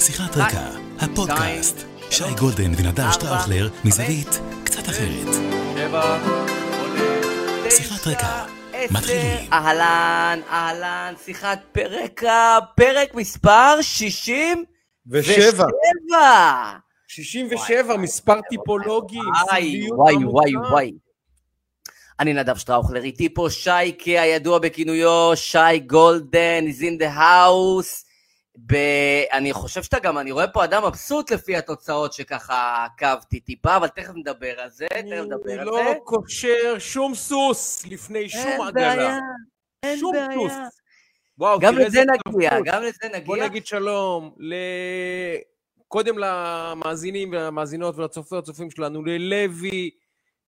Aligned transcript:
שיחת 0.00 0.36
רקע, 0.36 0.70
הפודקאסט. 1.00 1.84
שי 2.10 2.34
גולדן 2.38 2.72
ונדב 2.76 3.10
שטראוכלר 3.12 3.68
מזווית 3.84 4.40
קצת 4.64 4.88
אחרת. 4.88 5.34
שיחת 7.70 8.06
רקע, 8.06 8.44
מתחילים. 8.90 9.52
אהלן, 9.52 10.40
אהלן, 10.50 11.14
שיחת 11.24 11.58
רקע, 11.72 12.58
פרק 12.76 13.14
מספר 13.14 13.78
60 13.82 14.64
ושבע. 15.06 15.64
67. 16.08 16.78
67, 17.08 17.96
מספר 17.96 18.40
טיפולוגי. 18.50 19.18
וואי, 19.18 19.88
וואי. 19.90 20.14
וואי, 20.24 20.56
וואי. 20.70 20.92
אני 22.20 22.32
נדב 22.32 22.56
שטראוכלר, 22.56 23.02
איתי 23.02 23.34
פה 23.34 23.46
שייקה, 23.50 24.10
הידוע 24.10 24.58
בכינויו 24.58 25.30
שי 25.34 25.78
גולדן, 25.86 26.64
is 26.68 26.82
in 26.82 27.02
the 27.02 27.18
house. 27.18 28.05
ב... 28.66 28.74
אני 29.32 29.52
חושב 29.52 29.82
שאתה 29.82 29.98
גם, 29.98 30.18
אני 30.18 30.32
רואה 30.32 30.48
פה 30.48 30.64
אדם 30.64 30.84
מבסוט 30.86 31.30
לפי 31.30 31.56
התוצאות 31.56 32.12
שככה 32.12 32.84
עקבתי 32.84 33.40
טיפה, 33.40 33.76
אבל 33.76 33.88
תכף 33.88 34.12
נדבר 34.14 34.60
על 34.60 34.70
זה, 34.70 34.86
תכף 34.88 35.02
נדבר 35.02 35.52
אני 35.52 35.58
על 35.58 35.64
לא 35.66 35.80
זה. 35.84 35.94
קושר 36.04 36.78
שום 36.78 37.14
סוס 37.14 37.86
לפני 37.86 38.28
שום 38.28 38.40
אין 38.40 38.60
עגלה. 38.60 38.96
בעיה, 38.96 39.18
אין 39.82 39.98
שום 39.98 40.12
בעיה. 40.12 40.34
סוס. 40.34 40.52
וואו, 41.38 41.58
גם 41.58 41.78
לזה 41.78 42.00
נגיע, 42.00 42.48
התלהבות. 42.48 42.66
גם 42.66 42.82
לזה 42.82 43.06
נגיע. 43.08 43.26
בוא 43.26 43.36
נגיד 43.36 43.66
שלום 43.66 44.34
ל... 44.38 44.54
קודם 45.88 46.18
למאזינים 46.18 47.32
והמאזינות 47.32 47.96
ולצופי 47.98 48.36
הצופים 48.36 48.70
שלנו, 48.70 49.04
ללוי, 49.04 49.90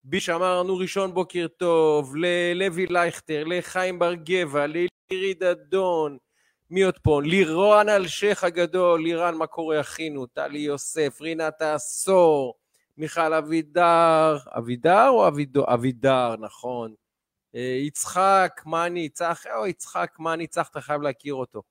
בי 0.03 0.19
שאמרנו 0.19 0.77
ראשון 0.77 1.13
בוקר 1.13 1.47
טוב, 1.57 2.15
ללוי 2.15 2.85
לייכטר, 2.89 3.43
לחיים 3.43 3.99
בר 3.99 4.13
גבע, 4.13 4.65
לירי 4.67 5.33
דדון, 5.33 6.17
מי 6.69 6.81
עוד 6.81 6.99
פה? 6.99 7.21
לירון 7.23 7.89
אלשיך 7.89 8.43
הגדול, 8.43 9.03
לירן 9.03 9.35
מה 9.35 9.47
קורה 9.47 9.79
אחינו, 9.79 10.25
טלי 10.25 10.59
יוסף, 10.59 11.21
רינת 11.21 11.61
העשור, 11.61 12.55
מיכל 12.97 13.33
אבידר, 13.33 14.37
אבידר 14.57 15.09
או 15.09 15.27
אבידו? 15.27 15.65
אבידר, 15.73 16.35
נכון. 16.39 16.93
אה, 17.55 17.77
יצחק, 17.81 18.61
מאני, 18.65 19.09
צח, 19.09 19.43
או 19.55 19.67
יצחק, 19.67 20.15
מאני, 20.19 20.47
צח, 20.47 20.69
אתה 20.71 20.81
חייב 20.81 21.01
להכיר 21.01 21.33
אותו. 21.33 21.61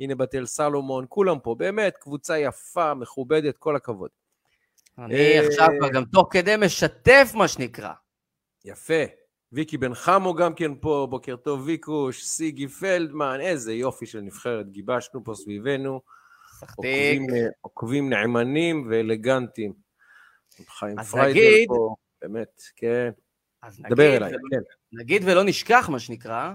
הנה 0.00 0.14
בתל 0.14 0.46
סלומון, 0.46 1.06
כולם 1.08 1.38
פה, 1.38 1.54
באמת, 1.54 1.96
קבוצה 1.96 2.38
יפה, 2.38 2.94
מכובדת, 2.94 3.56
כל 3.58 3.76
הכבוד. 3.76 4.10
אני 4.98 5.14
אה, 5.14 5.46
עכשיו 5.46 5.68
כבר 5.78 5.88
גם 5.88 6.04
תוך 6.04 6.28
כדי 6.30 6.54
משתף, 6.58 7.32
מה 7.34 7.48
שנקרא. 7.48 7.92
יפה. 8.64 9.23
ויקי 9.54 9.76
בן 9.78 9.94
חמו 9.94 10.34
גם 10.34 10.54
כן 10.54 10.72
פה, 10.80 11.06
בוקר 11.10 11.36
טוב 11.36 11.62
ויקוש, 11.64 12.22
סיגי 12.24 12.68
פלדמן, 12.68 13.38
איזה 13.40 13.72
יופי 13.74 14.06
של 14.06 14.20
נבחרת, 14.20 14.70
גיבשנו 14.70 15.24
פה 15.24 15.34
סביבנו. 15.34 16.00
עוקבים, 16.60 17.26
עוקבים 17.60 18.10
נעמנים 18.10 18.86
ואלגנטיים. 18.90 19.72
חיים 20.78 20.96
פריידר 21.10 21.30
נגיד- 21.30 21.68
פה, 21.68 21.94
באמת, 22.22 22.62
כן. 22.76 23.10
אז 23.62 23.80
דבר 23.90 23.92
נגיד 24.04 24.22
אליי, 24.22 24.28
ולא- 24.30 24.48
כן. 24.50 24.60
נגיד 24.92 25.22
ולא 25.26 25.44
נשכח, 25.44 25.88
מה 25.92 25.98
שנקרא, 25.98 26.52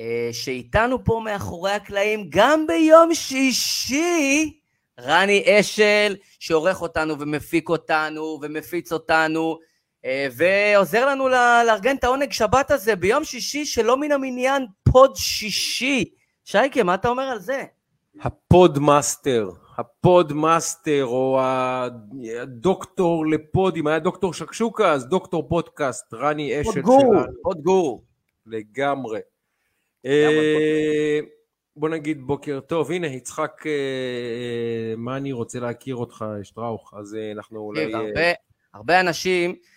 אה, 0.00 0.28
שאיתנו 0.32 1.04
פה 1.04 1.20
מאחורי 1.24 1.72
הקלעים, 1.72 2.26
גם 2.28 2.66
ביום 2.66 3.14
שישי, 3.14 4.60
רני 5.00 5.44
אשל, 5.60 6.16
שעורך 6.38 6.82
אותנו 6.82 7.20
ומפיק 7.20 7.68
אותנו 7.68 8.38
ומפיץ 8.42 8.92
אותנו, 8.92 9.58
ועוזר 10.32 11.06
לנו 11.06 11.28
לארגן 11.28 11.96
את 11.96 12.04
העונג 12.04 12.32
שבת 12.32 12.70
הזה 12.70 12.96
ביום 12.96 13.24
שישי 13.24 13.64
שלא 13.64 13.96
מן 13.96 14.12
המניין 14.12 14.66
פוד 14.92 15.16
שישי. 15.16 16.04
שייקה, 16.44 16.82
מה 16.82 16.94
אתה 16.94 17.08
אומר 17.08 17.22
על 17.22 17.38
זה? 17.38 17.64
ה 18.20 18.32
podmaster, 18.32 19.50
ה 19.78 19.89
podmaster, 19.89 21.04
או 21.04 21.40
הדוקטור 22.42 23.26
לפודים, 23.26 23.86
היה 23.86 23.98
דוקטור 23.98 24.34
שקשוקה, 24.34 24.92
אז 24.92 25.08
דוקטור 25.08 25.48
פודקאסט, 25.48 26.14
רני 26.14 26.60
אשל 26.60 26.72
pod 26.72 26.82
guru, 26.82 27.12
שלנו, 27.12 27.42
pod 27.42 27.62
guru. 27.62 28.02
לגמרי. 28.46 29.20
אה, 30.06 31.20
בוא 31.76 31.88
נגיד 31.88 32.22
בוקר 32.22 32.60
טוב, 32.60 32.90
הנה 32.90 33.06
יצחק, 33.06 33.62
אה, 33.66 33.70
אה, 33.70 34.94
מה 34.96 35.16
אני 35.16 35.32
רוצה 35.32 35.60
להכיר 35.60 35.96
אותך, 35.96 36.24
שטראוך, 36.42 36.94
אז 36.96 37.14
אה, 37.14 37.32
אנחנו 37.32 37.60
אולי... 37.60 37.94
אה, 37.94 37.98
הרבה, 38.00 38.32
הרבה 38.74 39.00
אנשים 39.00 39.50
אה, 39.50 39.71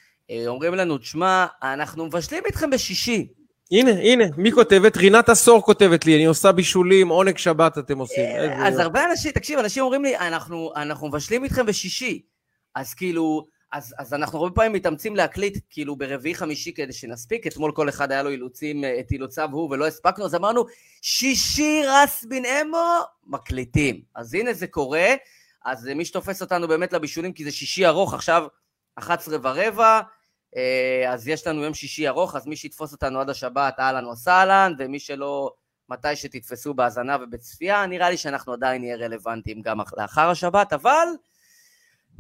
אומרים 0.47 0.73
לנו, 0.73 0.97
תשמע, 0.97 1.45
אנחנו 1.63 2.05
מבשלים 2.05 2.43
איתכם 2.45 2.69
בשישי. 2.69 3.27
הנה, 3.71 3.91
הנה, 3.91 4.23
מי 4.37 4.51
כותבת? 4.51 4.97
רינת 4.97 5.29
עשור 5.29 5.61
כותבת 5.61 6.05
לי, 6.05 6.15
אני 6.15 6.25
עושה 6.25 6.51
בישולים, 6.51 7.09
עונג 7.09 7.37
שבת 7.37 7.77
אתם 7.77 7.97
עושים. 7.97 8.25
איזה 8.25 8.67
אז. 8.67 8.79
הרבה 8.79 9.05
אנשים, 9.11 9.31
תקשיב, 9.31 9.59
אנשים 9.59 9.83
אומרים 9.83 10.03
לי, 10.03 10.17
אנחנו, 10.17 10.71
אנחנו 10.75 11.07
מבשלים 11.07 11.43
איתכם 11.43 11.65
בשישי. 11.65 12.21
אז 12.75 12.93
כאילו, 12.93 13.45
אז, 13.71 13.95
אז 13.97 14.13
אנחנו 14.13 14.39
הרבה 14.39 14.55
פעמים 14.55 14.73
מתאמצים 14.73 15.15
להקליט, 15.15 15.57
כאילו, 15.69 15.95
ברביעי 15.95 16.35
חמישי 16.35 16.73
כדי 16.73 16.93
שנספיק. 16.93 17.47
אתמול 17.47 17.71
כל 17.71 17.89
אחד 17.89 18.11
היה 18.11 18.23
לו 18.23 18.29
אילוצים, 18.29 18.83
אה, 18.83 18.99
את 18.99 19.11
אילוציו 19.11 19.49
הוא, 19.51 19.69
ולא 19.71 19.87
הספקנו, 19.87 20.25
אז 20.25 20.35
אמרנו, 20.35 20.65
שישי 21.01 21.81
רס 21.87 22.25
בן 22.29 22.45
אמו, 22.45 22.99
מקליטים. 23.27 24.01
אז 24.15 24.33
הנה 24.33 24.53
זה 24.53 24.67
קורה. 24.67 25.07
אז 25.65 25.87
אה, 25.87 25.93
מי 25.93 26.05
שתופס 26.05 26.41
אותנו 26.41 26.67
באמת 26.67 26.93
לבישולים, 26.93 27.33
כי 27.33 27.43
זה 27.43 27.51
שישי 27.51 27.85
ארוך, 27.85 28.13
עכשיו 28.13 28.47
11 28.95 29.37
ורבע, 29.41 30.01
אה, 30.57 31.13
אז 31.13 31.27
יש 31.27 31.47
לנו 31.47 31.63
יום 31.63 31.73
שישי 31.73 32.07
ארוך, 32.07 32.35
אז 32.35 32.47
מי 32.47 32.55
שיתפוס 32.55 32.91
אותנו 32.91 33.19
עד 33.21 33.29
השבת, 33.29 33.79
אהלן 33.79 34.05
וסהלן, 34.05 34.73
ומי 34.77 34.99
שלא, 34.99 35.51
מתי 35.89 36.15
שתתפסו 36.15 36.73
בהאזנה 36.73 37.17
ובצפייה, 37.21 37.85
נראה 37.85 38.09
לי 38.09 38.17
שאנחנו 38.17 38.53
עדיין 38.53 38.81
נהיה 38.81 38.95
רלוונטיים 38.95 39.61
גם 39.61 39.81
אח- 39.81 39.93
לאחר 39.97 40.29
השבת, 40.29 40.73
אבל 40.73 41.07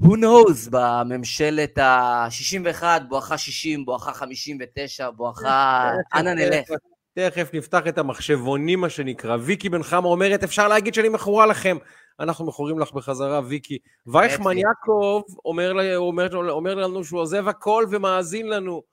who 0.01 0.05
knows, 0.05 0.69
בממשלת 0.69 1.77
ה-61, 1.77 2.83
בואכה 3.09 3.37
60, 3.37 3.85
בואכה 3.85 4.13
59, 4.13 5.09
בואכה... 5.09 5.91
אנה 6.15 6.33
נלך. 6.33 6.69
תכף 7.13 7.49
נפתח 7.53 7.81
את 7.87 7.97
המחשבונים, 7.97 8.81
מה 8.81 8.89
שנקרא. 8.89 9.37
ויקי 9.41 9.69
בן 9.69 9.83
חמה 9.83 10.07
אומרת, 10.07 10.43
אפשר 10.43 10.67
להגיד 10.67 10.93
שאני 10.93 11.09
מכורה 11.09 11.45
לכם. 11.45 11.77
אנחנו 12.19 12.45
מכורים 12.45 12.79
לך 12.79 12.91
בחזרה, 12.93 13.41
ויקי. 13.45 13.77
וייכמן. 14.07 14.57
יעקב 14.57 15.21
אומר, 15.45 15.95
אומר, 15.95 16.49
אומר 16.51 16.75
לנו 16.75 17.03
שהוא 17.03 17.19
עוזב 17.19 17.47
הכל 17.47 17.85
ומאזין 17.91 18.49
לנו. 18.49 18.83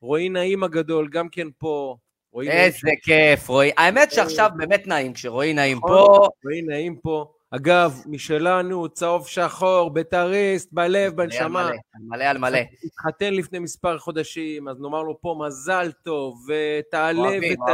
רועי 0.00 0.28
נעים 0.28 0.64
הגדול, 0.64 1.08
גם 1.08 1.28
כן 1.28 1.48
פה. 1.58 1.96
נעים 2.34 2.50
איזה 2.50 2.90
כיף, 3.02 3.48
רועי. 3.48 3.70
האמת 3.76 4.12
שעכשיו 4.12 4.50
באמת 4.56 4.86
נעים, 4.86 5.12
כשרועי 5.12 5.52
נעים 5.52 5.76
נכון. 5.76 5.90
פה, 5.90 6.28
רועי 6.44 6.62
נעים 6.62 6.96
פה. 6.96 7.32
אגב, 7.50 8.02
משלנו, 8.06 8.88
צהוב 8.88 9.26
שחור, 9.26 9.90
בית"ריסט, 9.90 10.72
בלב, 10.72 11.16
בנשמה. 11.16 11.48
מלא, 11.48 11.70
על 11.70 12.02
מלא 12.02 12.24
על 12.24 12.38
מלא. 12.50 12.58
התחתן 12.84 13.34
לפני 13.34 13.58
מספר 13.58 13.98
חודשים, 13.98 14.68
אז 14.68 14.80
נאמר 14.80 15.02
לו 15.02 15.20
פה 15.20 15.36
מזל 15.46 15.92
טוב, 15.92 16.46
ותעלה. 16.48 17.28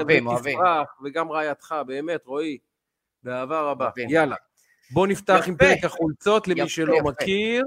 ותפרח, 0.09 0.89
וגם 1.05 1.33
רעייתך, 1.33 1.75
באמת, 1.87 2.27
רועי, 2.27 2.59
באהבה 3.23 3.61
רבה. 3.61 3.91
יאללה, 4.09 4.37
בוא 4.91 5.07
נפתח 5.07 5.45
עם 5.47 5.55
יפה. 5.55 5.65
פרק 5.65 5.85
החולצות 5.85 6.49
למי 6.49 6.61
יפה, 6.61 6.69
של 6.69 6.88
א 6.88 6.95
יפה. 6.95 7.11
מכיר. 7.11 7.65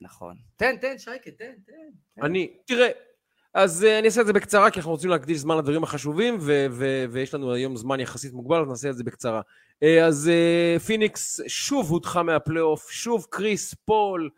נכון. 0.00 0.36
תן, 0.56 0.76
תן, 0.76 0.98
שייקה, 0.98 1.30
תן, 1.30 1.52
תן. 1.66 2.22
אני, 2.22 2.56
תראה, 2.66 2.88
אז 3.54 3.84
אה, 3.84 3.98
אני 3.98 4.06
אעשה 4.06 4.20
את 4.20 4.26
זה 4.26 4.32
בקצרה, 4.32 4.70
כי 4.70 4.78
אנחנו 4.78 4.92
רוצים 4.92 5.10
להקדיש 5.10 5.38
זמן 5.38 5.58
לדברים 5.58 5.84
החשובים, 5.84 6.36
ו- 6.40 6.66
ו- 6.70 7.04
ויש 7.10 7.34
לנו 7.34 7.52
היום 7.52 7.76
זמן 7.76 8.00
יחסית 8.00 8.32
מוגבל, 8.32 8.60
אז 8.60 8.68
נעשה 8.68 8.90
את 8.90 8.96
זה 8.96 9.04
בקצרה. 9.04 9.40
אה, 9.82 10.06
אז 10.06 10.28
אה, 10.28 10.78
פיניקס 10.78 11.40
שוב 11.46 11.90
הודחה 11.90 12.22
מהפלייאוף, 12.22 12.90
שוב 12.90 13.26
קריס 13.30 13.74
פול, 13.74 14.30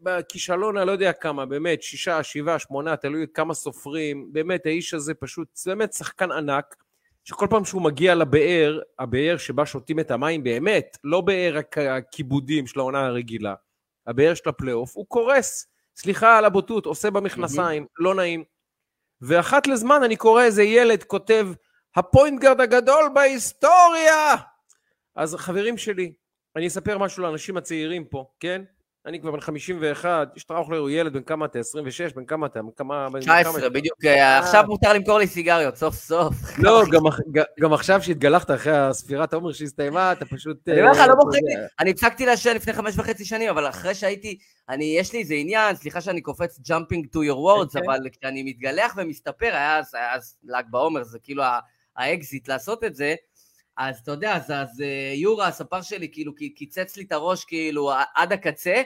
בכישלון 0.00 0.76
אני 0.76 0.86
לא 0.86 0.92
יודע 0.92 1.12
כמה, 1.12 1.46
באמת, 1.46 1.82
שישה, 1.82 2.22
שבעה, 2.22 2.58
שמונה, 2.58 2.96
תלוי 2.96 3.26
כמה 3.34 3.54
סופרים, 3.54 4.28
באמת, 4.32 4.66
האיש 4.66 4.94
הזה 4.94 5.14
פשוט, 5.14 5.48
באמת 5.66 5.92
שחקן 5.92 6.32
ענק, 6.32 6.76
שכל 7.28 7.46
פעם 7.50 7.64
שהוא 7.64 7.82
מגיע 7.82 8.14
לבאר, 8.14 8.80
הבאר 8.98 9.36
שבה 9.36 9.66
שותים 9.66 10.00
את 10.00 10.10
המים 10.10 10.44
באמת, 10.44 10.98
לא 11.04 11.20
באר 11.20 11.56
הכ- 11.58 11.80
הכיבודים 11.80 12.66
של 12.66 12.80
העונה 12.80 13.06
הרגילה, 13.06 13.54
הבאר 14.06 14.34
של 14.34 14.48
הפלייאוף, 14.48 14.96
הוא 14.96 15.06
קורס. 15.08 15.66
סליחה 15.96 16.38
על 16.38 16.44
הבוטות, 16.44 16.86
עושה 16.86 17.10
במכנסיים, 17.10 17.86
לא 17.98 18.14
נעים. 18.14 18.44
ואחת 19.20 19.66
לזמן 19.66 20.02
אני 20.04 20.16
קורא 20.16 20.42
איזה 20.42 20.62
ילד 20.62 21.02
כותב, 21.04 21.48
ה 21.96 22.03
point 22.03 22.40
guard 22.40 22.60
הגדול 22.60 23.10
בהיסטוריה! 23.14 24.34
אז 25.16 25.34
חברים 25.34 25.78
שלי, 25.78 26.12
אני 26.56 26.66
אספר 26.66 26.98
משהו 26.98 27.22
לאנשים 27.22 27.56
הצעירים 27.56 28.04
פה, 28.04 28.24
כן? 28.40 28.62
אני 29.08 29.20
כבר 29.20 29.30
בן 29.30 29.40
51, 29.40 30.28
שטראוכלר 30.36 30.78
הוא 30.78 30.90
ילד, 30.90 31.12
בן 31.12 31.22
כמה 31.22 31.46
אתה? 31.46 31.58
26? 31.58 32.12
בן 32.12 32.24
כמה 32.24 32.46
אתה? 32.46 32.62
בן 32.62 32.68
כמה... 32.76 33.08
בן 33.10 33.20
כמה 33.20 33.42
19, 33.42 33.58
אתה? 33.58 33.68
בדיוק, 33.68 34.04
אה, 34.04 34.38
עכשיו 34.38 34.64
מותר 34.66 34.92
למכור 34.92 35.18
לי 35.18 35.26
סיגריות, 35.26 35.76
סוף 35.76 35.94
סוף. 35.94 36.34
לא, 36.58 36.82
גם 37.60 37.72
עכשיו 37.72 38.02
שהתגלחת 38.02 38.50
אחרי 38.50 38.76
הספירת 38.76 39.32
העומר 39.32 39.52
שהסתיימה, 39.52 40.12
אתה 40.12 40.24
פשוט... 40.24 40.68
אני 40.68 40.80
אומר 40.80 40.92
לך, 40.92 40.98
אה, 40.98 41.06
לא 41.06 41.12
אתה 41.12 41.20
מוכרים 41.24 41.44
לי. 41.46 41.54
אני 41.80 41.90
הפסקתי 41.90 42.26
לעשן 42.26 42.54
לפני 42.54 42.72
חמש 42.72 42.94
וחצי 42.98 43.24
שנים, 43.24 43.48
אבל 43.50 43.68
אחרי 43.68 43.94
שהייתי, 43.94 44.38
אני, 44.68 44.84
יש 44.98 45.12
לי 45.12 45.18
איזה 45.18 45.34
עניין, 45.34 45.76
סליחה 45.76 46.00
שאני 46.00 46.20
קופץ 46.20 46.58
jumping 46.58 47.04
to 47.14 47.18
your 47.18 47.36
words, 47.36 47.72
כן, 47.72 47.80
כן. 47.80 47.90
אבל 47.90 47.98
כשאני 48.12 48.42
מתגלח 48.42 48.94
ומסתפר, 48.96 49.50
היה 49.52 49.78
אז 50.14 50.36
ל"ג 50.44 50.64
בעומר, 50.70 51.02
זה 51.02 51.18
כאילו 51.22 51.42
האקזיט 51.96 52.48
לעשות 52.48 52.84
את 52.84 52.94
זה, 52.94 53.14
אז 53.78 53.98
אתה 53.98 54.10
יודע, 54.10 54.36
אז, 54.36 54.50
אז 54.50 54.80
אה, 54.80 55.12
יורה, 55.14 55.46
הספר 55.46 55.82
שלי, 55.82 56.08
כאילו, 56.12 56.34
קיצץ 56.34 56.96
לי 56.96 57.04
את 57.04 57.12
הראש, 57.12 57.44
כאילו, 57.44 57.90
עד 58.14 58.32
הקצה, 58.32 58.82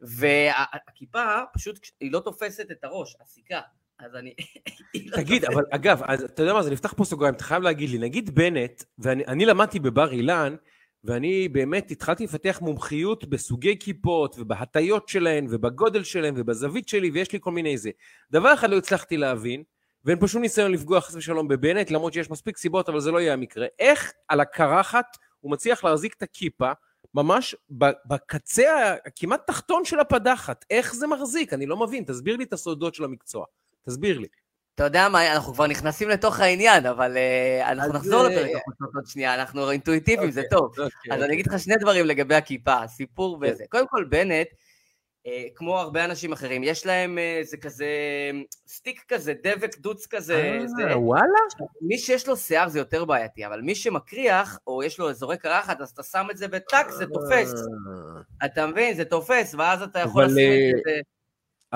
והכיפה, 0.00 1.24
פשוט, 1.54 1.78
היא 2.00 2.12
לא 2.12 2.20
תופסת 2.20 2.70
את 2.70 2.84
הראש, 2.84 3.16
הסיכה. 3.20 3.60
אז 3.98 4.14
אני... 4.14 4.34
לא 5.06 5.16
תגיד, 5.16 5.44
אבל 5.44 5.62
אגב, 5.70 6.00
אז 6.04 6.22
אתה 6.22 6.42
יודע 6.42 6.52
מה, 6.52 6.62
זה 6.62 6.70
נפתח 6.70 6.92
פה 6.96 7.04
סוגריים, 7.04 7.34
אתה 7.34 7.44
חייב 7.44 7.62
להגיד 7.62 7.90
לי, 7.90 7.98
נגיד 7.98 8.34
בנט, 8.34 8.82
ואני 8.98 9.46
למדתי 9.46 9.78
בבר 9.78 10.12
אילן, 10.12 10.56
ואני 11.04 11.48
באמת 11.48 11.90
התחלתי 11.90 12.24
לפתח 12.24 12.58
מומחיות 12.62 13.24
בסוגי 13.24 13.78
כיפות 13.78 14.36
ובהטיות 14.38 15.08
שלהן 15.08 15.46
ובגודל 15.50 16.04
שלהן 16.04 16.34
ובזווית 16.36 16.88
שלי 16.88 17.10
ויש 17.10 17.32
לי 17.32 17.38
כל 17.42 17.50
מיני 17.50 17.78
זה. 17.78 17.90
דבר 18.30 18.54
אחד 18.54 18.70
לא 18.70 18.76
הצלחתי 18.76 19.16
להבין, 19.16 19.62
ואין 20.04 20.18
פה 20.18 20.28
שום 20.28 20.42
ניסיון 20.42 20.72
לפגוע 20.72 21.00
חס 21.00 21.14
ושלום 21.14 21.48
בבנט, 21.48 21.90
למרות 21.90 22.12
שיש 22.12 22.30
מספיק 22.30 22.56
סיבות, 22.56 22.88
אבל 22.88 23.00
זה 23.00 23.10
לא 23.10 23.20
יהיה 23.20 23.32
המקרה. 23.32 23.66
איך 23.78 24.12
על 24.28 24.40
הקרחת 24.40 25.16
הוא 25.40 25.52
מצליח 25.52 25.84
להחזיק 25.84 26.14
את 26.14 26.22
הכיפה 26.22 26.72
ממש 27.14 27.56
בקצה 28.06 28.94
הכמעט 29.06 29.46
תחתון 29.46 29.84
של 29.84 30.00
הפדחת? 30.00 30.64
איך 30.70 30.94
זה 30.94 31.06
מחזיק? 31.06 31.52
אני 31.52 31.66
לא 31.66 31.76
מבין, 31.76 32.04
תסביר 32.04 32.36
לי 32.36 32.44
את 32.44 32.52
הסודות 32.52 32.94
של 32.94 33.04
המקצוע. 33.04 33.46
תסביר 33.86 34.18
לי. 34.18 34.28
אתה 34.74 34.84
יודע 34.84 35.08
מה, 35.08 35.32
אנחנו 35.32 35.54
כבר 35.54 35.66
נכנסים 35.66 36.08
לתוך 36.08 36.40
העניין, 36.40 36.86
אבל 36.86 37.16
uh, 37.16 37.66
אנחנו 37.66 37.92
נחזור 37.92 38.22
לפרק 38.22 38.50
אה, 38.50 38.58
החוצות 38.58 38.94
עוד 38.94 39.06
שנייה, 39.06 39.34
אנחנו 39.34 39.70
אינטואיטיביים, 39.70 40.30
okay, 40.30 40.32
זה 40.32 40.40
אוקיי, 40.40 40.58
טוב. 40.58 40.74
Okay, 40.74 40.82
אוקיי, 40.82 41.12
אז 41.12 41.20
okay. 41.20 41.24
אני 41.24 41.34
אגיד 41.34 41.46
לך 41.46 41.58
שני 41.58 41.76
דברים 41.76 42.06
לגבי 42.06 42.34
הכיפה, 42.34 42.74
הסיפור 42.74 43.36
okay. 43.36 43.48
וזה. 43.50 43.64
קודם 43.68 43.88
כל, 43.88 44.04
בנט, 44.04 44.46
כמו 45.54 45.78
הרבה 45.78 46.04
אנשים 46.04 46.32
אחרים, 46.32 46.62
יש 46.64 46.86
להם 46.86 47.18
uh, 47.18 47.46
זה 47.46 47.56
כזה 47.56 47.86
סטיק 48.66 49.04
כזה, 49.08 49.34
דבק 49.44 49.78
דוץ 49.78 50.06
כזה. 50.06 50.36
אה, 50.36 50.66
זה, 50.66 50.98
וואלה? 50.98 51.38
מי 51.80 51.98
שיש 51.98 52.28
לו 52.28 52.36
שיער 52.36 52.68
זה 52.68 52.78
יותר 52.78 53.04
בעייתי, 53.04 53.46
אבל 53.46 53.60
מי 53.60 53.74
שמקריח, 53.74 54.58
או 54.66 54.82
יש 54.82 54.98
לו 54.98 55.10
אזורי 55.10 55.38
קרחת, 55.38 55.80
אז 55.80 55.90
אתה 55.90 56.02
שם 56.02 56.26
את 56.30 56.36
זה 56.36 56.46
וטאק, 56.52 56.90
זה 56.90 57.06
תופס. 57.06 57.52
אתה 58.44 58.66
מבין? 58.66 58.94
זה 58.94 59.04
תופס, 59.04 59.54
ואז 59.54 59.82
אתה 59.82 59.98
יכול 59.98 60.24
לשים 60.24 60.76
את 60.76 60.82
זה 60.86 61.00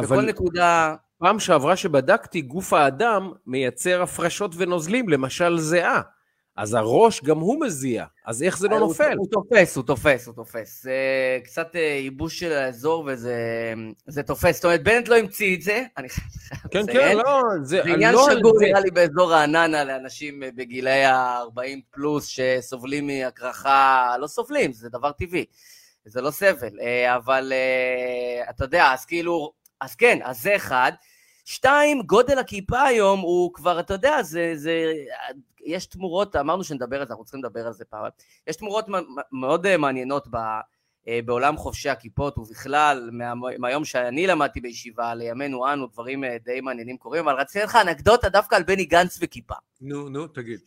בכל 0.03 0.23
נקודה... 0.23 0.95
פעם 1.19 1.39
שעברה 1.39 1.77
שבדקתי, 1.77 2.41
גוף 2.41 2.73
האדם 2.73 3.33
מייצר 3.47 4.03
הפרשות 4.03 4.51
ונוזלים, 4.57 5.09
למשל 5.09 5.59
זיעה. 5.59 6.01
אז 6.57 6.75
הראש 6.75 7.23
גם 7.23 7.39
הוא 7.39 7.61
מזיע, 7.61 8.05
אז 8.27 8.43
איך 8.43 8.59
זה 8.59 8.69
לא 8.69 8.79
נופל? 8.79 9.05
הוא, 9.05 9.13
הוא 9.19 9.27
תופס, 9.31 9.77
הוא 9.77 9.85
תופס, 9.85 10.27
הוא 10.27 10.35
תופס. 10.35 10.83
זה 10.83 10.95
קצת 11.45 11.77
אה, 11.77 11.81
ייבוש 11.81 12.39
של 12.39 12.53
האזור 12.53 13.09
וזה 13.09 14.23
תופס. 14.27 14.55
זאת 14.55 14.65
אומרת, 14.65 14.83
בנט 14.83 15.09
לא 15.09 15.17
המציא 15.17 15.57
את 15.57 15.63
זה, 15.63 15.85
אני 15.97 16.09
חייב 16.09 16.29
כן, 16.71 16.87
כן, 16.93 17.17
לא, 17.17 17.43
זה... 17.63 17.83
זה 17.85 17.93
עניין 17.93 18.15
לא 18.15 18.29
שגור 18.31 18.61
נראה 18.61 18.81
לי 18.81 18.91
באזור 18.91 19.33
רעננה 19.33 19.85
לאנשים 19.85 20.43
בגילי 20.55 21.05
ה-40 21.05 21.81
פלוס 21.91 22.27
שסובלים 22.27 23.07
מהקרחה, 23.07 24.15
לא 24.21 24.27
סובלים, 24.27 24.73
זה 24.73 24.89
דבר 24.89 25.13
טבעי. 25.13 25.45
זה 26.05 26.21
לא 26.21 26.31
סבל, 26.31 26.81
אה, 26.81 27.17
אבל 27.17 27.53
אה, 27.53 28.51
אתה 28.51 28.65
יודע, 28.65 28.93
אז 28.93 29.05
כאילו, 29.05 29.53
אז 29.81 29.95
כן, 29.95 30.19
אז 30.25 30.43
זה 30.43 30.57
אחד. 30.57 30.93
שתיים, 31.49 32.03
גודל 32.03 32.39
הכיפה 32.39 32.83
היום 32.83 33.21
הוא 33.21 33.55
כבר, 33.55 33.81
אתה 33.81 33.95
יודע, 33.95 34.23
זה, 34.23 34.53
זה, 34.55 34.93
יש 35.65 35.87
תמורות, 35.87 36.37
אמרנו 36.37 36.65
שנדבר 36.65 37.01
על 37.01 37.07
זה, 37.07 37.13
אנחנו 37.13 37.25
צריכים 37.25 37.45
לדבר 37.45 37.67
על 37.67 37.73
זה 37.73 37.85
פעם. 37.85 38.05
יש 38.47 38.57
תמורות 38.57 38.87
מאוד 39.33 39.67
אה, 39.67 39.77
מעניינות 39.77 40.29
ב, 40.31 40.37
אה, 41.09 41.21
בעולם 41.25 41.57
חובשי 41.57 41.89
הכיפות, 41.89 42.39
ובכלל, 42.39 43.11
מה, 43.13 43.33
מהיום 43.59 43.85
שאני 43.85 44.27
למדתי 44.27 44.61
בישיבה, 44.61 45.15
לימינו 45.15 45.73
אנו, 45.73 45.87
דברים 45.87 46.25
אה, 46.25 46.37
די 46.45 46.61
מעניינים 46.61 46.97
קורים, 46.97 47.29
אבל 47.29 47.41
רציתי 47.41 47.65
לך 47.65 47.77
אנקדוטה 47.77 48.29
דווקא 48.29 48.55
על 48.55 48.63
בני 48.63 48.85
גנץ 48.85 49.19
וכיפה. 49.21 49.55
נו, 49.81 50.09
נו, 50.09 50.27
תגיד. 50.27 50.61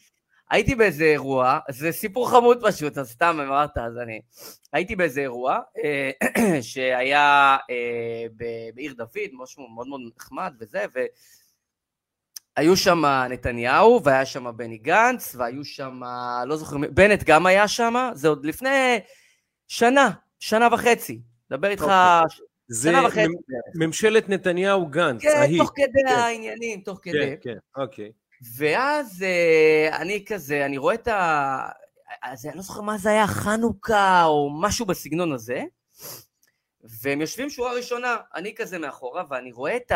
הייתי 0.49 0.75
באיזה 0.75 1.03
אירוע, 1.03 1.59
זה 1.69 1.91
סיפור 1.91 2.29
חמוד 2.29 2.65
פשוט, 2.67 2.97
אז 2.97 3.09
סתם 3.09 3.39
אמרת, 3.47 3.77
אז 3.77 3.97
אני... 3.97 4.21
הייתי 4.73 4.95
באיזה 4.95 5.21
אירוע 5.21 5.59
אה, 5.83 6.11
שהיה 6.61 7.57
אה, 7.69 8.25
בעיר 8.73 8.93
דוד, 8.93 9.29
משהו 9.43 9.67
מאוד 9.67 9.87
מאוד 9.87 10.01
נחמד 10.17 10.53
וזה, 10.59 10.85
והיו 12.57 12.77
שם 12.77 13.05
נתניהו, 13.29 14.01
והיה 14.03 14.25
שם 14.25 14.57
בני 14.57 14.77
גנץ, 14.77 15.35
והיו 15.35 15.65
שם, 15.65 16.01
לא 16.45 16.57
זוכר, 16.57 16.77
בנט 16.77 17.23
גם 17.23 17.45
היה 17.45 17.67
שם, 17.67 18.09
זה 18.13 18.27
עוד 18.27 18.45
לפני 18.45 18.99
שנה, 19.67 20.09
שנה 20.39 20.67
וחצי. 20.71 21.21
דבר 21.51 21.67
איתך... 21.67 21.83
אוקיי. 21.83 22.45
שנה 22.81 23.05
וחצי. 23.07 23.27
ממשלת 23.75 24.29
נתניהו-גנץ, 24.29 25.21
כן, 25.21 25.37
ההיא. 25.37 25.59
תוך 25.59 25.71
כדי 25.75 26.01
כן. 26.07 26.13
העניינים, 26.15 26.81
תוך 26.81 26.99
כדי. 27.01 27.19
כן, 27.19 27.35
כן, 27.41 27.81
אוקיי. 27.81 28.11
ואז 28.41 29.23
אה, 29.23 29.97
אני 29.97 30.25
כזה, 30.25 30.65
אני 30.65 30.77
רואה 30.77 30.93
את 30.93 31.07
ה... 31.07 31.69
אז 32.23 32.45
אני 32.45 32.55
לא 32.55 32.61
זוכר 32.61 32.81
מה 32.81 32.97
זה 32.97 33.09
היה, 33.09 33.27
חנוכה 33.27 34.23
או 34.25 34.49
משהו 34.61 34.85
בסגנון 34.85 35.31
הזה, 35.31 35.63
והם 36.83 37.21
יושבים 37.21 37.49
שורה 37.49 37.73
ראשונה, 37.73 38.17
אני 38.35 38.55
כזה 38.55 38.79
מאחורה, 38.79 39.23
ואני 39.29 39.51
רואה 39.51 39.75
את 39.75 39.91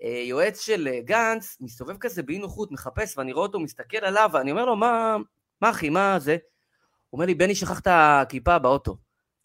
היועץ 0.00 0.60
של 0.60 0.88
גנץ, 1.04 1.56
מסתובב 1.60 1.98
כזה 1.98 2.22
באי 2.22 2.38
נוחות, 2.38 2.72
מחפש, 2.72 3.18
ואני 3.18 3.32
רואה 3.32 3.46
אותו 3.46 3.60
מסתכל 3.60 3.96
עליו, 3.96 4.30
ואני 4.32 4.50
אומר 4.50 4.64
לו, 4.64 4.76
מה, 4.76 5.16
מה 5.60 5.70
אחי, 5.70 5.88
מה 5.88 6.18
זה? 6.18 6.36
הוא 7.10 7.18
אומר 7.18 7.26
לי, 7.26 7.34
בני, 7.34 7.54
שכח 7.54 7.80
את 7.80 7.88
הכיפה 7.90 8.58
באוטו. 8.58 8.96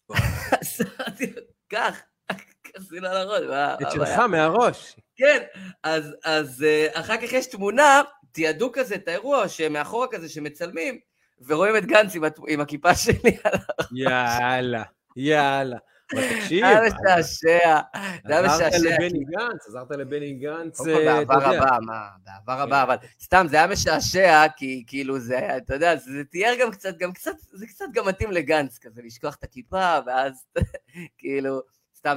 אז 0.60 0.80
אמרתי 0.80 1.26
לו, 1.26 1.42
קח, 1.68 2.00
כזה 2.64 2.96
על 2.96 3.04
הראש. 3.04 3.82
את 3.82 3.92
שלך 3.92 4.18
מהראש. 4.18 4.96
כן, 5.16 5.42
אז, 5.82 6.14
אז 6.24 6.64
אה, 6.66 6.86
אחר 6.92 7.16
כך 7.16 7.32
יש 7.32 7.46
תמונה, 7.46 8.02
תיעדו 8.32 8.72
כזה 8.72 8.94
את 8.94 9.08
האירוע, 9.08 9.48
שמאחורה 9.48 10.06
כזה 10.10 10.28
שמצלמים, 10.28 10.98
ורואים 11.46 11.76
את 11.76 11.86
גנץ 11.86 12.14
עם, 12.14 12.22
עם 12.48 12.60
הכיפה 12.60 12.94
שלי 12.94 13.36
על 13.44 13.52
הראש. 13.52 13.90
יאללה, 13.92 14.82
יאללה. 15.16 15.76
תקשיב. 16.14 16.64
היה 16.64 16.80
משעשע, 16.80 17.80
זה 18.26 18.38
היה 18.38 18.42
משעשע. 18.42 18.66
עזרת 18.66 18.80
לבני 18.80 19.24
גנץ, 19.24 19.66
עזרת 19.68 19.90
לבני 19.90 20.34
גנץ, 20.34 20.80
אתה 20.80 20.90
יודע. 20.90 21.24
בעבר 21.24 21.44
הבא, 21.44 21.78
מה, 21.86 22.08
בעבר 22.24 22.62
הבא, 22.62 22.82
אבל 22.82 22.96
סתם, 23.22 23.46
זה 23.48 23.56
היה 23.56 23.66
משעשע, 23.66 24.46
כי 24.56 24.84
כאילו 24.86 25.18
זה 25.18 25.38
היה, 25.38 25.56
אתה 25.56 25.74
יודע, 25.74 25.96
זה 25.96 26.24
תיאר 26.30 26.52
גם 26.60 26.70
קצת, 26.70 26.98
גם 26.98 27.12
קצת, 27.12 27.34
זה 27.52 27.66
קצת 27.66 27.84
גם 27.92 28.08
מתאים 28.08 28.30
לגנץ, 28.30 28.78
כזה, 28.78 29.02
לשכוח 29.04 29.34
את 29.34 29.44
הכיפה, 29.44 29.98
ואז 30.06 30.46
כאילו... 31.18 31.60
סתם 32.04 32.16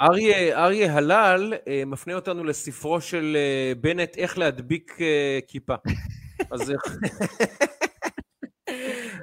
אה, 0.00 0.64
אריה 0.64 0.94
הלל 0.94 1.54
אה, 1.68 1.82
מפנה 1.86 2.14
אותנו 2.14 2.44
לספרו 2.44 3.00
של 3.00 3.36
אה, 3.36 3.72
בנט, 3.80 4.16
איך 4.16 4.38
להדביק 4.38 4.98
כיפה. 5.48 5.74
אז 6.52 6.70
איך... 6.70 6.82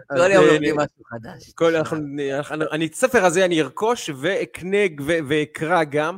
כל 0.07 0.31
יום 0.31 0.45
לומדים 0.45 0.75
משהו 0.75 1.04
חדש. 1.06 1.54
אני 2.72 2.86
את 2.86 2.94
הספר 2.94 3.25
הזה 3.25 3.46
אני 3.46 3.62
ארכוש 3.62 4.10
ואקנה 4.15 4.77
ואקרא 5.27 5.84
גם. 5.84 6.17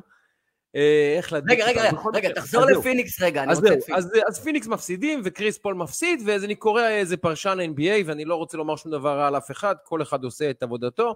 איך 1.18 1.34
להדביק... 1.34 1.60
רגע, 1.60 1.66
רגע, 1.66 1.92
רגע, 2.14 2.34
תחזור 2.34 2.66
לפיניקס 2.66 3.22
רגע, 3.22 3.44
אני 3.44 3.54
רוצה 3.54 3.68
פיניקס. 3.68 3.90
אז 4.28 4.44
פיניקס 4.44 4.68
מפסידים 4.68 5.22
וקריס 5.24 5.58
פול 5.58 5.74
מפסיד, 5.74 6.24
ואז 6.26 6.44
אני 6.44 6.56
קורא 6.56 6.88
איזה 6.88 7.18
פרשן 7.18 7.58
NBA, 7.76 8.04
ואני 8.06 8.26
לא 8.26 8.36
רוצה 8.36 8.58
לומר 8.58 8.76
שום 8.76 8.92
דבר 8.92 9.18
רע 9.18 9.28
על 9.28 9.38
אף 9.38 9.52
אחד, 9.52 9.76
כל 9.84 10.02
אחד 10.02 10.24
עושה 10.24 10.50
את 10.50 10.64
עבודתו. 10.64 11.16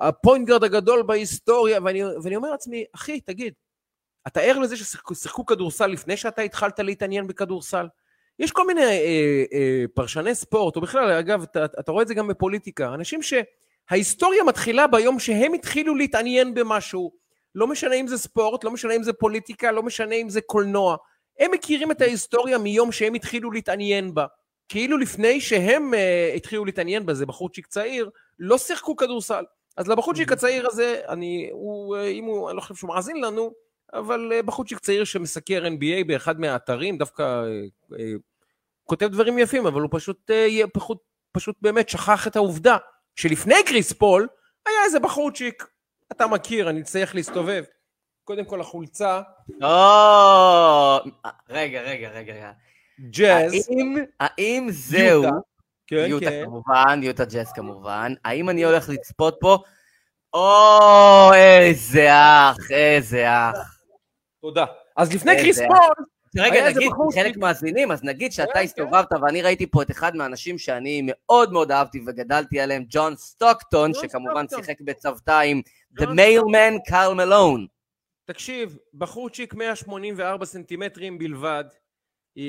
הפוינט 0.00 0.48
גארד 0.48 0.64
הגדול 0.64 1.02
בהיסטוריה, 1.02 1.78
ואני, 1.84 2.04
ואני 2.22 2.36
אומר 2.36 2.50
לעצמי, 2.50 2.84
אחי, 2.94 3.20
תגיד, 3.20 3.54
אתה 4.26 4.40
ער 4.40 4.58
לזה 4.58 4.76
ששיחקו 4.76 5.46
כדורסל 5.46 5.86
לפני 5.86 6.16
שאתה 6.16 6.42
התחלת 6.42 6.78
להתעניין 6.78 7.26
בכדורסל? 7.26 7.86
יש 8.38 8.52
כל 8.52 8.66
מיני 8.66 8.80
אה, 8.80 9.44
אה, 9.52 9.84
פרשני 9.94 10.34
ספורט, 10.34 10.76
או 10.76 10.80
בכלל, 10.80 11.10
אגב, 11.10 11.42
אתה, 11.42 11.64
אתה 11.64 11.92
רואה 11.92 12.02
את 12.02 12.08
זה 12.08 12.14
גם 12.14 12.28
בפוליטיקה, 12.28 12.94
אנשים 12.94 13.20
שההיסטוריה 13.22 14.44
מתחילה 14.44 14.86
ביום 14.86 15.18
שהם 15.18 15.52
התחילו 15.52 15.94
להתעניין 15.94 16.54
במשהו, 16.54 17.12
לא 17.54 17.66
משנה 17.66 17.94
אם 17.94 18.06
זה 18.06 18.18
ספורט, 18.18 18.64
לא 18.64 18.70
משנה 18.70 18.96
אם 18.96 19.02
זה 19.02 19.12
פוליטיקה, 19.12 19.72
לא 19.72 19.82
משנה 19.82 20.14
אם 20.14 20.28
זה 20.28 20.40
קולנוע, 20.40 20.96
הם 21.38 21.50
מכירים 21.50 21.90
את 21.90 22.00
ההיסטוריה 22.00 22.58
מיום 22.58 22.92
שהם 22.92 23.14
התחילו 23.14 23.50
להתעניין 23.50 24.14
בה. 24.14 24.26
כאילו 24.68 24.98
לפני 24.98 25.40
שהם 25.40 25.94
uh, 25.94 26.36
התחילו 26.36 26.64
להתעניין 26.64 27.06
בה, 27.06 27.14
זה 27.14 27.26
בחורצ'יק 27.26 27.66
צעיר, 27.66 28.10
לא 28.38 28.58
שיחקו 28.58 28.96
כדורסל. 28.96 29.44
אז 29.78 29.88
לבחורצ'יק 29.88 30.32
הצעיר 30.32 30.66
הזה, 30.66 31.00
אני, 31.08 31.48
הוא, 31.52 31.96
אה, 31.96 32.06
אם 32.06 32.24
הוא, 32.24 32.48
אני 32.48 32.56
לא 32.56 32.60
חושב 32.60 32.74
שהוא 32.74 32.94
מאזין 32.94 33.20
לנו, 33.20 33.52
אבל 33.92 34.32
אה, 34.34 34.42
בחורצ'יק 34.42 34.78
צעיר 34.78 35.04
שמסקר 35.04 35.64
NBA 35.66 36.04
באחד 36.06 36.40
מהאתרים, 36.40 36.98
דווקא 36.98 37.22
אה, 37.98 38.12
כותב 38.84 39.06
דברים 39.06 39.38
יפים, 39.38 39.66
אבל 39.66 39.80
הוא 39.80 39.88
פשוט, 39.92 40.30
פחות, 40.72 40.98
פשוט 41.32 41.56
באמת 41.62 41.88
שכח 41.88 42.26
את 42.26 42.36
העובדה 42.36 42.76
שלפני 43.16 43.54
קריס 43.66 43.92
פול 43.92 44.28
היה 44.66 44.84
איזה 44.84 45.00
בחורצ'יק, 45.00 45.66
אתה 46.12 46.26
מכיר, 46.26 46.70
אני 46.70 46.82
צריך 46.82 47.14
להסתובב. 47.14 47.64
קודם 48.24 48.44
כל 48.44 48.60
החולצה. 48.60 49.22
רגע, 51.48 52.08
רגע, 52.10 52.34
רגע. 52.34 52.52
ג'אז. 53.10 53.70
האם 54.20 54.66
זהו... 54.70 55.24
כן, 55.88 56.06
יוטה 56.08 56.26
כן. 56.26 56.44
כמובן, 56.44 57.00
יוטה 57.02 57.24
ג'אז 57.24 57.52
כמובן. 57.52 58.12
האם 58.24 58.50
אני 58.50 58.64
הולך 58.64 58.88
לצפות 58.88 59.36
פה? 59.40 59.58
או, 60.34 61.30
איזה 61.34 62.08
אח, 62.10 62.56
איזה 62.70 63.24
אח. 63.28 63.78
תודה. 64.40 64.64
אז 64.96 65.14
לפני 65.14 65.36
קריס 65.36 65.58
פול, 65.58 66.04
רגע, 66.36 66.70
נגיד, 66.70 66.92
חלק 67.14 67.36
מאזינים, 67.36 67.92
אז 67.92 68.04
נגיד 68.04 68.32
שאתה 68.32 68.52
כן, 68.54 68.60
הסתובבת, 68.60 69.12
ואני 69.22 69.42
ראיתי 69.42 69.66
פה 69.66 69.82
את 69.82 69.90
אחד 69.90 70.16
מהאנשים 70.16 70.58
שאני 70.58 71.02
מאוד 71.04 71.52
מאוד 71.52 71.72
אהבתי 71.72 72.00
וגדלתי 72.06 72.60
עליהם, 72.60 72.84
ג'ון 72.88 73.16
סטוקטון, 73.16 73.94
שכמובן 73.94 74.48
שיחק 74.48 74.80
בצוותא 74.80 75.40
עם 75.40 75.60
The 76.00 76.04
Mailman 76.04 76.88
קארל 76.88 77.14
מלון. 77.14 77.66
תקשיב, 78.24 78.78
בחורצ'יק 78.94 79.54
184 79.54 80.46
סנטימטרים 80.46 81.18
בלבד, 81.18 81.64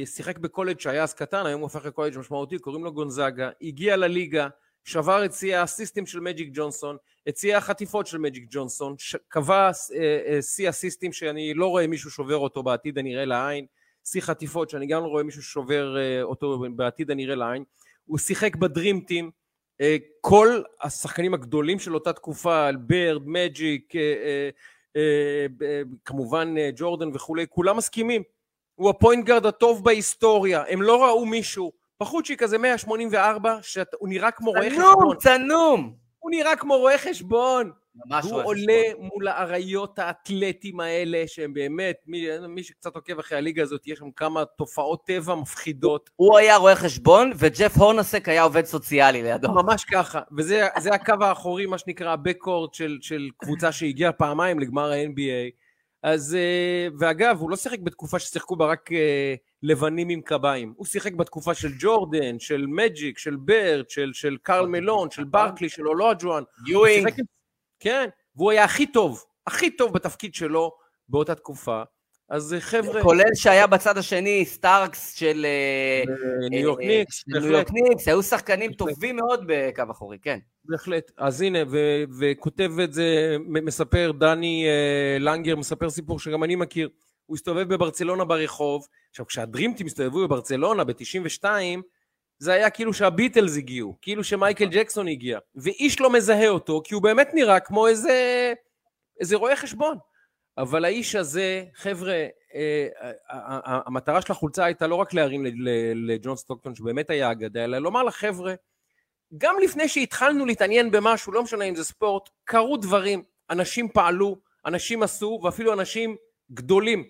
שיחק 0.05 0.38
בקולג' 0.38 0.79
שהיה 0.79 1.03
אז 1.03 1.13
קטן, 1.13 1.46
היום 1.46 1.62
הוא 1.62 1.65
הופך 1.65 1.86
לקולג' 1.86 2.17
משמעותי, 2.17 2.60
קוראים 2.60 2.84
לו 2.84 2.93
גונזאגה, 2.93 3.50
הגיע 3.62 3.98
לליגה, 3.98 4.48
שבר 4.84 5.25
את 5.25 5.34
שיא 5.34 5.58
הסיסטים 5.58 6.05
של 6.05 6.19
מג'יק 6.19 6.50
ג'ונסון, 6.53 6.98
את 7.29 7.38
שיא 7.38 7.58
החטיפות 7.58 8.08
של 8.08 8.17
מג'יק 8.17 8.46
ג'ונסון, 8.50 8.96
קבע 9.27 9.72
אה, 9.96 10.41
שיא 10.41 10.69
הסיסטים 10.69 11.13
שאני 11.13 11.53
לא 11.53 11.67
רואה 11.67 11.88
מישהו 11.88 12.12
שובר 12.12 12.36
אותו 12.36 12.63
בעתיד 12.63 12.98
הנראה 12.98 13.25
לעין, 13.25 13.65
שיא 14.05 14.22
חטיפות 14.22 14.69
שאני 14.69 14.88
גם 14.88 15.03
לא 15.03 15.08
רואה 15.08 15.24
מישהו 15.24 15.43
שובר 15.43 15.98
אה, 15.98 16.22
אותו 16.22 16.63
בעתיד 16.75 17.12
הנראה 17.12 17.36
לעין, 17.36 17.63
הוא 18.05 18.17
שיחק 18.17 18.55
בדרים 18.55 19.05
אה, 19.81 19.98
כל 20.22 20.62
השחקנים 20.81 21.34
הגדולים 21.34 21.79
של 21.79 21.93
אותה 21.93 22.13
תקופה, 22.13 22.69
ברד, 22.72 23.22
מג'יק, 23.25 23.93
כמובן 26.05 26.55
ג'ורדן 26.75 27.10
וכולי, 27.13 27.46
כולם 27.50 27.77
מסכימים, 27.77 28.24
הוא 28.79 28.89
הפוינט 28.89 29.25
גארד 29.25 29.45
הטוב 29.45 29.83
בהיסטוריה, 29.83 30.63
הם 30.69 30.81
לא 30.81 31.03
ראו 31.03 31.25
מישהו 31.25 31.71
פחוצ'י 31.98 32.38
כזה 32.38 32.57
184, 32.57 33.57
שהוא 33.62 34.09
נראה 34.09 34.31
כמו 34.31 34.51
רואה 34.51 34.69
חשבון. 34.69 34.95
צנום, 34.95 35.15
צנום. 35.17 35.93
הוא 36.19 36.31
נראה 36.31 36.55
כמו 36.55 36.77
רואה 36.77 36.98
חשבון. 36.98 37.71
ממש 37.95 38.25
הוא 38.25 38.41
עולה 38.43 38.74
חשבון. 38.91 39.09
מול 39.13 39.27
האריות 39.27 40.00
האתלטים 40.00 40.79
האלה, 40.79 41.24
שהם 41.27 41.53
באמת, 41.53 41.95
מי, 42.07 42.27
מי 42.48 42.63
שקצת 42.63 42.95
עוקב 42.95 43.19
אחרי 43.19 43.38
הליגה 43.38 43.63
הזאת, 43.63 43.88
יש 43.88 44.00
שם 44.00 44.12
כמה 44.12 44.45
תופעות 44.45 45.05
טבע 45.05 45.36
מפחידות. 45.36 46.09
הוא 46.15 46.38
היה 46.38 46.57
רואה 46.57 46.75
חשבון, 46.75 47.31
וג'ף 47.36 47.77
הורנסק 47.77 48.29
היה 48.29 48.43
עובד 48.43 48.65
סוציאלי 48.65 49.24
לידו. 49.24 49.51
ממש 49.51 49.86
ככה, 49.86 50.21
וזה 50.38 50.67
הקו 50.93 51.13
האחורי, 51.21 51.65
מה 51.65 51.77
שנקרא 51.77 52.12
הבקורד 52.12 52.74
של, 52.74 52.98
של 53.01 53.29
קבוצה 53.38 53.71
שהגיעה 53.71 54.12
פעמיים 54.12 54.59
לגמר 54.59 54.91
ה-NBA. 54.91 55.68
אז, 56.03 56.36
אה, 56.36 56.88
ואגב, 57.00 57.38
הוא 57.39 57.50
לא 57.50 57.56
שיחק 57.56 57.79
בתקופה 57.79 58.20
ששיחקו 58.20 58.56
בה 58.56 58.65
רק 58.65 58.91
אה, 58.91 59.36
לבנים 59.63 60.10
עם 60.10 60.22
קביים. 60.22 60.74
הוא 60.77 60.86
שיחק 60.86 61.13
בתקופה 61.13 61.53
של 61.53 61.70
ג'ורדן, 61.79 62.39
של 62.39 62.65
מג'יק, 62.68 63.18
של 63.18 63.36
בירד, 63.36 63.89
של, 63.89 64.12
של 64.13 64.38
קרל 64.44 64.68
מלון, 64.68 65.12
של 65.12 65.24
ברקלי, 65.24 65.70
של 65.70 65.88
אולאג'ואן. 65.88 66.43
יואינג. 66.68 67.10
כן, 67.79 68.10
והוא 68.36 68.51
היה 68.51 68.63
הכי 68.63 68.91
טוב, 68.91 69.24
הכי 69.48 69.77
טוב 69.77 69.94
בתפקיד 69.94 70.34
שלו 70.34 70.72
באותה 71.10 71.36
תקופה. 71.36 71.84
אז 72.29 72.55
חבר'ה... 72.59 73.01
כולל 73.01 73.36
שהיה 73.36 73.67
בצד 73.67 73.98
השני 73.98 74.45
סטארקס 74.45 75.15
של 75.15 75.45
ניו 76.50 76.59
יורק 76.59 76.79
ניקס. 76.79 77.24
ניו 77.27 77.45
יורק 77.45 77.67
ניקס, 77.71 78.07
היו 78.07 78.24
שחקנים 78.24 78.74
טובים 78.74 79.15
מאוד 79.15 79.43
בקו 79.48 79.83
אחורי, 79.91 80.17
כן. 80.21 80.39
בהחלט. 80.65 81.12
אז 81.17 81.41
הנה, 81.41 81.59
וכותב 82.19 82.71
את 82.83 82.93
זה, 82.93 83.38
מספר 83.48 84.12
דני 84.19 84.65
לנגר, 85.19 85.55
מספר 85.55 85.89
סיפור 85.89 86.19
שגם 86.19 86.43
אני 86.43 86.55
מכיר. 86.55 86.89
הוא 87.25 87.36
הסתובב 87.36 87.74
בברצלונה 87.74 88.25
ברחוב. 88.25 88.88
עכשיו, 89.09 89.27
כשהדרימטים 89.27 89.86
הסתובבו 89.86 90.27
בברצלונה 90.27 90.83
ב-92, 90.83 91.43
זה 92.39 92.53
היה 92.53 92.69
כאילו 92.69 92.93
שהביטלס 92.93 93.57
הגיעו, 93.57 93.98
כאילו 94.01 94.24
שמייקל 94.24 94.65
ג'קסון 94.71 95.07
הגיע, 95.07 95.39
ואיש 95.55 96.01
לא 96.01 96.09
מזהה 96.09 96.48
אותו, 96.50 96.81
כי 96.83 96.93
הוא 96.93 97.03
באמת 97.03 97.29
נראה 97.33 97.59
כמו 97.59 97.88
איזה, 97.88 98.53
איזה 99.19 99.36
רואה 99.36 99.55
חשבון. 99.55 99.98
אבל 100.60 100.86
האיש 100.86 101.16
הזה, 101.16 101.63
חבר'ה, 101.74 102.25
אה, 102.56 102.88
המטרה 103.86 104.22
של 104.22 104.32
החולצה 104.32 104.66
הייתה 104.66 104.88
לא 104.88 104.96
רק 104.96 105.13
להרים 105.13 105.46
לג'ון 105.96 106.36
סטוקטון, 106.36 106.75
שבאמת 106.75 107.10
היה 107.10 107.32
אגדה, 107.32 107.63
אלא 107.63 107.78
לומר 107.78 108.04
לחבר'ה, 108.04 108.54
גם 109.38 109.56
לפני 109.63 109.88
שהתחלנו 109.88 110.46
להתעניין 110.46 110.92
במשהו, 110.92 111.34
לא 111.34 111.44
משנה 111.44 111.66
אם 111.66 111.75
זה 111.75 111.84
ספורט, 111.84 112.30
קרו 112.44 112.78
דברים, 112.78 113.24
אנשים 113.50 113.89
פעלו, 113.89 114.38
אנשים 114.66 115.04
עשו, 115.04 115.39
ואפילו 115.44 115.74
אנשים 115.74 116.16
גדולים. 116.51 117.04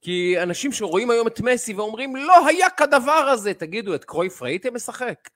כי 0.00 0.42
אנשים 0.42 0.72
שרואים 0.72 1.10
היום 1.10 1.26
את 1.26 1.40
מסי 1.40 1.74
ואומרים, 1.74 2.16
לא 2.16 2.46
היה 2.46 2.70
כדבר 2.70 3.12
הזה, 3.12 3.54
תגידו, 3.54 3.94
את 3.94 4.04
קרויף 4.04 4.42
ראיתם 4.42 4.74
משחק? 4.74 5.30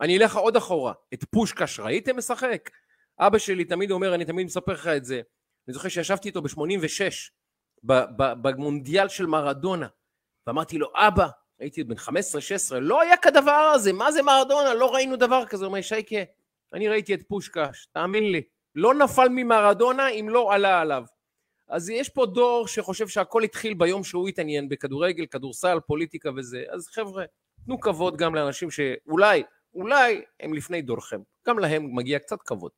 אני 0.00 0.18
אלך 0.18 0.36
עוד 0.36 0.56
אחורה, 0.56 0.92
את 1.14 1.24
פושקש 1.30 1.80
ראיתם 1.80 2.16
משחק? 2.16 2.70
אבא 3.18 3.38
שלי 3.38 3.64
תמיד 3.64 3.90
אומר, 3.90 4.14
אני 4.14 4.24
תמיד 4.24 4.46
מספר 4.46 4.72
לך 4.72 4.86
את 4.86 5.04
זה, 5.04 5.20
אני 5.68 5.74
זוכר 5.74 5.88
שישבתי 5.88 6.28
איתו 6.28 6.42
ב-86, 6.42 7.00
במונדיאל 8.42 9.08
של 9.08 9.26
מרדונה, 9.26 9.86
ואמרתי 10.46 10.78
לו, 10.78 10.88
אבא, 10.94 11.28
הייתי 11.58 11.84
בן 11.84 11.96
15-16, 11.96 12.10
לא 12.80 13.00
היה 13.00 13.16
כדבר 13.16 13.70
הזה, 13.74 13.92
מה 13.92 14.12
זה 14.12 14.22
מרדונה? 14.22 14.74
לא 14.74 14.94
ראינו 14.94 15.16
דבר 15.16 15.46
כזה. 15.46 15.64
הוא 15.64 15.70
אומר, 15.70 15.80
שייקה, 15.80 16.16
אני 16.72 16.88
ראיתי 16.88 17.14
את 17.14 17.22
פושקש, 17.28 17.86
תאמין 17.92 18.32
לי, 18.32 18.42
לא 18.74 18.94
נפל 18.94 19.28
ממרדונה 19.30 20.08
אם 20.08 20.28
לא 20.28 20.52
עלה 20.52 20.80
עליו. 20.80 21.04
אז 21.68 21.90
יש 21.90 22.08
פה 22.08 22.26
דור 22.26 22.66
שחושב 22.66 23.08
שהכל 23.08 23.42
התחיל 23.42 23.74
ביום 23.74 24.04
שהוא 24.04 24.28
התעניין 24.28 24.68
בכדורגל, 24.68 25.26
כדורסל, 25.26 25.78
פוליטיקה 25.86 26.30
וזה. 26.36 26.64
אז 26.70 26.86
חבר'ה, 26.88 27.24
תנו 27.64 27.80
כבוד 27.80 28.16
גם 28.16 28.34
לאנשים 28.34 28.70
שאולי, 28.70 29.42
אולי 29.74 30.22
הם 30.40 30.54
לפני 30.54 30.82
דורכם. 30.82 31.20
גם 31.46 31.58
להם 31.58 31.96
מגיע 31.96 32.18
קצת 32.18 32.42
כבוד. 32.42 32.72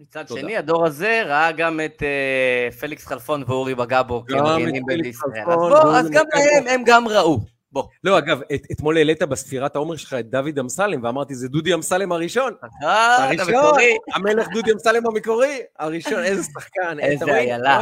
מצד 0.00 0.28
שני, 0.28 0.56
הדור 0.56 0.86
הזה 0.86 1.22
ראה 1.26 1.52
גם 1.52 1.80
את 1.84 2.02
uh, 2.02 2.74
פליקס 2.74 3.06
חלפון 3.06 3.44
ואורי 3.46 3.74
בגבו 3.74 4.24
כמגנים 4.26 4.82
בישראל. 4.86 5.50
אז 5.50 5.54
בוא, 5.54 5.96
אז 5.96 6.10
גם 6.10 6.24
להם, 6.34 6.68
הם 6.68 6.82
גם 6.86 7.08
ראו. 7.08 7.40
בוא. 7.72 7.84
לא, 8.04 8.18
אגב, 8.18 8.40
את, 8.54 8.62
אתמול 8.72 8.96
העלית 8.96 9.22
בספירת 9.22 9.76
העומר 9.76 9.96
שלך 9.96 10.14
את 10.14 10.30
דוד 10.30 10.58
אמסלם, 10.58 11.04
ואמרתי, 11.04 11.34
זה 11.34 11.48
דודי 11.48 11.74
אמסלם 11.74 12.12
הראשון. 12.12 12.54
הראשון, 12.82 13.74
המלך 14.14 14.48
דודי 14.52 14.72
אמסלם 14.72 15.06
המקורי, 15.06 15.60
הראשון, 15.78 16.24
איזה 16.24 16.42
שחקן. 16.42 17.00
איזה 17.02 17.24
איילה. 17.24 17.80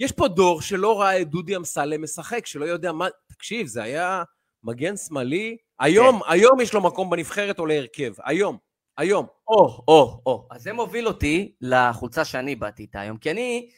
יש 0.00 0.12
פה 0.12 0.28
דור 0.28 0.60
שלא 0.62 1.00
ראה 1.00 1.20
את 1.20 1.28
דודי 1.30 1.56
אמסלם 1.56 2.02
משחק, 2.02 2.46
שלא 2.46 2.64
יודע 2.64 2.92
מה, 2.92 3.06
תקשיב, 3.28 3.66
זה 3.66 3.82
היה 3.82 4.22
מגן 4.64 4.96
שמאלי. 4.96 5.56
היום, 5.80 6.20
כן. 6.22 6.32
היום 6.32 6.60
יש 6.60 6.74
לו 6.74 6.80
מקום 6.80 7.10
בנבחרת 7.10 7.58
או 7.58 7.66
להרכב, 7.66 8.12
היום. 8.24 8.63
היום. 8.96 9.26
או, 9.48 9.84
או, 9.88 10.20
או. 10.26 10.48
אז 10.50 10.62
זה 10.62 10.72
מוביל 10.72 11.08
אותי 11.08 11.54
לחולצה 11.60 12.24
שאני 12.24 12.56
באתי 12.56 12.82
איתה 12.82 13.00
היום, 13.00 13.16
כי 13.16 13.30
אני 13.30 13.70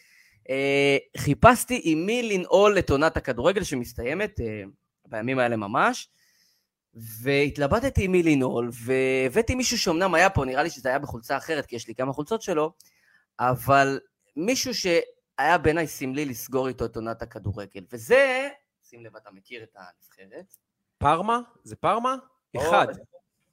אה, 0.50 0.96
חיפשתי 1.16 1.80
עם 1.84 2.06
מי 2.06 2.22
לנעול 2.22 2.78
את 2.78 2.90
עונת 2.90 3.16
הכדורגל 3.16 3.62
שמסתיימת 3.62 4.40
אה, 4.40 4.62
בימים 5.06 5.38
האלה 5.38 5.56
ממש, 5.56 6.08
והתלבטתי 6.94 8.04
עם 8.04 8.12
מי 8.12 8.22
לנעול, 8.22 8.70
והבאתי 8.72 9.54
מישהו 9.54 9.78
שאומנם 9.78 10.14
היה 10.14 10.30
פה, 10.30 10.44
נראה 10.44 10.62
לי 10.62 10.70
שזה 10.70 10.88
היה 10.88 10.98
בחולצה 10.98 11.36
אחרת, 11.36 11.66
כי 11.66 11.76
יש 11.76 11.88
לי 11.88 11.94
כמה 11.94 12.12
חולצות 12.12 12.42
שלו, 12.42 12.72
אבל 13.40 14.00
מישהו 14.36 14.74
שהיה 14.74 15.58
בעיניי 15.58 15.86
סמלי 15.86 16.24
לסגור 16.24 16.68
איתו 16.68 16.84
את 16.84 16.96
עונת 16.96 17.22
הכדורגל, 17.22 17.84
וזה, 17.92 18.48
שים 18.82 19.04
לב, 19.04 19.16
אתה 19.16 19.30
מכיר 19.30 19.62
את 19.62 19.76
הנבחרת. 19.76 20.54
פרמה? 20.98 21.40
זה 21.64 21.76
פרמה? 21.76 22.16
אחד. 22.56 22.86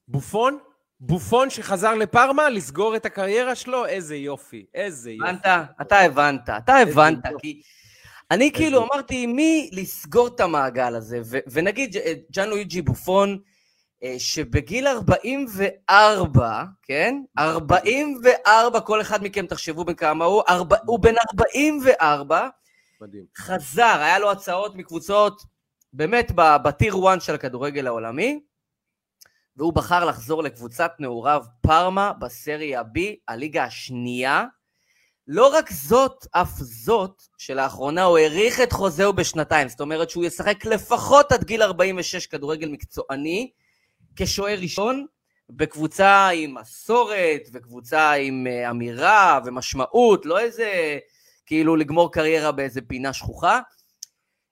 בופון? 0.08 0.60
בופון 1.00 1.50
שחזר 1.50 1.94
לפרמה, 1.94 2.50
לסגור 2.50 2.96
את 2.96 3.06
הקריירה 3.06 3.56
שלו, 3.56 3.86
איזה 3.86 4.16
יופי, 4.16 4.66
איזה 4.74 5.12
יופי. 5.12 5.30
הבנת? 5.30 5.46
אתה 5.82 6.00
הבנת, 6.00 6.50
אתה 6.50 6.76
הבנת, 6.76 7.20
כי 7.40 7.62
אני 8.32 8.52
כאילו 8.52 8.84
אמרתי, 8.84 9.26
מי 9.26 9.70
לסגור 9.74 10.28
את 10.28 10.40
המעגל 10.40 10.96
הזה? 10.96 11.20
ונגיד 11.52 11.96
ג'אן 12.32 12.50
לואיג'י 12.50 12.82
בופון, 12.82 13.40
אה, 14.04 14.16
שבגיל 14.18 14.88
44, 14.88 16.64
כן? 16.84 17.16
44, 17.40 18.80
כל 18.80 19.02
אחד 19.02 19.24
מכם 19.24 19.46
תחשבו 19.46 19.86
בין 19.86 19.96
כמה 19.96 20.26
הוא, 20.26 20.44
הוא 20.86 21.00
בן 21.00 21.14
44, 21.40 22.48
מדהים. 23.02 23.24
חזר, 23.38 23.98
היה 24.00 24.20
לו 24.20 24.32
הצעות 24.32 24.76
מקבוצות, 24.76 25.42
באמת 25.94 26.32
בטיר 26.36 26.96
1 27.10 27.22
של 27.22 27.36
הכדורגל 27.36 27.88
העולמי, 27.88 28.40
והוא 29.58 29.74
בחר 29.74 30.06
לחזור 30.06 30.44
לקבוצת 30.44 30.92
נעוריו 31.00 31.44
פארמה 31.62 32.14
בסריה 32.14 32.82
B, 32.82 33.00
הליגה 33.28 33.64
השנייה. 33.64 34.46
לא 35.28 35.54
רק 35.58 35.72
זאת, 35.72 36.26
אף 36.32 36.58
זאת, 36.60 37.24
שלאחרונה 37.38 38.04
הוא 38.04 38.18
האריך 38.18 38.62
את 38.62 38.72
חוזהו 38.72 39.14
בשנתיים, 39.14 39.70
זאת 39.70 39.82
אומרת 39.82 40.10
שהוא 40.10 40.26
ישחק 40.26 40.66
לפחות 40.66 41.32
עד 41.32 41.44
גיל 41.44 41.64
46 41.64 42.28
כדורגל 42.28 42.70
מקצועני, 42.70 43.52
כשוער 44.16 44.60
ראשון, 44.60 45.06
בקבוצה 45.50 46.30
עם 46.30 46.56
מסורת, 46.56 47.42
וקבוצה 47.54 48.12
עם 48.12 48.48
אה, 48.48 48.70
אמירה 48.70 49.40
ומשמעות, 49.46 50.26
לא 50.26 50.40
איזה 50.40 50.98
כאילו 51.46 51.76
לגמור 51.76 52.12
קריירה 52.12 52.52
באיזה 52.52 52.82
פינה 52.82 53.14
שכוחה. 53.14 53.60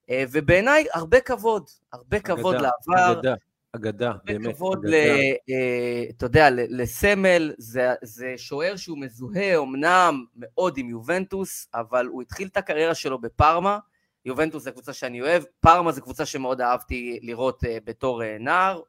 אה, 0.09 0.23
ובעיניי 0.31 0.85
הרבה 0.93 1.19
כבוד, 1.19 1.69
הרבה 1.93 2.19
כבוד 2.19 2.55
אגדה, 2.55 2.69
לעבר. 2.87 3.19
אגדה. 3.19 3.33
אגדה, 3.75 4.11
באמת. 4.23 4.55
כבוד, 4.55 4.85
אה, 4.85 6.03
אתה 6.09 6.25
יודע, 6.25 6.47
לסמל, 6.51 7.53
זה, 7.57 7.93
זה 8.01 8.33
שוער 8.37 8.75
שהוא 8.75 8.97
מזוהה 8.97 9.57
אמנם 9.57 10.25
מאוד 10.35 10.77
עם 10.77 10.89
יובנטוס, 10.89 11.67
אבל 11.73 12.05
הוא 12.05 12.21
התחיל 12.21 12.47
את 12.47 12.57
הקריירה 12.57 12.95
שלו 12.95 13.21
בפארמה, 13.21 13.77
יובנטוס 14.25 14.63
זה 14.63 14.71
קבוצה 14.71 14.93
שאני 14.93 15.21
אוהב, 15.21 15.43
פארמה 15.59 15.91
זה 15.91 16.01
קבוצה 16.01 16.25
שמאוד 16.25 16.61
אהבתי 16.61 17.19
לראות 17.21 17.63
אה, 17.63 17.77
בתור 17.83 18.23
אה, 18.23 18.37
נער. 18.39 18.81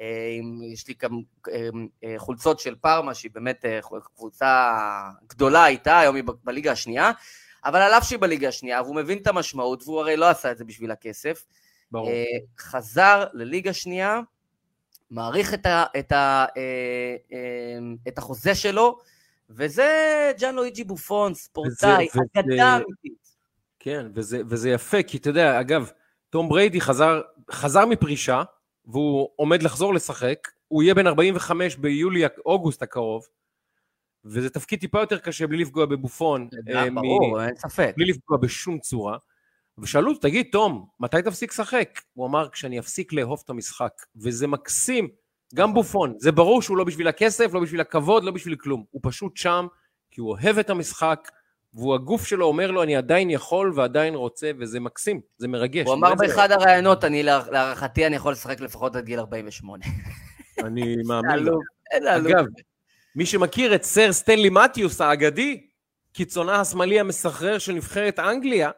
אה, 0.00 0.38
יש 0.72 0.88
לי 0.88 0.94
גם 1.02 1.20
חולצות 2.16 2.60
של 2.60 2.74
פארמה, 2.80 3.14
שהיא 3.14 3.30
באמת 3.34 3.64
קבוצה 4.16 4.72
גדולה 5.26 5.66
איתה, 5.66 5.98
היום 5.98 6.16
היא 6.16 6.24
בליגה 6.44 6.72
השנייה, 6.72 7.10
אבל 7.64 7.80
על 7.80 7.92
אף 7.92 8.04
שהיא 8.08 8.18
בליגה 8.18 8.48
השנייה, 8.48 8.82
והוא 8.82 8.96
מבין 8.96 9.18
את 9.18 9.26
המשמעות, 9.26 9.82
והוא 9.82 10.00
הרי 10.00 10.16
לא 10.16 10.28
עשה 10.28 10.50
את 10.50 10.58
זה 10.58 10.64
בשביל 10.64 10.90
הכסף, 10.90 11.44
ברור. 11.92 12.10
חזר 12.58 13.24
לליגה 13.32 13.72
שנייה, 13.72 14.20
מעריך 15.10 15.54
את, 15.54 15.66
ה, 15.66 15.84
את, 15.98 16.12
ה, 16.12 16.46
את 18.08 18.18
החוזה 18.18 18.54
שלו, 18.54 18.98
וזה 19.50 20.32
ג'אן 20.38 20.54
לואיג'י 20.54 20.84
בופון, 20.84 21.34
ספורטאי, 21.34 22.08
אגדה 22.36 22.76
אמיתית. 22.76 23.28
כן, 23.78 24.06
וזה, 24.14 24.40
וזה 24.48 24.70
יפה, 24.70 25.02
כי 25.02 25.16
אתה 25.16 25.30
יודע, 25.30 25.60
אגב, 25.60 25.90
תום 26.30 26.48
בריידי 26.48 26.80
חזר, 26.80 27.20
חזר 27.50 27.86
מפרישה, 27.86 28.42
והוא 28.86 29.28
עומד 29.36 29.62
לחזור 29.62 29.94
לשחק, 29.94 30.48
הוא 30.68 30.82
יהיה 30.82 30.94
בן 30.94 31.06
45 31.06 31.76
ביולי-אוגוסט 31.76 32.82
הקרוב, 32.82 33.26
וזה 34.24 34.50
תפקיד 34.50 34.80
טיפה 34.80 35.00
יותר 35.00 35.18
קשה 35.18 35.46
בלי 35.46 35.58
לפגוע 35.58 35.86
בבופון. 35.86 36.48
אה, 36.74 36.90
ברור, 36.90 37.44
אין 37.44 37.56
ספק. 37.56 37.94
בלי 37.96 38.06
לפגוע 38.06 38.38
בשום 38.38 38.78
צורה. 38.78 39.16
ושאלו 39.82 40.08
אותו, 40.08 40.20
תגיד, 40.20 40.46
תום, 40.52 40.86
מתי 41.00 41.22
תפסיק 41.24 41.52
לשחק? 41.52 42.00
הוא 42.14 42.26
אמר, 42.26 42.48
כשאני 42.48 42.78
אפסיק 42.78 43.12
לאהוב 43.12 43.40
את 43.44 43.50
המשחק. 43.50 43.92
וזה 44.16 44.46
מקסים, 44.46 45.08
גם 45.54 45.74
בופון. 45.74 46.14
זה 46.18 46.32
ברור 46.32 46.62
שהוא 46.62 46.76
לא 46.76 46.84
בשביל 46.84 47.08
הכסף, 47.08 47.54
לא 47.54 47.60
בשביל 47.60 47.80
הכבוד, 47.80 48.24
לא 48.24 48.30
בשביל 48.30 48.56
כלום. 48.56 48.84
הוא 48.90 49.00
פשוט 49.04 49.36
שם, 49.36 49.66
כי 50.10 50.20
הוא 50.20 50.30
אוהב 50.30 50.58
את 50.58 50.70
המשחק, 50.70 51.28
והוא 51.74 51.94
הגוף 51.94 52.26
שלו 52.26 52.46
אומר 52.46 52.70
לו, 52.70 52.82
אני 52.82 52.96
עדיין 52.96 53.30
יכול 53.30 53.72
ועדיין 53.74 54.14
רוצה, 54.14 54.50
וזה 54.58 54.80
מקסים, 54.80 55.20
זה 55.38 55.48
מרגש. 55.48 55.86
הוא 55.86 55.94
אמר 55.94 56.14
באחד 56.14 56.50
הראיונות, 56.50 57.04
אני 57.04 57.22
להערכתי 57.22 58.06
אני 58.06 58.16
יכול 58.16 58.32
לשחק 58.32 58.60
לפחות 58.60 58.96
עד 58.96 59.04
גיל 59.04 59.18
48. 59.18 59.84
אני 60.66 60.96
מאמין. 61.06 61.48
אגב, 61.92 62.44
מי 63.16 63.26
שמכיר 63.26 63.74
את 63.74 63.82
סר 63.82 64.12
סטנלי 64.12 64.50
מתיוס 64.50 65.00
האגדי, 65.00 65.66
קיצונה 66.12 66.60
השמאלי 66.60 67.00
המסחרר 67.00 67.58
של 67.58 67.72
נבחרת 67.72 68.18
אנגליה, 68.18 68.70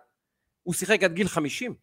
הוא 0.62 0.74
שיחק 0.74 1.02
עד 1.02 1.12
גיל 1.12 1.28
50. 1.28 1.74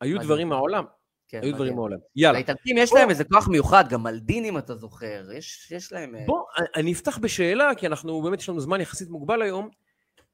היו 0.00 0.18
דברים 0.20 0.48
מהעולם. 0.48 0.84
כן, 1.28 1.40
היו 1.42 1.54
דברים 1.54 1.74
מעולם. 1.74 1.98
יאללה. 2.16 2.38
לאיטלקים 2.38 2.78
יש 2.78 2.92
להם 2.92 3.10
איזה 3.10 3.24
כוח 3.24 3.48
מיוחד, 3.48 3.88
גם 3.88 4.02
מלדין 4.02 4.44
אם 4.44 4.58
אתה 4.58 4.74
זוכר, 4.74 5.24
יש, 5.36 5.70
יש 5.70 5.92
להם... 5.92 6.14
אה, 6.14 6.24
בוא, 6.26 6.44
אני 6.76 6.92
אפתח 6.92 7.18
בשאלה, 7.18 7.74
כי 7.74 7.86
אנחנו, 7.86 8.22
באמת 8.22 8.40
יש 8.40 8.48
לנו 8.48 8.60
זמן 8.60 8.80
יחסית 8.80 9.08
מוגבל 9.08 9.42
היום. 9.42 9.68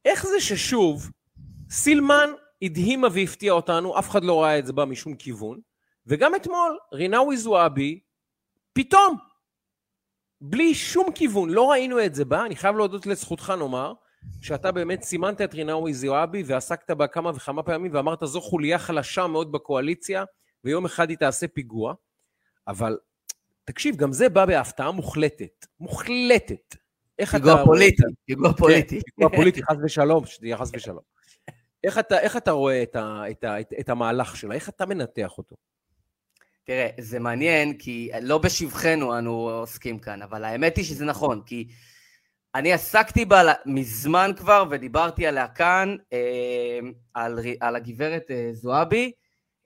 איך 0.05 0.27
זה 0.27 0.41
ששוב, 0.41 1.11
סילמן 1.71 2.31
הדהימה 2.63 3.09
והפתיעה 3.13 3.55
אותנו, 3.55 3.99
אף 3.99 4.11
אחד 4.11 4.25
לא 4.25 4.43
ראה 4.43 4.59
את 4.59 4.67
זה 4.67 4.73
בה 4.73 4.85
משום 4.85 5.15
כיוון, 5.15 5.61
וגם 6.07 6.35
אתמול, 6.35 6.79
רינאוי 6.93 7.37
זועבי, 7.37 8.01
פתאום, 8.73 9.17
בלי 10.41 10.75
שום 10.75 11.13
כיוון, 11.13 11.51
לא 11.51 11.71
ראינו 11.71 12.05
את 12.05 12.15
זה 12.15 12.25
בה, 12.25 12.47
אני 12.47 12.57
חייב 12.57 12.77
להודות 12.77 13.07
לזכותך 13.07 13.53
נאמר, 13.59 13.93
שאתה 14.43 14.73
באמת 14.73 15.03
סימנת 15.03 15.41
את 15.41 15.55
רינאוי 15.55 15.95
זועבי 15.95 16.43
ועסקת 16.47 16.91
בה 16.91 17.07
כמה 17.07 17.31
וכמה 17.31 17.63
פעמים 17.63 17.95
ואמרת 17.95 18.19
זו 18.25 18.41
חוליה 18.41 18.79
חלשה 18.79 19.27
מאוד 19.27 19.53
בקואליציה 19.53 20.25
ויום 20.65 20.85
אחד 20.85 21.11
היא 21.11 21.19
תעשה 21.19 21.49
פיגוע, 21.49 21.95
אבל 22.69 22.99
תקשיב, 23.65 23.97
גם 23.97 24.13
זה 24.13 24.29
בא 24.29 24.47
בהפתעה 24.47 24.91
מוחלטת, 24.91 25.67
מוחלטת. 25.81 26.77
איך 27.19 27.35
אתה... 27.35 27.45
פיגוע 27.45 27.65
פוליטי, 27.65 28.03
פיגוע 28.25 28.53
פוליטי. 28.53 29.01
פיגוע 29.01 29.31
פוליטי, 29.37 29.63
חס 29.63 29.77
ושלום, 29.85 30.27
שתהיה 30.27 30.57
חס 30.57 30.71
ושלום. 30.75 31.03
איך 31.85 31.99
אתה, 31.99 32.21
איך 32.21 32.37
אתה 32.37 32.51
רואה 32.51 32.83
את, 32.83 32.97
ה, 32.97 33.23
את, 33.31 33.45
ה, 33.45 33.61
את, 33.61 33.73
את 33.81 33.89
המהלך 33.89 34.37
שלה? 34.37 34.55
איך 34.55 34.69
אתה 34.69 34.87
מנתח 34.87 35.39
אותו? 35.39 35.57
תראה, 36.65 36.89
זה 36.99 37.19
מעניין, 37.19 37.79
כי 37.79 38.11
לא 38.23 38.39
בשבחנו 38.39 39.19
אנו 39.19 39.51
עוסקים 39.51 39.99
כאן, 39.99 40.23
אבל 40.23 40.45
האמת 40.45 40.77
היא 40.77 40.85
שזה 40.85 41.05
נכון, 41.05 41.43
כי 41.47 41.69
אני 42.55 42.73
עסקתי 42.73 43.25
בה 43.25 43.43
מזמן 43.67 44.31
כבר, 44.37 44.65
ודיברתי 44.71 45.27
עליה 45.27 45.49
כאן, 45.49 45.97
אה, 46.13 46.79
על, 47.15 47.39
על 47.61 47.77
הגברת 47.77 48.31
אה, 48.31 48.49
זועבי, 48.53 49.13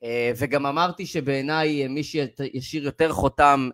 אה, 0.02 0.32
וגם 0.36 0.66
אמרתי 0.66 1.06
שבעיניי 1.06 1.88
מי 1.88 2.02
שישאיר 2.04 2.84
יותר 2.84 3.12
חותם, 3.12 3.70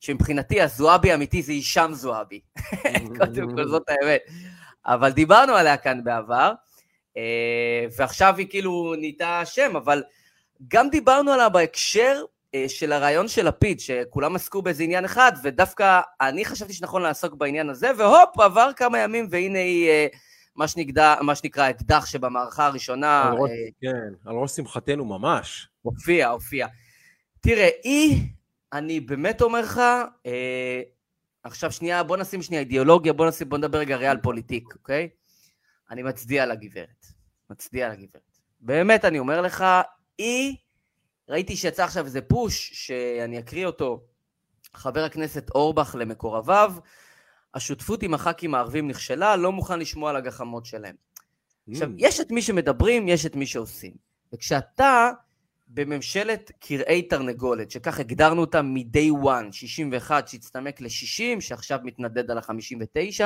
שמבחינתי 0.00 0.60
הזועבי 0.60 1.12
האמיתי 1.12 1.42
זה 1.42 1.52
הישאם 1.52 1.94
זועבי. 1.94 2.40
קודם 3.18 3.56
כל 3.56 3.68
זאת 3.68 3.88
האמת. 3.88 4.20
אבל 4.86 5.10
דיברנו 5.10 5.54
עליה 5.54 5.76
כאן 5.76 6.04
בעבר, 6.04 6.52
ועכשיו 7.96 8.36
היא 8.36 8.46
כאילו 8.50 8.94
נהייתה 8.98 9.42
שם, 9.44 9.76
אבל 9.76 10.02
גם 10.68 10.90
דיברנו 10.90 11.32
עליה 11.32 11.48
בהקשר 11.48 12.24
של 12.68 12.92
הרעיון 12.92 13.28
של 13.28 13.48
לפיד, 13.48 13.80
שכולם 13.80 14.36
עסקו 14.36 14.62
באיזה 14.62 14.82
עניין 14.82 15.04
אחד, 15.04 15.32
ודווקא 15.42 16.00
אני 16.20 16.44
חשבתי 16.44 16.72
שנכון 16.72 17.02
לעסוק 17.02 17.34
בעניין 17.34 17.70
הזה, 17.70 17.90
והופ, 17.96 18.38
עבר 18.40 18.70
כמה 18.76 18.98
ימים 18.98 19.26
והנה 19.30 19.58
היא... 19.58 19.90
מה, 20.56 20.68
שנקדע, 20.68 21.14
מה 21.22 21.34
שנקרא 21.34 21.70
אקדח 21.70 22.06
שבמערכה 22.06 22.66
הראשונה... 22.66 23.22
על 23.22 23.38
ראש, 23.38 23.50
אה, 23.50 23.56
כן, 23.80 24.28
על 24.30 24.36
ראש 24.36 24.50
שמחתנו 24.50 25.04
ממש. 25.04 25.68
הופיע, 25.82 26.28
הופיע. 26.28 26.66
תראה, 27.40 27.68
היא, 27.84 28.22
אני 28.72 29.00
באמת 29.00 29.42
אומר 29.42 29.60
לך, 29.60 29.80
אה, 30.26 30.82
עכשיו 31.44 31.72
שנייה, 31.72 32.02
בוא 32.02 32.16
נשים 32.16 32.42
שנייה 32.42 32.60
אידיאולוגיה, 32.60 33.12
בוא, 33.12 33.26
נשים, 33.26 33.48
בוא 33.48 33.58
נדבר 33.58 33.78
רגע 33.78 33.96
ריאל 33.96 34.16
פוליטיק, 34.16 34.74
אוקיי? 34.74 35.08
אני 35.90 36.02
מצדיע 36.02 36.46
לגברת. 36.46 37.06
מצדיע 37.50 37.88
לגברת. 37.88 38.38
באמת, 38.60 39.04
אני 39.04 39.18
אומר 39.18 39.40
לך, 39.40 39.64
היא, 40.18 40.56
ראיתי 41.30 41.56
שיצא 41.56 41.84
עכשיו 41.84 42.04
איזה 42.04 42.20
פוש, 42.20 42.70
שאני 42.72 43.38
אקריא 43.38 43.66
אותו, 43.66 44.00
חבר 44.74 45.04
הכנסת 45.04 45.50
אורבך 45.54 45.96
למקורביו, 45.98 46.72
השותפות 47.54 48.02
עם 48.02 48.14
הח"כים 48.14 48.54
הערבים 48.54 48.88
נכשלה, 48.88 49.36
לא 49.36 49.52
מוכן 49.52 49.78
לשמוע 49.78 50.10
על 50.10 50.16
הגחמות 50.16 50.66
שלהם. 50.66 50.94
Mm. 50.94 51.72
עכשיו, 51.72 51.88
יש 51.96 52.20
את 52.20 52.30
מי 52.30 52.42
שמדברים, 52.42 53.08
יש 53.08 53.26
את 53.26 53.36
מי 53.36 53.46
שעושים. 53.46 53.92
וכשאתה 54.32 55.10
בממשלת 55.68 56.52
קרעי 56.60 57.02
תרנגולת, 57.02 57.70
שכך 57.70 58.00
הגדרנו 58.00 58.40
אותה 58.40 58.62
מ-day 58.62 59.24
one, 59.24 59.52
61 59.52 60.28
שהצטמק 60.28 60.80
ל-60, 60.80 61.40
שעכשיו 61.40 61.78
מתנדד 61.84 62.30
על 62.30 62.38
ה-59, 62.38 63.24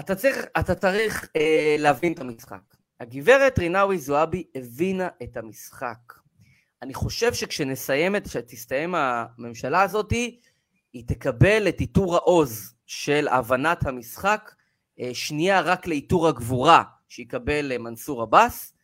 אתה 0.00 0.14
צריך, 0.14 0.36
אתה 0.60 0.74
צריך 0.74 1.28
אה, 1.36 1.76
להבין 1.78 2.12
את 2.12 2.20
המשחק. 2.20 2.60
הגברת 3.00 3.58
רינאוי 3.58 3.98
זועבי 3.98 4.44
הבינה 4.54 5.08
את 5.22 5.36
המשחק. 5.36 6.25
אני 6.82 6.94
חושב 6.94 7.34
שכשנסיים, 7.34 8.20
כשתסתיים 8.20 8.94
הממשלה 8.94 9.82
הזאתי, 9.82 10.40
היא 10.92 11.04
תקבל 11.06 11.68
את 11.68 11.80
עיטור 11.80 12.16
העוז 12.16 12.74
של 12.86 13.28
הבנת 13.28 13.86
המשחק, 13.86 14.54
אה, 15.00 15.10
שנייה 15.12 15.60
רק 15.60 15.86
לעיטור 15.86 16.28
הגבורה 16.28 16.82
שיקבל 17.08 17.72
אה, 17.72 17.78
מנסור 17.78 18.22
עבאס, 18.22 18.74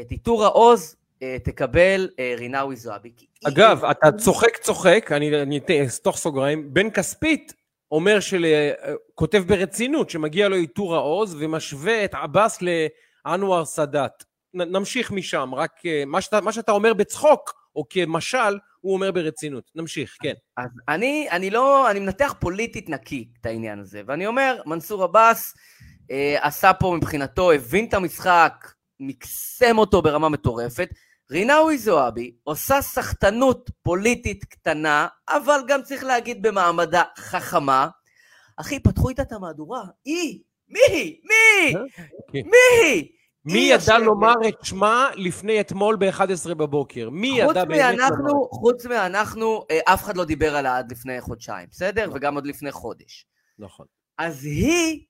את 0.00 0.10
עיטור 0.10 0.44
העוז 0.44 0.96
אה, 1.22 1.36
תקבל 1.44 2.08
רינאוי 2.38 2.76
זועבי. 2.76 3.12
אגב, 3.48 3.84
היא... 3.84 3.90
אתה 3.90 4.12
צוחק 4.12 4.56
צוחק, 4.56 5.10
אני 5.12 5.60
אסתוך 5.86 6.16
סוגריים, 6.16 6.74
בן 6.74 6.90
כספית 6.90 7.54
אומר, 7.90 8.20
של, 8.20 8.46
כותב 9.14 9.42
ברצינות 9.46 10.10
שמגיע 10.10 10.48
לו 10.48 10.56
עיטור 10.56 10.94
העוז 10.94 11.36
ומשווה 11.38 12.04
את 12.04 12.14
עבאס 12.14 12.58
לאנואר 12.62 13.64
סאדאת. 13.64 14.24
נמשיך 14.58 15.10
משם, 15.10 15.54
רק 15.54 15.72
מה 16.06 16.20
שאתה, 16.20 16.40
מה 16.40 16.52
שאתה 16.52 16.72
אומר 16.72 16.94
בצחוק, 16.94 17.54
או 17.76 17.84
כמשל, 17.90 18.58
הוא 18.80 18.94
אומר 18.94 19.12
ברצינות. 19.12 19.70
נמשיך, 19.74 20.16
כן. 20.22 20.32
אז 20.56 20.70
אני, 20.88 21.28
אני 21.30 21.50
לא, 21.50 21.90
אני 21.90 22.00
מנתח 22.00 22.34
פוליטית 22.40 22.88
נקי 22.88 23.28
את 23.40 23.46
העניין 23.46 23.78
הזה, 23.78 24.02
ואני 24.06 24.26
אומר, 24.26 24.60
מנסור 24.66 25.04
עבאס 25.04 25.54
אה, 26.10 26.36
עשה 26.40 26.72
פה 26.72 26.94
מבחינתו, 26.96 27.52
הבין 27.52 27.84
את 27.84 27.94
המשחק, 27.94 28.72
מקסם 29.00 29.78
אותו 29.78 30.02
ברמה 30.02 30.28
מטורפת. 30.28 30.88
רינאוי 31.30 31.78
זועבי 31.78 32.32
עושה 32.44 32.82
סחטנות 32.82 33.70
פוליטית 33.82 34.44
קטנה, 34.44 35.06
אבל 35.28 35.60
גם 35.68 35.82
צריך 35.82 36.04
להגיד 36.04 36.42
במעמדה 36.42 37.02
חכמה. 37.18 37.88
אחי, 38.56 38.80
פתחו 38.80 39.08
איתה 39.08 39.22
את 39.22 39.32
המהדורה. 39.32 39.82
היא! 40.04 40.42
מי 40.68 40.80
היא? 40.90 41.20
מי? 41.24 41.74
אה? 41.76 41.80
אוקיי. 41.82 42.42
מי 42.42 42.82
היא? 42.82 43.08
מי 43.44 43.58
ידע 43.58 43.98
לומר 43.98 44.34
את 44.48 44.54
שמה 44.62 45.10
לפני 45.14 45.60
אתמול 45.60 45.96
ב-11 45.96 46.54
בבוקר? 46.54 47.10
מי 47.10 47.28
ידע 47.28 47.64
באמת 47.64 47.98
לומר? 48.18 48.48
חוץ 48.50 48.86
מאנחנו, 48.86 49.64
אה, 49.70 49.94
אף 49.94 50.04
אחד 50.04 50.16
לא 50.16 50.24
דיבר 50.24 50.56
עליה 50.56 50.78
עד 50.78 50.92
לפני 50.92 51.20
חודשיים, 51.20 51.68
בסדר? 51.70 52.06
נכון. 52.06 52.16
וגם 52.16 52.34
עוד 52.34 52.46
לפני 52.46 52.72
חודש. 52.72 53.26
נכון. 53.58 53.86
אז 54.18 54.44
היא 54.44 55.04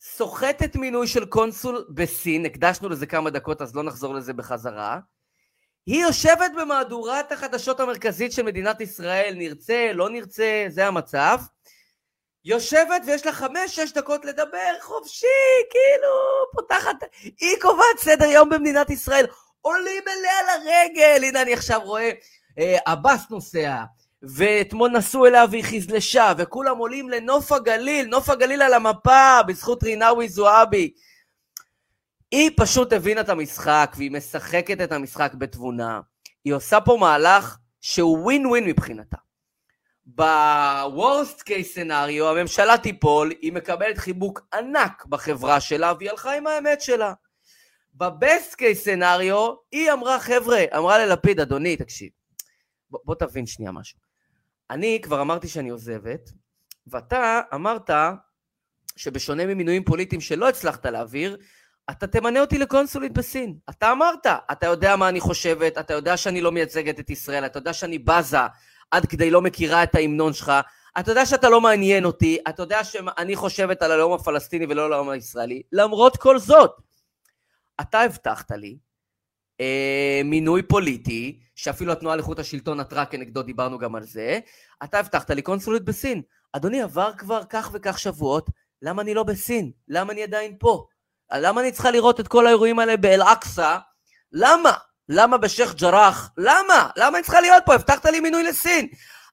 סוחטת 0.00 0.76
מינוי 0.76 1.06
של 1.06 1.24
קונסול 1.24 1.86
בסין, 1.94 2.46
הקדשנו 2.46 2.88
לזה 2.88 3.06
כמה 3.06 3.30
דקות, 3.30 3.62
אז 3.62 3.74
לא 3.74 3.82
נחזור 3.82 4.14
לזה 4.14 4.32
בחזרה. 4.32 4.98
היא 5.86 6.02
יושבת 6.02 6.50
במהדורת 6.58 7.32
החדשות 7.32 7.80
המרכזית 7.80 8.32
של 8.32 8.42
מדינת 8.42 8.80
ישראל, 8.80 9.34
נרצה, 9.36 9.90
לא 9.94 10.10
נרצה, 10.10 10.64
זה 10.68 10.86
המצב. 10.86 11.38
יושבת 12.44 13.02
ויש 13.06 13.26
לה 13.26 13.32
חמש-שש 13.32 13.92
דקות 13.92 14.24
לדבר 14.24 14.74
חופשי, 14.80 15.26
כאילו, 15.70 16.14
פותחת, 16.52 16.96
היא 17.22 17.56
קובעת 17.60 17.98
סדר 17.98 18.24
יום 18.24 18.48
במדינת 18.48 18.90
ישראל, 18.90 19.26
עולים 19.60 20.02
אליה 20.08 20.32
לרגל, 20.42 21.24
הנה 21.24 21.42
אני 21.42 21.52
עכשיו 21.52 21.80
רואה, 21.84 22.10
אה, 22.58 22.78
עבאס 22.86 23.30
נוסע, 23.30 23.82
ואתמול 24.22 24.90
נסעו 24.90 25.26
אליה 25.26 25.44
והיא 25.50 25.64
חזלשה, 25.64 26.32
וכולם 26.38 26.78
עולים 26.78 27.10
לנוף 27.10 27.52
הגליל, 27.52 28.06
נוף 28.06 28.28
הגליל 28.28 28.62
על 28.62 28.74
המפה, 28.74 29.42
בזכות 29.46 29.82
רינאוי 29.82 30.28
זועבי. 30.28 30.92
היא 32.30 32.50
פשוט 32.56 32.92
הבינה 32.92 33.20
את 33.20 33.28
המשחק, 33.28 33.94
והיא 33.96 34.10
משחקת 34.10 34.80
את 34.80 34.92
המשחק 34.92 35.34
בתבונה. 35.34 36.00
היא 36.44 36.54
עושה 36.54 36.80
פה 36.80 36.96
מהלך 37.00 37.56
שהוא 37.80 38.18
ווין 38.18 38.46
ווין 38.46 38.64
מבחינתה. 38.64 39.23
ב-Worst 40.06 41.40
case 41.40 41.76
scenario 41.76 42.24
הממשלה 42.24 42.78
תיפול, 42.78 43.32
היא 43.40 43.52
מקבלת 43.52 43.98
חיבוק 43.98 44.40
ענק 44.54 45.04
בחברה 45.04 45.60
שלה 45.60 45.92
והיא 45.98 46.10
הלכה 46.10 46.36
עם 46.36 46.46
האמת 46.46 46.80
שלה. 46.80 47.12
ב-Best 47.94 48.52
case 48.52 48.86
scenario 48.86 49.56
היא 49.72 49.92
אמרה, 49.92 50.20
חבר'ה, 50.20 50.64
אמרה 50.76 51.06
ללפיד, 51.06 51.40
אדוני, 51.40 51.76
תקשיב, 51.76 52.08
בוא, 52.90 53.00
בוא 53.04 53.14
תבין 53.14 53.46
שנייה 53.46 53.72
משהו. 53.72 53.98
אני 54.70 55.00
כבר 55.02 55.20
אמרתי 55.20 55.48
שאני 55.48 55.68
עוזבת, 55.68 56.30
ואתה 56.86 57.40
אמרת 57.54 57.90
שבשונה 58.96 59.46
ממינויים 59.46 59.84
פוליטיים 59.84 60.20
שלא 60.20 60.48
הצלחת 60.48 60.86
להעביר, 60.86 61.36
אתה 61.90 62.06
תמנה 62.06 62.40
אותי 62.40 62.58
לקונסולית 62.58 63.12
בסין. 63.12 63.56
אתה 63.70 63.92
אמרת, 63.92 64.26
אתה 64.52 64.66
יודע 64.66 64.96
מה 64.96 65.08
אני 65.08 65.20
חושבת, 65.20 65.78
אתה 65.78 65.94
יודע 65.94 66.16
שאני 66.16 66.40
לא 66.40 66.52
מייצגת 66.52 67.00
את 67.00 67.10
ישראל, 67.10 67.46
אתה 67.46 67.58
יודע 67.58 67.72
שאני 67.72 67.98
בזה 67.98 68.38
עד 68.94 69.06
כדי 69.06 69.30
לא 69.30 69.42
מכירה 69.42 69.82
את 69.82 69.94
ההמנון 69.94 70.32
שלך, 70.32 70.52
אתה 70.98 71.10
יודע 71.10 71.26
שאתה 71.26 71.48
לא 71.48 71.60
מעניין 71.60 72.04
אותי, 72.04 72.38
אתה 72.48 72.62
יודע 72.62 72.84
שאני 72.84 73.36
חושבת 73.36 73.82
על 73.82 73.92
הלאום 73.92 74.12
הפלסטיני 74.12 74.66
ולא 74.68 74.84
על 74.84 74.92
הלאום 74.92 75.08
הישראלי, 75.08 75.62
למרות 75.72 76.16
כל 76.16 76.38
זאת, 76.38 76.70
אתה 77.80 78.00
הבטחת 78.00 78.50
לי 78.50 78.78
אה, 79.60 80.20
מינוי 80.24 80.62
פוליטי, 80.62 81.40
שאפילו 81.54 81.92
התנועה 81.92 82.16
לאיכות 82.16 82.38
השלטון 82.38 82.80
עתרה 82.80 83.06
כנגדו, 83.06 83.42
דיברנו 83.42 83.78
גם 83.78 83.94
על 83.94 84.02
זה, 84.02 84.38
אתה 84.84 84.98
הבטחת 84.98 85.30
לי 85.30 85.42
קונסולית 85.42 85.84
בסין. 85.84 86.22
אדוני, 86.52 86.82
עבר 86.82 87.12
כבר 87.18 87.42
כך 87.48 87.70
וכך 87.72 87.98
שבועות, 87.98 88.50
למה 88.82 89.02
אני 89.02 89.14
לא 89.14 89.22
בסין? 89.22 89.70
למה 89.88 90.12
אני 90.12 90.22
עדיין 90.22 90.56
פה? 90.58 90.86
למה 91.32 91.60
אני 91.60 91.72
צריכה 91.72 91.90
לראות 91.90 92.20
את 92.20 92.28
כל 92.28 92.46
האירועים 92.46 92.78
האלה 92.78 92.96
באל-אקצא? 92.96 93.78
למה? 94.32 94.72
למה 95.08 95.38
בשייח' 95.38 95.74
ג'ראח? 95.74 96.30
למה? 96.38 96.90
למה 96.96 97.16
אני 97.16 97.22
צריכה 97.22 97.40
להיות 97.40 97.62
פה? 97.66 97.74
הבטחת 97.74 98.06
לי 98.06 98.20
מינוי 98.20 98.42
לסין. 98.42 98.88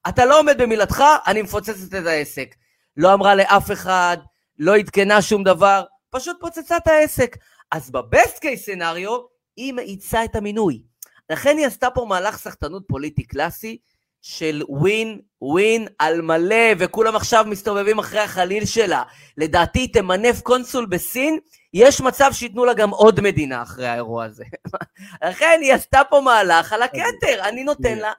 אתה 0.08 0.24
לא 0.24 0.38
עומד 0.38 0.62
במילתך, 0.62 1.04
אני 1.26 1.42
מפוצצת 1.42 1.94
את 1.94 2.06
העסק. 2.06 2.54
לא 2.96 3.14
אמרה 3.14 3.34
לאף 3.34 3.72
אחד, 3.72 4.16
לא 4.58 4.76
עדכנה 4.76 5.22
שום 5.22 5.44
דבר, 5.44 5.84
פשוט 6.10 6.36
פוצצה 6.40 6.76
את 6.76 6.86
העסק. 6.86 7.36
אז 7.70 7.90
ב 7.90 8.00
best 8.00 8.38
case 8.38 8.66
scenario, 8.66 9.18
היא 9.56 9.72
מאיצה 9.72 10.24
את 10.24 10.36
המינוי. 10.36 10.82
לכן 11.30 11.58
היא 11.58 11.66
עשתה 11.66 11.90
פה 11.90 12.04
מהלך 12.08 12.38
סחטנות 12.38 12.82
פוליטי 12.88 13.22
קלאסי 13.22 13.78
של 14.22 14.62
ווין 14.68 15.20
ווין 15.42 15.86
על 15.98 16.22
מלא, 16.22 16.66
וכולם 16.78 17.16
עכשיו 17.16 17.44
מסתובבים 17.48 17.98
אחרי 17.98 18.20
החליל 18.20 18.66
שלה. 18.66 19.02
לדעתי 19.38 19.88
תמנף 19.88 20.40
קונסול 20.40 20.86
בסין, 20.86 21.38
יש 21.74 22.00
מצב 22.00 22.30
שייתנו 22.32 22.64
לה 22.64 22.74
גם 22.74 22.90
עוד 22.90 23.20
מדינה 23.20 23.62
אחרי 23.62 23.86
האירוע 23.86 24.24
הזה. 24.24 24.44
לכן 25.28 25.58
היא 25.62 25.74
עשתה 25.74 26.02
פה 26.10 26.20
מהלך 26.20 26.72
על 26.72 26.82
הכתר, 26.82 27.48
אני 27.48 27.64
נותן 27.64 27.98
לה 27.98 28.12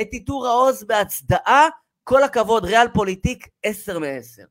את 0.00 0.08
עיטור 0.12 0.46
העוז 0.46 0.84
בהצדעה, 0.84 1.68
כל 2.04 2.22
הכבוד, 2.22 2.64
ריאל 2.64 2.88
פוליטיק, 2.88 3.48
עשר 3.62 3.98
מעשר. 3.98 4.42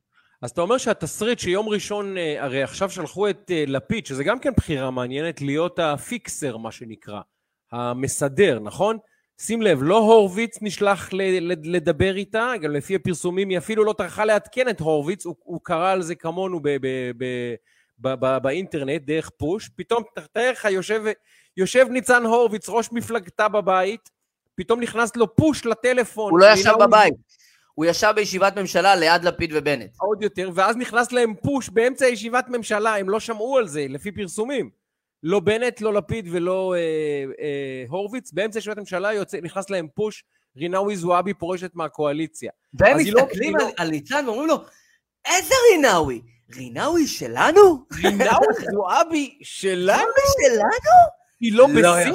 אז 0.42 0.50
אתה 0.50 0.60
אומר 0.60 0.78
שהתסריט 0.78 1.38
שיום 1.38 1.68
ראשון, 1.68 2.16
אה, 2.16 2.44
הרי 2.44 2.62
עכשיו 2.62 2.90
שלחו 2.90 3.30
את 3.30 3.50
אה, 3.50 3.64
לפיד, 3.66 4.06
שזה 4.06 4.24
גם 4.24 4.38
כן 4.38 4.52
בחירה 4.56 4.90
מעניינת, 4.90 5.40
להיות 5.40 5.78
הפיקסר, 5.78 6.56
מה 6.56 6.72
שנקרא, 6.72 7.20
המסדר, 7.72 8.58
נכון? 8.58 8.98
שים 9.40 9.62
לב, 9.62 9.82
לא 9.82 9.98
הורוביץ 9.98 10.58
נשלח 10.62 11.08
לדבר 11.62 12.16
איתה, 12.16 12.52
גם 12.62 12.72
לפי 12.72 12.94
הפרסומים 12.94 13.48
היא 13.48 13.58
אפילו 13.58 13.84
לא 13.84 13.92
טרחה 13.92 14.24
לעדכן 14.24 14.68
את 14.68 14.80
הורוביץ, 14.80 15.26
הוא, 15.26 15.34
הוא 15.38 15.60
קרא 15.62 15.92
על 15.92 16.02
זה 16.02 16.14
כמונו 16.14 16.60
ב, 16.62 16.68
ב, 16.68 17.10
ב, 17.18 17.24
ב, 17.98 18.14
ב, 18.14 18.38
באינטרנט, 18.42 19.02
דרך 19.02 19.30
פוש, 19.36 19.70
פתאום 19.76 20.02
תאר 20.32 20.50
לך, 20.50 20.64
יושב, 20.64 21.02
יושב 21.56 21.86
ניצן 21.90 22.24
הורוביץ, 22.24 22.68
ראש 22.68 22.92
מפלגתה 22.92 23.48
בבית, 23.48 24.10
פתאום 24.54 24.80
נכנס 24.80 25.16
לו 25.16 25.36
פוש 25.36 25.66
לטלפון. 25.66 26.30
הוא 26.30 26.38
לא 26.40 26.46
ישב 26.46 26.72
בבית. 26.80 27.14
הוא 27.74 27.84
ישב 27.84 28.12
בישיבת 28.16 28.58
ממשלה 28.58 28.96
ליד 28.96 29.24
לפיד 29.24 29.50
ובנט. 29.54 29.90
עוד 30.00 30.22
יותר, 30.22 30.50
ואז 30.54 30.76
נכנס 30.76 31.12
להם 31.12 31.34
פוש 31.42 31.68
באמצע 31.68 32.06
ישיבת 32.06 32.48
ממשלה, 32.48 32.96
הם 32.96 33.08
לא 33.08 33.20
שמעו 33.20 33.58
על 33.58 33.68
זה, 33.68 33.86
לפי 33.88 34.12
פרסומים. 34.12 34.70
לא 35.22 35.40
בנט, 35.40 35.80
לא 35.80 35.94
לפיד 35.94 36.28
ולא 36.30 36.74
אה, 36.74 37.24
אה, 37.40 37.84
הורוביץ, 37.88 38.32
באמצע 38.32 38.58
ישיבת 38.58 38.78
ממשלה 38.78 39.12
יוצא, 39.12 39.38
נכנס 39.42 39.70
להם 39.70 39.88
פוש, 39.94 40.24
רינאוי 40.56 40.96
זועבי 40.96 41.34
פורשת 41.34 41.70
מהקואליציה. 41.74 42.50
והם 42.74 42.96
לא- 42.98 43.22
מסתכלים 43.22 43.56
לא, 43.56 43.62
על, 43.62 43.68
לא... 43.68 43.72
על 43.76 43.88
ניצן 43.90 44.24
ואומרים 44.26 44.48
לו, 44.48 44.56
איזה 45.26 45.54
רינאוי? 45.72 46.22
רינאוי 46.56 47.06
שלנו? 47.06 47.86
רינאוי 48.02 48.46
זועבי 48.72 49.38
שלנו? 49.42 50.02
שלנו? 50.42 50.96
היא 51.40 51.52
לא, 51.52 51.68
לא 51.74 51.94
בסין? 51.94 52.14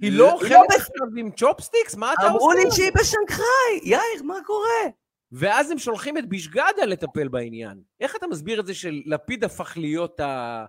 היא 0.00 0.12
לא, 0.12 0.18
לא 0.18 0.32
אוכלת 0.32 0.70
עכשיו 0.70 1.06
עם 1.16 1.30
צ'ופסטיקס? 1.30 1.96
מה 1.96 2.12
אתה 2.12 2.22
עושה? 2.22 2.32
אמרו 2.32 2.52
לי 2.52 2.62
שהיא 2.70 2.92
בשנגחאי, 2.94 3.80
יאיר, 3.82 4.22
מה 4.24 4.34
קורה? 4.46 4.90
ואז 5.32 5.70
הם 5.70 5.78
שולחים 5.78 6.18
את 6.18 6.28
בישגדה 6.28 6.84
לטפל 6.86 7.28
בעניין. 7.28 7.80
איך 8.00 8.16
אתה 8.16 8.26
מסביר 8.26 8.60
את 8.60 8.66
זה 8.66 8.74
שלפיד 8.74 9.44
הפך 9.44 9.72
להיות 9.76 10.20
ה... 10.20 10.64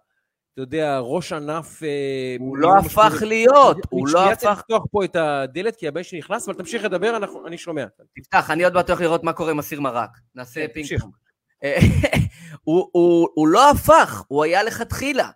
אתה 0.53 0.61
יודע, 0.61 0.99
ראש 0.99 1.33
ענף... 1.33 1.83
אה, 1.83 2.35
הוא 2.39 2.57
לא 2.57 2.77
הפך 2.77 3.13
להיות, 3.21 3.77
הוא 3.89 4.07
לא 4.07 4.11
הפך... 4.11 4.21
שנייה 4.21 4.35
צריך 4.35 4.59
לפתוח 4.59 4.85
פה 4.91 5.05
את 5.05 5.15
הדלת, 5.15 5.75
כי 5.75 5.87
הבן 5.87 6.03
שלי 6.03 6.19
נכנס, 6.19 6.49
אבל 6.49 6.57
תמשיך 6.57 6.83
לדבר, 6.83 7.17
אני 7.47 7.57
שומע. 7.57 7.85
תפתח, 8.15 8.49
אני 8.51 8.63
עוד 8.63 8.73
בטוח 8.73 9.01
לראות 9.01 9.23
מה 9.23 9.33
קורה 9.33 9.51
עם 9.51 9.59
הסיר 9.59 9.81
מרק. 9.81 10.09
נעשה 10.35 10.67
כן, 10.67 10.73
פינג 10.73 10.99
פונג. 10.99 11.13
הוא 12.63 13.47
לא 13.47 13.71
הפך, 13.71 14.23
הוא 14.27 14.43
היה 14.43 14.63
לכתחילה. 14.63 15.29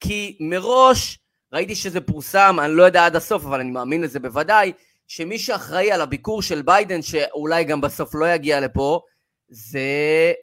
כי 0.00 0.36
מראש, 0.40 1.18
ראיתי 1.52 1.74
שזה 1.74 2.00
פורסם, 2.00 2.56
אני 2.64 2.72
לא 2.72 2.82
יודע 2.82 3.06
עד 3.06 3.16
הסוף, 3.16 3.44
אבל 3.44 3.60
אני 3.60 3.70
מאמין 3.70 4.00
לזה 4.00 4.20
בוודאי, 4.20 4.72
שמי 5.06 5.38
שאחראי 5.38 5.92
על 5.92 6.00
הביקור 6.00 6.42
של 6.42 6.62
ביידן, 6.62 7.02
שאולי 7.02 7.64
גם 7.64 7.80
בסוף 7.80 8.14
לא 8.14 8.32
יגיע 8.32 8.60
לפה, 8.60 9.00
זה 9.48 9.80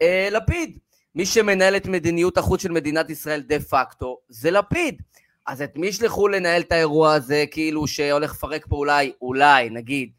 אה, 0.02 0.28
לפיד. 0.32 0.80
מי 1.16 1.26
שמנהל 1.26 1.76
את 1.76 1.88
מדיניות 1.88 2.38
החוץ 2.38 2.62
של 2.62 2.72
מדינת 2.72 3.10
ישראל 3.10 3.42
דה 3.42 3.60
פקטו 3.60 4.18
זה 4.30 4.52
לפיד. 4.52 5.02
אז 5.48 5.62
את 5.62 5.78
מי 5.78 5.88
ישלחו 5.88 6.28
לנהל 6.28 6.62
את 6.62 6.72
האירוע 6.72 7.14
הזה, 7.14 7.46
כאילו 7.52 7.88
שהולך 7.88 8.32
לפרק 8.32 8.66
פה 8.70 8.76
אולי, 8.76 9.12
אולי, 9.22 9.70
נגיד, 9.70 10.12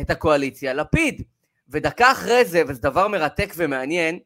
את 0.00 0.10
הקואליציה? 0.10 0.74
לפיד. 0.74 1.22
ודקה 1.68 2.12
אחרי 2.12 2.44
זה, 2.44 2.62
וזה 2.68 2.82
דבר 2.82 3.08
מרתק 3.08 3.52
ומעניין, 3.56 4.18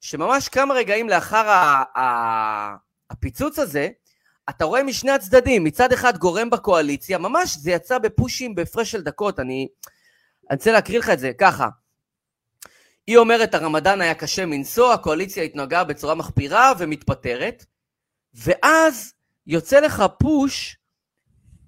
שממש 0.00 0.48
כמה 0.48 0.74
רגעים 0.74 1.08
לאחר 1.08 1.48
ה- 1.48 1.98
ה- 1.98 2.76
הפיצוץ 3.10 3.58
הזה, 3.58 3.88
אתה 4.50 4.64
רואה 4.64 4.82
משני 4.82 5.10
הצדדים, 5.10 5.64
מצד 5.64 5.92
אחד 5.92 6.18
גורם 6.18 6.50
בקואליציה, 6.50 7.18
ממש 7.18 7.56
זה 7.56 7.70
יצא 7.70 7.98
בפושים 7.98 8.54
בהפרש 8.54 8.90
של 8.90 9.02
דקות, 9.02 9.40
אני, 9.40 9.68
אני 10.50 10.56
רוצה 10.56 10.72
להקריא 10.72 10.98
לך 10.98 11.10
את 11.10 11.18
זה, 11.18 11.32
ככה. 11.38 11.68
היא 13.06 13.16
אומרת 13.16 13.54
הרמדאן 13.54 14.00
היה 14.00 14.14
קשה 14.14 14.46
מנשוא, 14.46 14.92
הקואליציה 14.92 15.42
התנהגה 15.42 15.84
בצורה 15.84 16.14
מחפירה 16.14 16.72
ומתפטרת, 16.78 17.64
ואז 18.34 19.12
יוצא 19.46 19.80
לך 19.80 20.04
פוש 20.18 20.76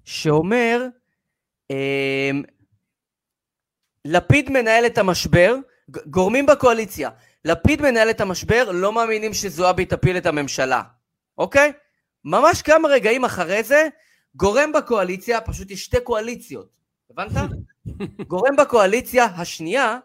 שאומר, 0.05 0.85
אמ, 1.69 2.43
לפיד 4.05 4.49
מנהל 4.49 4.85
את 4.85 4.97
המשבר, 4.97 5.55
גורמים 6.05 6.45
בקואליציה, 6.45 7.09
לפיד 7.45 7.81
מנהל 7.81 8.09
את 8.09 8.21
המשבר, 8.21 8.71
לא 8.71 8.93
מאמינים 8.93 9.33
שזועבי 9.33 9.85
תפיל 9.85 10.17
את 10.17 10.25
הממשלה, 10.25 10.81
אוקיי? 11.37 11.71
ממש 12.25 12.61
כמה 12.61 12.87
רגעים 12.87 13.25
אחרי 13.25 13.63
זה, 13.63 13.87
גורם 14.35 14.71
בקואליציה, 14.71 15.41
פשוט 15.41 15.71
יש 15.71 15.83
שתי 15.83 16.01
קואליציות, 16.01 16.77
הבנת? 17.09 17.31
גורם 18.27 18.55
בקואליציה 18.55 19.25
השנייה, 19.25 19.97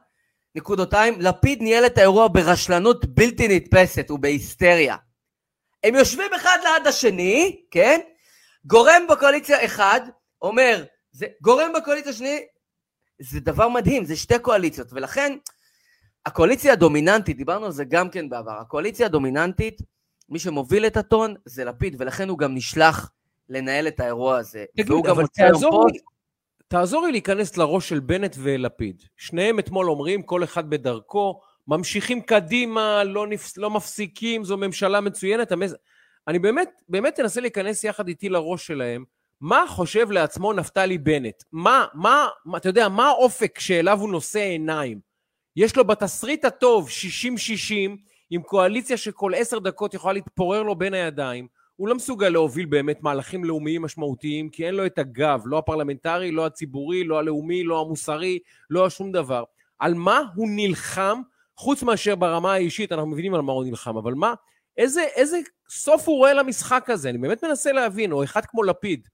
נקודותיים, 0.54 1.20
לפיד 1.20 1.62
ניהל 1.62 1.86
את 1.86 1.98
האירוע 1.98 2.28
ברשלנות 2.32 3.04
בלתי 3.04 3.48
נתפסת 3.48 4.10
ובהיסטריה. 4.10 4.96
הם 5.84 5.94
יושבים 5.94 6.34
אחד 6.36 6.58
ליד 6.62 6.86
השני, 6.86 7.62
כן? 7.70 8.00
גורם 8.64 9.02
בקואליציה 9.10 9.64
אחד 9.64 10.00
אומר, 10.42 10.84
זה 11.12 11.26
גורם 11.40 11.72
בקואליציה 11.76 12.12
שני, 12.12 12.40
זה 13.20 13.40
דבר 13.40 13.68
מדהים, 13.68 14.04
זה 14.04 14.16
שתי 14.16 14.38
קואליציות, 14.38 14.92
ולכן 14.92 15.36
הקואליציה 16.26 16.72
הדומיננטית, 16.72 17.36
דיברנו 17.36 17.66
על 17.66 17.72
זה 17.72 17.84
גם 17.84 18.10
כן 18.10 18.28
בעבר, 18.28 18.58
הקואליציה 18.60 19.06
הדומיננטית, 19.06 19.82
מי 20.28 20.38
שמוביל 20.38 20.86
את 20.86 20.96
הטון 20.96 21.34
זה 21.44 21.64
לפיד, 21.64 21.96
ולכן 21.98 22.28
הוא 22.28 22.38
גם 22.38 22.54
נשלח 22.54 23.10
לנהל 23.48 23.88
את 23.88 24.00
האירוע 24.00 24.36
הזה. 24.38 24.64
תגיד, 24.76 25.06
אבל 25.06 25.26
תעזור 25.26 25.86
לי, 25.86 25.98
תעזור 26.68 27.06
לי 27.06 27.12
להיכנס 27.12 27.56
לראש 27.56 27.88
של 27.88 28.00
בנט 28.00 28.36
ולפיד. 28.38 29.02
שניהם 29.16 29.58
אתמול 29.58 29.90
אומרים, 29.90 30.22
כל 30.22 30.44
אחד 30.44 30.70
בדרכו, 30.70 31.40
ממשיכים 31.68 32.20
קדימה, 32.20 33.04
לא, 33.04 33.26
נפס, 33.26 33.56
לא 33.56 33.70
מפסיקים, 33.70 34.44
זו 34.44 34.56
ממשלה 34.56 35.00
מצוינת. 35.00 35.52
המס... 35.52 35.74
אני 36.28 36.38
באמת, 36.38 36.82
באמת 36.88 37.20
אנסה 37.20 37.40
להיכנס 37.40 37.84
יחד 37.84 38.08
איתי 38.08 38.28
לראש 38.28 38.66
שלהם, 38.66 39.04
מה 39.40 39.64
חושב 39.68 40.10
לעצמו 40.10 40.52
נפתלי 40.52 40.98
בנט? 40.98 41.42
מה, 41.52 41.86
מה, 41.94 42.26
מה, 42.44 42.58
אתה 42.58 42.68
יודע, 42.68 42.88
מה 42.88 43.08
האופק 43.08 43.58
שאליו 43.58 44.00
הוא 44.00 44.08
נושא 44.08 44.40
עיניים? 44.40 45.05
יש 45.56 45.76
לו 45.76 45.84
בתסריט 45.84 46.44
הטוב 46.44 46.88
60-60, 46.88 46.92
עם 48.30 48.42
קואליציה 48.42 48.96
שכל 48.96 49.32
עשר 49.36 49.58
דקות 49.58 49.94
יכולה 49.94 50.12
להתפורר 50.12 50.62
לו 50.62 50.74
בין 50.74 50.94
הידיים. 50.94 51.46
הוא 51.76 51.88
לא 51.88 51.94
מסוגל 51.94 52.28
להוביל 52.28 52.66
באמת 52.66 53.02
מהלכים 53.02 53.44
לאומיים 53.44 53.82
משמעותיים, 53.82 54.48
כי 54.48 54.66
אין 54.66 54.74
לו 54.74 54.86
את 54.86 54.98
הגב, 54.98 55.42
לא 55.44 55.58
הפרלמנטרי, 55.58 56.30
לא 56.30 56.46
הציבורי, 56.46 57.04
לא 57.04 57.18
הלאומי, 57.18 57.64
לא 57.64 57.80
המוסרי, 57.80 58.38
לא 58.70 58.90
שום 58.90 59.12
דבר. 59.12 59.44
על 59.78 59.94
מה 59.94 60.22
הוא 60.34 60.48
נלחם, 60.50 61.20
חוץ 61.56 61.82
מאשר 61.82 62.14
ברמה 62.14 62.52
האישית, 62.52 62.92
אנחנו 62.92 63.08
מבינים 63.08 63.34
על 63.34 63.42
מה 63.42 63.52
הוא 63.52 63.64
נלחם, 63.64 63.96
אבל 63.96 64.14
מה, 64.14 64.34
איזה, 64.76 65.02
איזה 65.02 65.38
סוף 65.70 66.08
הוא 66.08 66.16
רואה 66.16 66.34
למשחק 66.34 66.90
הזה? 66.90 67.10
אני 67.10 67.18
באמת 67.18 67.44
מנסה 67.44 67.72
להבין, 67.72 68.12
או 68.12 68.24
אחד 68.24 68.46
כמו 68.46 68.62
לפיד. 68.62 69.08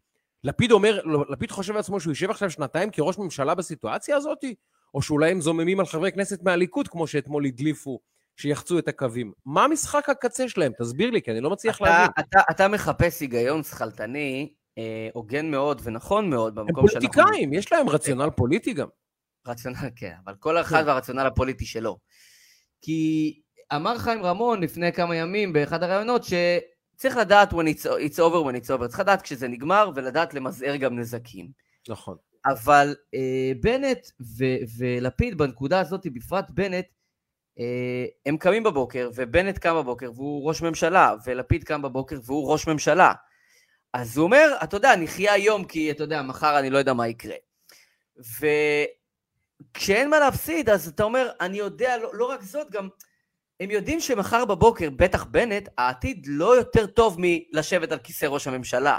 לפיד 0.44 0.72
אומר, 0.72 1.00
לפיד 1.28 1.50
חושב 1.50 1.74
לעצמו 1.74 2.00
שהוא 2.00 2.10
יושב 2.10 2.30
עכשיו 2.30 2.50
שנתיים 2.50 2.90
כראש 2.90 3.18
ממשלה 3.18 3.54
בסיטואציה 3.54 4.16
הזאת? 4.16 4.44
או 4.94 5.02
שאולי 5.02 5.30
הם 5.30 5.40
זוממים 5.40 5.80
על 5.80 5.86
חברי 5.86 6.12
כנסת 6.12 6.42
מהליכוד, 6.42 6.88
כמו 6.88 7.06
שאתמול 7.06 7.46
הדליפו, 7.46 8.00
שיחצו 8.36 8.78
את 8.78 8.88
הקווים. 8.88 9.32
מה 9.46 9.68
משחק 9.68 10.08
הקצה 10.08 10.48
שלהם? 10.48 10.72
תסביר 10.78 11.10
לי, 11.10 11.22
כי 11.22 11.30
אני 11.30 11.40
לא 11.40 11.50
מצליח 11.50 11.76
אתה, 11.76 11.84
להבין. 11.84 12.10
אתה, 12.20 12.40
אתה 12.50 12.68
מחפש 12.68 13.20
היגיון 13.20 13.62
שכלתני, 13.62 14.52
אה, 14.78 15.08
הוגן 15.12 15.50
מאוד 15.50 15.80
ונכון 15.84 16.30
מאוד 16.30 16.58
הם 16.58 16.66
במקום 16.66 16.88
שאנחנו... 16.88 17.08
פוליטיקאים, 17.12 17.52
יש 17.52 17.72
להם 17.72 17.88
רציונל 17.88 18.30
פוליטי 18.36 18.72
גם. 18.72 18.88
רציונל, 19.46 19.76
כן, 19.96 20.14
אבל 20.24 20.34
כל 20.34 20.60
אחד 20.60 20.82
והרציונל 20.86 21.26
הפוליטי 21.26 21.64
שלו. 21.64 21.98
כי 22.82 23.40
אמר 23.74 23.98
חיים 23.98 24.22
רמון 24.22 24.60
לפני 24.60 24.92
כמה 24.92 25.16
ימים 25.16 25.52
באחד 25.52 25.82
הראיונות 25.82 26.22
שצריך 26.24 27.16
לדעת 27.16 27.52
when 27.52 27.66
it's, 27.76 27.84
it's 27.84 28.18
over 28.18 28.44
when 28.46 28.64
it's 28.64 28.68
over, 28.68 28.88
צריך 28.88 29.00
לדעת 29.00 29.22
כשזה 29.22 29.48
נגמר 29.48 29.90
ולדעת 29.94 30.34
למזער 30.34 30.76
גם 30.76 30.98
נזקים. 30.98 31.48
נכון. 31.88 32.16
אבל 32.46 32.94
אה, 33.14 33.52
בנט 33.60 34.06
ו- 34.20 34.78
ולפיד 34.78 35.38
בנקודה 35.38 35.80
הזאת, 35.80 36.06
בפרט 36.06 36.50
בנט, 36.50 36.86
אה, 37.58 38.04
הם 38.26 38.36
קמים 38.36 38.62
בבוקר, 38.62 39.10
ובנט 39.14 39.58
קם 39.58 39.74
בבוקר 39.76 40.10
והוא 40.14 40.48
ראש 40.48 40.62
ממשלה, 40.62 41.14
ולפיד 41.26 41.64
קם 41.64 41.82
בבוקר 41.82 42.18
והוא 42.24 42.52
ראש 42.52 42.66
ממשלה. 42.66 43.12
אז 43.92 44.16
הוא 44.16 44.24
אומר, 44.24 44.56
אתה 44.64 44.76
יודע, 44.76 44.96
נחיה 44.96 45.32
היום 45.32 45.64
כי 45.64 45.90
אתה 45.90 46.02
יודע, 46.02 46.22
מחר 46.22 46.58
אני 46.58 46.70
לא 46.70 46.78
יודע 46.78 46.92
מה 46.92 47.08
יקרה. 47.08 47.34
וכשאין 48.16 50.10
מה 50.10 50.18
להפסיד, 50.18 50.70
אז 50.70 50.88
אתה 50.88 51.02
אומר, 51.02 51.30
אני 51.40 51.58
יודע, 51.58 51.98
לא, 51.98 52.10
לא 52.14 52.24
רק 52.24 52.42
זאת, 52.42 52.70
גם 52.70 52.88
הם 53.60 53.70
יודעים 53.70 54.00
שמחר 54.00 54.44
בבוקר, 54.44 54.90
בטח 54.90 55.24
בנט, 55.24 55.68
העתיד 55.78 56.26
לא 56.28 56.56
יותר 56.56 56.86
טוב 56.86 57.16
מלשבת 57.18 57.92
על 57.92 57.98
כיסא 57.98 58.26
ראש 58.26 58.46
הממשלה. 58.46 58.98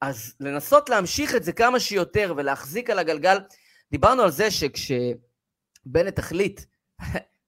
אז 0.00 0.34
לנסות 0.40 0.88
להמשיך 0.88 1.34
את 1.34 1.44
זה 1.44 1.52
כמה 1.52 1.80
שיותר 1.80 2.34
ולהחזיק 2.36 2.90
על 2.90 2.98
הגלגל, 2.98 3.38
דיברנו 3.90 4.22
על 4.22 4.30
זה 4.30 4.50
שכשבנט 4.50 6.18
החליט, 6.18 6.60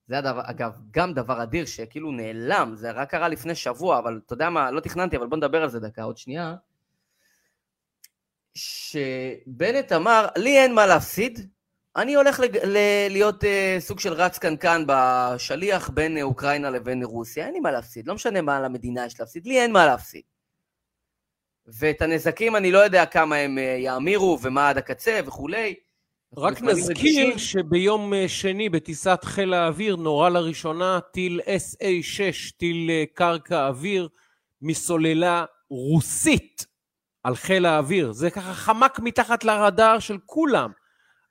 זה 0.09 0.19
הדבר, 0.19 0.43
אגב, 0.45 0.73
גם 0.91 1.15
דבר 1.15 1.43
אדיר 1.43 1.67
שכאילו 1.67 2.13
נעלם, 2.13 2.73
זה 2.77 2.91
רק 2.91 3.11
קרה 3.11 3.29
לפני 3.29 3.55
שבוע, 3.55 3.99
אבל 3.99 4.21
אתה 4.27 4.33
יודע 4.33 4.51
מה, 4.51 4.71
לא 4.71 4.81
תכננתי, 4.81 5.17
אבל 5.17 5.27
בוא 5.27 5.37
נדבר 5.37 5.63
על 5.63 5.69
זה 5.69 5.81
דקה, 5.81 6.03
עוד 6.03 6.19
שנייה. 6.19 6.55
שבנט 8.55 9.93
אמר, 9.93 10.29
לי 10.37 10.59
אין 10.59 10.75
מה 10.75 10.87
להפסיד, 10.87 11.49
אני 11.97 12.15
הולך 12.15 12.41
לג... 12.41 12.57
ל... 12.57 12.77
להיות 13.11 13.45
uh, 13.45 13.47
סוג 13.79 14.01
של 14.01 14.13
רץ 14.13 14.39
קנקן 14.39 14.85
בשליח 14.87 15.91
בין 15.91 16.23
אוקראינה 16.23 16.71
לבין 16.71 17.05
רוסיה, 17.05 17.47
אין 17.47 17.55
לי 17.55 17.61
מה 17.61 17.71
להפסיד, 17.71 18.07
לא 18.07 18.15
משנה 18.15 18.43
מה 18.43 18.61
למדינה 18.61 19.07
יש 19.07 19.21
להפסיד, 19.21 19.47
לי 19.47 19.61
אין 19.61 19.73
מה 19.73 19.87
להפסיד. 19.87 20.23
ואת 21.79 22.03
הנזקים 22.03 22.57
אני 22.57 22.73
לא 22.73 22.79
יודע 22.79 23.07
כמה 23.07 23.37
הם 23.37 23.59
uh, 23.59 23.61
יאמירו 23.61 24.39
ומה 24.43 24.69
עד 24.69 24.79
הקצה 24.79 25.21
וכולי. 25.27 25.75
רק 26.37 26.63
נזכיר 26.63 27.37
שביום 27.37 28.13
שני 28.27 28.69
בטיסת 28.69 29.21
חיל 29.25 29.55
האוויר 29.55 29.97
נורה 29.97 30.29
לראשונה 30.29 30.99
טיל 31.13 31.41
SA-6, 31.41 32.57
טיל 32.57 32.91
קרקע 33.15 33.67
אוויר, 33.67 34.09
מסוללה 34.63 35.45
רוסית 35.71 36.67
על 37.23 37.35
חיל 37.35 37.67
האוויר. 37.67 38.13
זה 38.13 38.31
ככה 38.31 38.55
חמק 38.55 38.99
מתחת 38.99 39.45
לרדאר 39.45 39.99
של 39.99 40.19
כולם. 40.27 40.71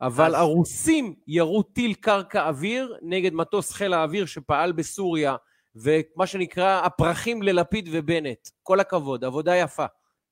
אבל 0.02 0.36
אז... 0.36 0.42
הרוסים 0.42 1.14
ירו 1.28 1.64
טיל 1.64 1.94
קרקע 1.94 2.48
אוויר 2.48 2.98
נגד 3.02 3.34
מטוס 3.34 3.72
חיל 3.72 3.94
האוויר 3.94 4.26
שפעל 4.26 4.72
בסוריה, 4.72 5.36
ומה 5.76 6.28
שנקרא 6.28 6.82
הפרחים 6.86 7.44
ללפיד 7.44 7.90
ובנט. 7.92 8.50
כל 8.64 8.80
הכבוד, 8.80 9.24
עבודה 9.24 9.56
יפה. 9.56 9.86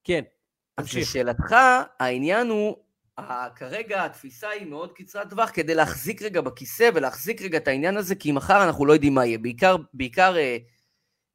כן, 0.07 0.21
תמשיך. 0.75 0.97
אז 0.97 1.09
לשאלתך, 1.09 1.55
העניין 1.99 2.47
הוא, 2.49 2.75
כרגע 3.55 4.05
התפיסה 4.05 4.49
היא 4.49 4.65
מאוד 4.65 4.91
קצרת 4.93 5.29
טווח 5.29 5.49
כדי 5.53 5.75
להחזיק 5.75 6.21
רגע 6.21 6.41
בכיסא 6.41 6.89
ולהחזיק 6.93 7.41
רגע 7.41 7.57
את 7.57 7.67
העניין 7.67 7.97
הזה, 7.97 8.15
כי 8.15 8.31
מחר 8.31 8.63
אנחנו 8.63 8.85
לא 8.85 8.93
יודעים 8.93 9.13
מה 9.13 9.25
יהיה. 9.25 9.37
בעיקר, 9.37 9.75
בעיקר 9.93 10.37
אה, 10.37 10.57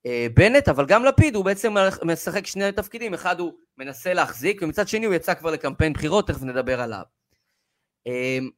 אה, 0.07 0.27
בנט, 0.35 0.69
אבל 0.69 0.87
גם 0.87 1.05
לפיד, 1.05 1.35
הוא 1.35 1.45
בעצם 1.45 1.75
משחק 2.05 2.47
שני 2.47 2.73
תפקידים. 2.73 3.15
אחד 3.15 3.41
הוא 3.41 3.53
מנסה 3.79 4.15
להחזיק, 4.15 4.63
ומצד 4.63 4.89
שני 4.89 5.07
הוא 5.07 5.15
יצא 5.15 5.35
כבר 5.35 5.51
לקמפיין 5.51 5.93
בחירות, 5.93 6.29
תכף 6.29 6.43
נדבר 6.43 6.81
עליו. 6.81 7.03
אמ, 8.07 8.51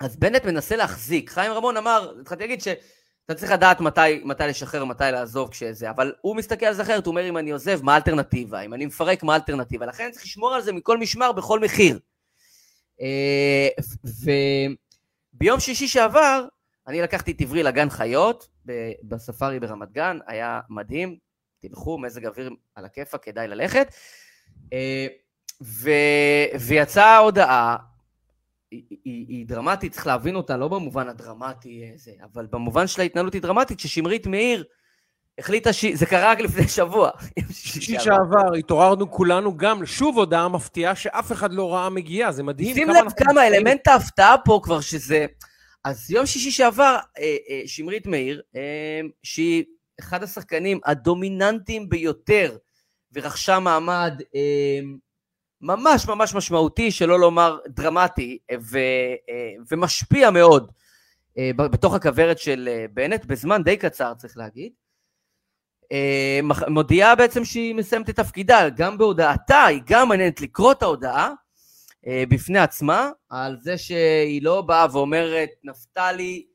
אז 0.00 0.16
בנט 0.16 0.44
מנסה 0.44 0.76
להחזיק. 0.76 1.30
חיים 1.30 1.52
רמון 1.52 1.76
אמר, 1.76 2.14
התחלתי 2.20 2.42
להגיד 2.42 2.60
שאתה 3.28 3.40
צריך 3.40 3.52
לדעת 3.52 3.80
מתי, 3.80 4.20
מתי 4.24 4.42
לשחרר, 4.48 4.84
מתי 4.84 5.04
לעזוב 5.12 5.50
כשזה, 5.50 5.90
אבל 5.90 6.12
הוא 6.20 6.36
מסתכל 6.36 6.66
על 6.66 6.74
זה 6.74 6.82
אחרת, 6.82 7.06
הוא 7.06 7.12
אומר 7.12 7.28
אם 7.28 7.36
אני 7.36 7.50
עוזב, 7.50 7.82
מה 7.82 7.92
האלטרנטיבה? 7.94 8.60
אם 8.60 8.74
אני 8.74 8.86
מפרק, 8.86 9.22
מה 9.22 9.32
האלטרנטיבה? 9.32 9.86
לכן 9.86 10.10
צריך 10.12 10.24
לשמור 10.24 10.54
על 10.54 10.62
זה 10.62 10.72
מכל 10.72 10.98
משמר, 10.98 11.32
בכל 11.32 11.60
מחיר. 11.60 11.98
אה, 13.00 13.68
וביום 15.34 15.60
שישי 15.60 15.88
שעבר, 15.88 16.44
אני 16.86 17.02
לקחתי 17.02 17.30
את 17.30 17.40
עברי 17.40 17.62
לגן 17.62 17.90
חיות 17.90 18.48
בספארי 19.02 19.60
ברמת 19.60 19.92
גן, 19.92 20.18
היה 20.26 20.60
מדהים, 20.70 21.16
תלכו, 21.60 21.98
מזג 21.98 22.26
אוויר 22.26 22.50
על 22.74 22.84
הכיפה, 22.84 23.18
כדאי 23.18 23.48
ללכת. 23.48 23.94
אה, 24.72 25.06
ו... 25.62 25.90
ויצאה 26.60 27.18
הודעה 27.18 27.76
היא, 28.70 28.82
היא, 29.04 29.26
היא 29.28 29.46
דרמטית, 29.46 29.92
צריך 29.92 30.06
להבין 30.06 30.36
אותה, 30.36 30.56
לא 30.56 30.68
במובן 30.68 31.08
הדרמטי 31.08 31.90
הזה, 31.94 32.12
אבל 32.32 32.46
במובן 32.50 32.86
של 32.86 33.00
ההתנהלות 33.00 33.34
היא 33.34 33.42
דרמטית, 33.42 33.80
ששמרית 33.80 34.26
מאיר 34.26 34.64
החליטה 35.38 35.72
ש... 35.72 35.84
זה 35.84 36.06
קרה 36.06 36.30
רק 36.32 36.40
לפני 36.40 36.68
שבוע. 36.68 37.10
שישי 37.52 38.00
שעבר, 38.00 38.54
התעוררנו 38.58 39.10
כולנו 39.10 39.56
גם, 39.56 39.86
שוב 39.86 40.18
הודעה 40.18 40.48
מפתיעה 40.48 40.94
שאף 40.94 41.32
אחד 41.32 41.52
לא 41.52 41.74
ראה 41.74 41.90
מגיעה, 41.90 42.32
זה 42.32 42.42
מדהים. 42.42 42.74
שים 42.74 42.88
לב 42.88 43.12
כמה 43.16 43.46
אלמנט 43.46 43.88
ההפתעה 43.88 44.36
פה 44.44 44.60
כבר 44.62 44.80
שזה... 44.80 45.26
אז 45.84 46.10
יום 46.10 46.26
שישי 46.26 46.50
שעבר, 46.50 46.96
אה, 47.18 47.36
אה, 47.50 47.62
שמרית 47.66 48.06
מאיר, 48.06 48.42
אה, 48.56 49.00
שהיא 49.22 49.64
אחד 50.00 50.22
השחקנים 50.22 50.80
הדומיננטיים 50.84 51.88
ביותר, 51.88 52.56
ורכשה 53.12 53.58
מעמד 53.58 54.22
ממש 55.60 56.08
ממש 56.08 56.34
משמעותי, 56.34 56.90
שלא 56.90 57.20
לומר 57.20 57.58
דרמטי, 57.68 58.38
ו, 58.60 58.78
אה, 59.28 59.52
ומשפיע 59.70 60.30
מאוד 60.30 60.72
אה, 61.38 61.50
בתוך 61.56 61.94
הכוורת 61.94 62.38
של 62.38 62.68
אה, 62.72 62.86
בנט, 62.92 63.24
בזמן 63.24 63.62
די 63.62 63.76
קצר 63.76 64.14
צריך 64.14 64.36
להגיד. 64.36 64.72
מודיעה 66.68 67.14
בעצם 67.14 67.44
שהיא 67.44 67.74
מסיימת 67.74 68.10
את 68.10 68.16
תפקידה, 68.16 68.68
גם 68.68 68.98
בהודעתה, 68.98 69.64
היא 69.64 69.80
גם 69.86 70.08
מעניינת 70.08 70.40
לקרוא 70.40 70.72
את 70.72 70.82
ההודעה 70.82 71.32
בפני 72.28 72.58
עצמה, 72.58 73.10
על 73.30 73.56
זה 73.60 73.78
שהיא 73.78 74.42
לא 74.42 74.62
באה 74.62 74.86
ואומרת, 74.92 75.48
נפתלי, 75.64 76.46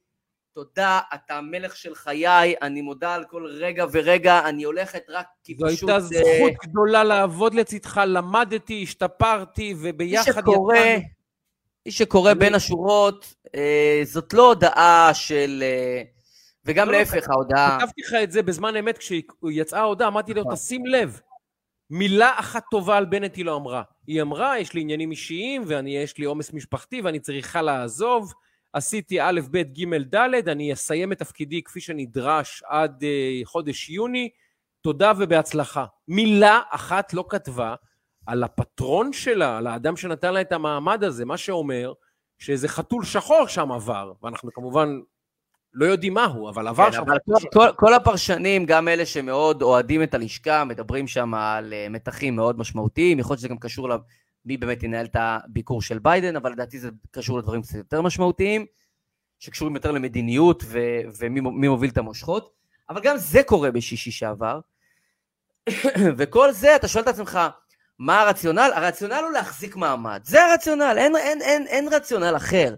תודה, 0.53 0.99
אתה 1.13 1.37
המלך 1.37 1.75
של 1.75 1.95
חיי, 1.95 2.55
אני 2.61 2.81
מודה 2.81 3.15
על 3.15 3.23
כל 3.23 3.45
רגע 3.49 3.85
ורגע, 3.91 4.49
אני 4.49 4.63
הולכת 4.63 5.03
רק 5.09 5.25
כי 5.43 5.55
זו 5.55 5.65
פשוט... 5.67 5.79
זו 5.79 5.95
הייתה 5.95 5.99
זכות 5.99 6.51
uh, 6.51 6.67
גדולה 6.67 7.03
לעבוד 7.03 7.53
לצדך, 7.53 8.01
למדתי, 8.07 8.83
השתפרתי, 8.83 9.75
וביחד... 9.77 10.31
מי 10.35 10.41
שקורא, 10.41 10.75
יצאנו... 10.75 11.01
מי 11.85 11.91
שקורא. 11.91 12.33
בין 12.33 12.55
השורות, 12.55 13.35
uh, 13.47 13.49
זאת 14.03 14.33
לא 14.33 14.47
הודעה 14.47 15.13
של... 15.13 15.63
Uh, 15.63 16.07
וגם 16.65 16.87
לא, 16.87 16.93
לא 16.93 16.99
להפך, 16.99 17.29
לא, 17.29 17.33
ההודעה... 17.33 17.77
כתבתי 17.79 18.01
לך 18.01 18.13
את 18.23 18.31
זה 18.31 18.41
בזמן 18.41 18.75
אמת, 18.75 18.97
כשיצאה 18.97 19.79
ההודעה, 19.79 20.07
אמרתי 20.07 20.33
לו, 20.33 20.41
נכון. 20.41 20.55
תשים 20.55 20.85
לב, 20.85 21.19
מילה 21.89 22.31
אחת 22.39 22.63
טובה 22.71 22.97
על 22.97 23.05
בנט 23.05 23.35
היא 23.35 23.45
לא 23.45 23.55
אמרה. 23.55 23.83
היא 24.07 24.21
אמרה, 24.21 24.59
יש 24.59 24.73
לי 24.73 24.81
עניינים 24.81 25.11
אישיים, 25.11 25.63
ויש 25.67 26.17
לי 26.17 26.25
עומס 26.25 26.53
משפחתי, 26.53 27.01
ואני 27.01 27.19
צריכה 27.19 27.61
לעזוב. 27.61 28.33
עשיתי 28.73 29.21
א', 29.21 29.41
ב', 29.51 29.57
ג', 29.57 30.15
ד', 30.15 30.49
אני 30.49 30.73
אסיים 30.73 31.11
את 31.11 31.19
תפקידי 31.19 31.63
כפי 31.63 31.81
שנדרש 31.81 32.63
עד 32.67 33.03
uh, 33.03 33.45
חודש 33.45 33.89
יוני, 33.89 34.29
תודה 34.81 35.11
ובהצלחה. 35.17 35.85
מילה 36.07 36.61
אחת 36.69 37.13
לא 37.13 37.25
כתבה 37.29 37.75
על 38.25 38.43
הפטרון 38.43 39.13
שלה, 39.13 39.57
על 39.57 39.67
האדם 39.67 39.97
שנתן 39.97 40.33
לה 40.33 40.41
את 40.41 40.51
המעמד 40.51 41.03
הזה, 41.03 41.25
מה 41.25 41.37
שאומר 41.37 41.93
שאיזה 42.37 42.67
חתול 42.67 43.03
שחור 43.03 43.47
שם 43.47 43.71
עבר, 43.71 44.13
ואנחנו 44.23 44.53
כמובן 44.53 44.99
לא 45.73 45.85
יודעים 45.85 46.13
מהו, 46.13 46.49
אבל 46.49 46.67
עבר 46.67 46.85
כן, 46.85 46.91
שם... 46.91 47.01
אבל 47.01 47.17
כל, 47.25 47.47
כל, 47.53 47.67
כל 47.75 47.93
הפרשנים, 47.93 48.65
גם 48.65 48.87
אלה 48.87 49.05
שמאוד 49.05 49.61
אוהדים 49.61 50.03
את 50.03 50.13
הלשכה, 50.13 50.63
מדברים 50.63 51.07
שם 51.07 51.33
על 51.33 51.73
אה, 51.73 51.87
מתחים 51.89 52.35
מאוד 52.35 52.59
משמעותיים, 52.59 53.19
יכול 53.19 53.31
להיות 53.33 53.39
שזה 53.39 53.47
גם 53.47 53.57
קשור 53.57 53.89
למי 54.45 54.57
באמת 54.57 54.83
ינהל 54.83 55.05
את 55.05 55.15
הביקור 55.19 55.81
של 55.81 55.99
ביידן, 55.99 56.35
אבל 56.35 56.51
לדעתי 56.51 56.79
זה 56.79 56.89
קשור 57.11 57.39
לדברים 57.39 57.61
קצת 57.61 57.75
יותר 57.75 58.01
משמעותיים, 58.01 58.65
שקשורים 59.39 59.75
יותר 59.75 59.91
למדיניות 59.91 60.63
ו, 60.65 60.79
ומי 61.19 61.39
מי 61.41 61.67
מוביל 61.67 61.89
את 61.89 61.97
המושכות, 61.97 62.53
אבל 62.89 63.01
גם 63.03 63.17
זה 63.17 63.43
קורה 63.43 63.71
בשישי 63.71 64.11
שעבר, 64.11 64.59
וכל 66.17 66.51
זה, 66.51 66.75
אתה 66.75 66.87
שואל 66.87 67.03
את 67.03 67.07
עצמך, 67.07 67.39
מה 67.99 68.21
הרציונל? 68.21 68.71
הרציונל 68.75 69.21
הוא 69.23 69.31
להחזיק 69.31 69.75
מעמד, 69.75 70.21
זה 70.23 70.45
הרציונל, 70.45 70.95
אין, 70.97 71.15
אין, 71.15 71.41
אין, 71.41 71.67
אין 71.67 71.87
רציונל 71.93 72.35
אחר. 72.35 72.75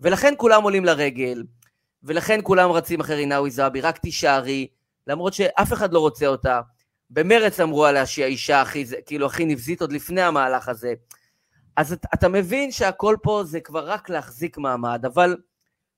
ולכן 0.00 0.34
כולם 0.36 0.62
עולים 0.62 0.84
לרגל, 0.84 1.44
ולכן 2.02 2.40
כולם 2.42 2.70
רצים 2.70 3.00
אחרי 3.00 3.16
רינאוי 3.16 3.50
זועבי, 3.50 3.80
רק 3.80 3.98
תישארי, 3.98 4.68
למרות 5.06 5.34
שאף 5.34 5.72
אחד 5.72 5.92
לא 5.92 5.98
רוצה 5.98 6.26
אותה. 6.26 6.60
במרץ 7.10 7.60
אמרו 7.60 7.84
עליה 7.84 8.06
שהיא 8.06 8.24
האישה 8.24 8.60
הכי, 8.60 8.84
כאילו, 9.06 9.26
הכי 9.26 9.44
נבזית 9.44 9.80
עוד 9.80 9.92
לפני 9.92 10.22
המהלך 10.22 10.68
הזה. 10.68 10.94
אז 11.76 11.92
אתה, 11.92 12.08
אתה 12.14 12.28
מבין 12.28 12.72
שהכל 12.72 13.16
פה 13.22 13.42
זה 13.44 13.60
כבר 13.60 13.88
רק 13.88 14.10
להחזיק 14.10 14.58
מעמד, 14.58 15.04
אבל 15.04 15.36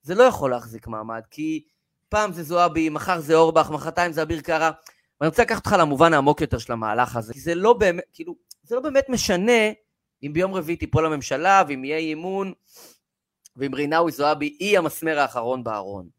זה 0.01 0.15
לא 0.15 0.23
יכול 0.23 0.51
להחזיק 0.51 0.87
מעמד, 0.87 1.21
כי 1.31 1.63
פעם 2.09 2.33
זה 2.33 2.43
זועבי, 2.43 2.89
מחר 2.89 3.19
זה 3.19 3.35
אורבך, 3.35 3.69
מחרתיים 3.69 4.11
זה 4.11 4.21
אביר 4.21 4.41
קארה. 4.41 4.71
ואני 5.21 5.29
רוצה 5.29 5.41
לקחת 5.41 5.65
אותך 5.65 5.75
למובן 5.79 6.13
העמוק 6.13 6.41
יותר 6.41 6.57
של 6.57 6.73
המהלך 6.73 7.15
הזה, 7.15 7.33
כי 7.33 7.39
זה 7.39 7.55
לא 7.55 7.73
באמת, 7.73 8.03
כאילו, 8.13 8.35
זה 8.63 8.75
לא 8.75 8.81
באמת 8.81 9.09
משנה 9.09 9.71
אם 10.23 10.33
ביום 10.33 10.53
רביעי 10.53 10.77
תיפול 10.77 11.05
הממשלה, 11.05 11.63
ואם 11.67 11.85
יהיה 11.85 11.97
אי 11.97 12.13
אמון, 12.13 12.53
ואם 13.55 13.75
רינאוי 13.75 14.11
זועבי 14.11 14.57
היא 14.59 14.77
המסמר 14.77 15.19
האחרון 15.19 15.63
בארון. 15.63 16.09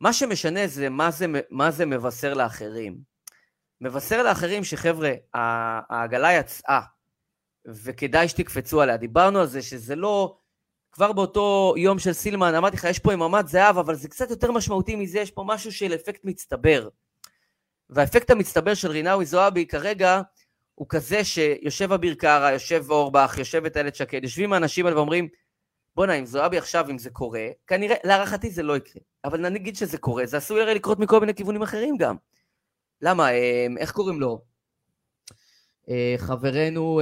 מה 0.00 0.12
שמשנה 0.12 0.66
זה 0.66 0.88
מה 0.88 1.10
זה, 1.10 1.26
מה 1.50 1.70
זה 1.70 1.86
מבשר 1.86 2.34
לאחרים. 2.34 3.13
מבשר 3.84 4.22
לאחרים 4.22 4.64
שחבר'ה, 4.64 5.12
העגלה 5.34 6.32
יצאה, 6.32 6.80
וכדאי 7.66 8.28
שתקפצו 8.28 8.80
עליה. 8.80 8.96
דיברנו 8.96 9.40
על 9.40 9.46
זה 9.46 9.62
שזה 9.62 9.96
לא... 9.96 10.36
כבר 10.92 11.12
באותו 11.12 11.74
יום 11.76 11.98
של 11.98 12.12
סילמן, 12.12 12.54
אמרתי 12.54 12.76
לך, 12.76 12.84
יש 12.84 12.98
פה 12.98 13.10
איממת 13.10 13.48
זהב, 13.48 13.78
אבל 13.78 13.94
זה 13.94 14.08
קצת 14.08 14.30
יותר 14.30 14.52
משמעותי 14.52 14.96
מזה, 14.96 15.18
יש 15.18 15.30
פה 15.30 15.44
משהו 15.46 15.72
של 15.72 15.94
אפקט 15.94 16.24
מצטבר. 16.24 16.88
והאפקט 17.90 18.30
המצטבר 18.30 18.74
של 18.74 18.90
רינאוי 18.90 19.26
זועבי 19.26 19.66
כרגע 19.66 20.20
הוא 20.74 20.86
כזה 20.88 21.24
שיושב 21.24 21.92
אביר 21.92 22.14
קארה, 22.14 22.52
יושב 22.52 22.84
אורבך, 22.90 23.34
יושבת 23.38 23.76
איילת 23.76 23.94
שקד, 23.94 24.22
יושבים 24.22 24.52
האנשים 24.52 24.86
האלה 24.86 24.96
ואומרים, 24.96 25.28
בואנה, 25.94 26.14
אם 26.14 26.26
זועבי 26.26 26.58
עכשיו, 26.58 26.90
אם 26.90 26.98
זה 26.98 27.10
קורה, 27.10 27.46
כנראה, 27.66 27.96
להערכתי 28.04 28.50
זה 28.50 28.62
לא 28.62 28.76
יקרה. 28.76 29.02
אבל 29.24 29.48
נגיד 29.48 29.76
שזה 29.76 29.98
קורה, 29.98 30.26
זה 30.26 30.36
עשוי 30.36 30.62
הרי 30.62 30.74
לקרות 30.74 30.98
מכל 30.98 31.20
מיני 31.20 31.34
כיוונים 31.34 31.62
אחרים 31.62 31.96
גם. 31.96 32.16
למה, 33.02 33.32
אה, 33.32 33.66
איך 33.78 33.92
קוראים 33.92 34.20
לו? 34.20 34.40
אה, 35.88 36.14
חברנו 36.18 37.00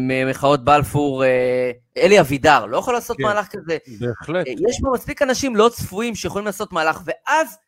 ממחאות 0.00 0.64
בלפור, 0.64 1.24
אה, 1.24 1.70
אלי 1.96 2.20
אבידר, 2.20 2.66
לא 2.66 2.76
יכול 2.76 2.94
לעשות 2.94 3.16
כן, 3.16 3.22
מהלך 3.22 3.48
כזה. 3.48 3.78
בהחלט. 4.00 4.46
יש 4.46 4.80
פה 4.82 4.90
מספיק 4.94 5.22
אנשים 5.22 5.56
לא 5.56 5.70
צפויים 5.72 6.14
שיכולים 6.14 6.46
לעשות 6.46 6.72
מהלך, 6.72 7.00
ואז 7.04 7.58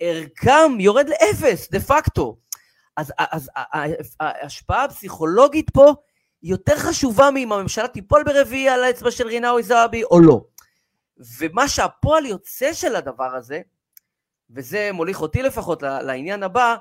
ערכם 0.00 0.80
יורד 0.80 1.08
לאפס, 1.08 1.70
דה 1.70 1.80
פקטו. 1.80 2.36
אז, 2.96 3.12
אז 3.18 3.50
ההשפעה 4.20 4.84
הפסיכולוגית 4.84 5.70
פה 5.70 5.94
יותר 6.42 6.76
חשובה 6.76 7.30
מאם 7.30 7.52
הממשלה 7.52 7.88
תיפול 7.88 8.24
ברביעי 8.24 8.68
על 8.68 8.84
האצבע 8.84 9.10
של 9.10 9.26
רינאוי 9.26 9.62
זועבי 9.62 10.04
או 10.04 10.20
לא. 10.20 10.40
ומה 11.38 11.68
שהפועל 11.68 12.26
יוצא 12.26 12.72
של 12.72 12.96
הדבר 12.96 13.36
הזה, 13.36 13.60
וזה 14.50 14.90
מוליך 14.92 15.20
אותי 15.20 15.42
לפחות 15.42 15.82
לעניין 15.82 16.42
הבא, 16.42 16.76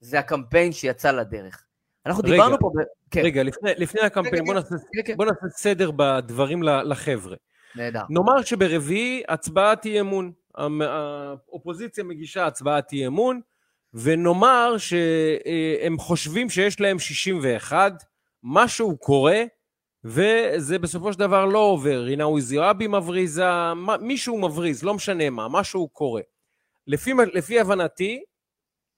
זה 0.00 0.18
הקמפיין 0.18 0.72
שיצא 0.72 1.10
לדרך. 1.10 1.64
אנחנו 2.06 2.22
רגע, 2.24 2.32
דיברנו 2.32 2.58
פה... 2.58 2.70
ב... 2.74 2.82
כן. 3.10 3.20
רגע, 3.24 3.42
לפני, 3.42 3.70
לפני 3.76 4.00
הקמפיין, 4.00 4.44
בוא 4.44 4.54
נעשה, 4.54 4.74
כן, 4.92 5.00
כן. 5.04 5.16
בוא 5.16 5.24
נעשה 5.24 5.48
סדר 5.48 5.90
בדברים 5.96 6.62
לחבר'ה. 6.62 7.36
נהדר. 7.74 8.02
נאמר 8.10 8.42
שברביעי 8.42 9.22
הצבעת 9.28 9.84
אי 9.84 10.00
אמון. 10.00 10.32
האופוזיציה 10.54 12.04
מגישה 12.04 12.46
הצבעת 12.46 12.92
אי 12.92 13.06
אמון, 13.06 13.40
ונאמר 13.94 14.76
שהם 14.78 15.98
חושבים 15.98 16.50
שיש 16.50 16.80
להם 16.80 16.98
61, 16.98 17.92
משהו 18.42 18.96
קורה, 18.96 19.42
וזה 20.04 20.78
בסופו 20.78 21.12
של 21.12 21.18
דבר 21.18 21.46
לא 21.46 21.58
עובר. 21.58 22.00
רינאוי 22.00 22.40
זועבי 22.40 22.86
מבריזה, 22.86 23.44
מישהו 24.00 24.40
מבריז, 24.40 24.82
לא 24.82 24.94
משנה 24.94 25.30
מה, 25.30 25.48
משהו 25.48 25.88
קורה. 25.88 26.22
לפי, 26.88 27.12
לפי 27.32 27.60
הבנתי, 27.60 28.22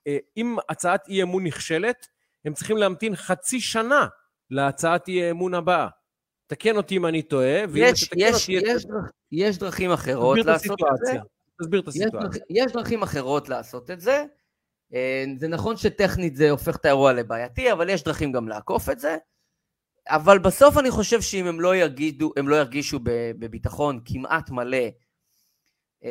אה, 0.07 0.17
אם 0.37 0.57
הצעת 0.69 1.07
אי 1.07 1.23
אמון 1.23 1.43
נכשלת, 1.43 2.07
הם 2.45 2.53
צריכים 2.53 2.77
להמתין 2.77 3.15
חצי 3.15 3.61
שנה 3.61 4.07
להצעת 4.49 5.07
אי 5.07 5.31
אמון 5.31 5.53
הבאה. 5.53 5.87
תקן 6.47 6.77
אותי 6.77 6.97
אם 6.97 7.05
אני 7.05 7.21
טועה, 7.21 7.63
ואם 7.69 7.83
יש, 7.83 8.03
תתקן 8.03 8.19
יש, 8.19 8.33
אותי... 8.33 8.51
יש, 8.51 8.85
דרכ, 8.85 9.09
יש 9.31 9.57
דרכים 9.57 9.91
אחרות 9.91 10.37
לעשות 10.45 10.79
את 10.81 10.97
זה. 11.05 11.13
תסביר 11.61 11.79
את 11.81 11.87
הסיטואציה. 11.87 12.41
יש, 12.49 12.65
יש 12.65 12.71
דרכים 12.71 13.03
אחרות 13.03 13.49
לעשות 13.49 13.91
את 13.91 14.01
זה. 14.01 14.25
זה 15.37 15.47
נכון 15.47 15.77
שטכנית 15.77 16.35
זה 16.35 16.51
הופך 16.51 16.75
את 16.75 16.85
האירוע 16.85 17.13
לבעייתי, 17.13 17.71
אבל 17.71 17.89
יש 17.89 18.03
דרכים 18.03 18.31
גם 18.31 18.47
לעקוף 18.47 18.89
את 18.89 18.99
זה. 18.99 19.17
אבל 20.09 20.39
בסוף 20.39 20.77
אני 20.77 20.91
חושב 20.91 21.21
שאם 21.21 21.45
הם 21.47 21.61
לא 21.61 21.75
ירגישו, 21.75 22.33
הם 22.37 22.47
לא 22.47 22.55
ירגישו 22.55 22.99
בביטחון 23.39 23.99
כמעט 24.05 24.49
מלא 24.49 24.87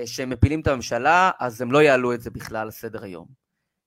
שהם 0.07 0.31
מפילים 0.31 0.61
את 0.61 0.67
הממשלה, 0.67 1.31
אז 1.39 1.61
הם 1.61 1.73
לא 1.73 1.83
יעלו 1.83 2.15
את 2.15 2.21
זה 2.21 2.31
בכלל 2.31 2.69
לסדר 2.69 3.05
היום. 3.05 3.27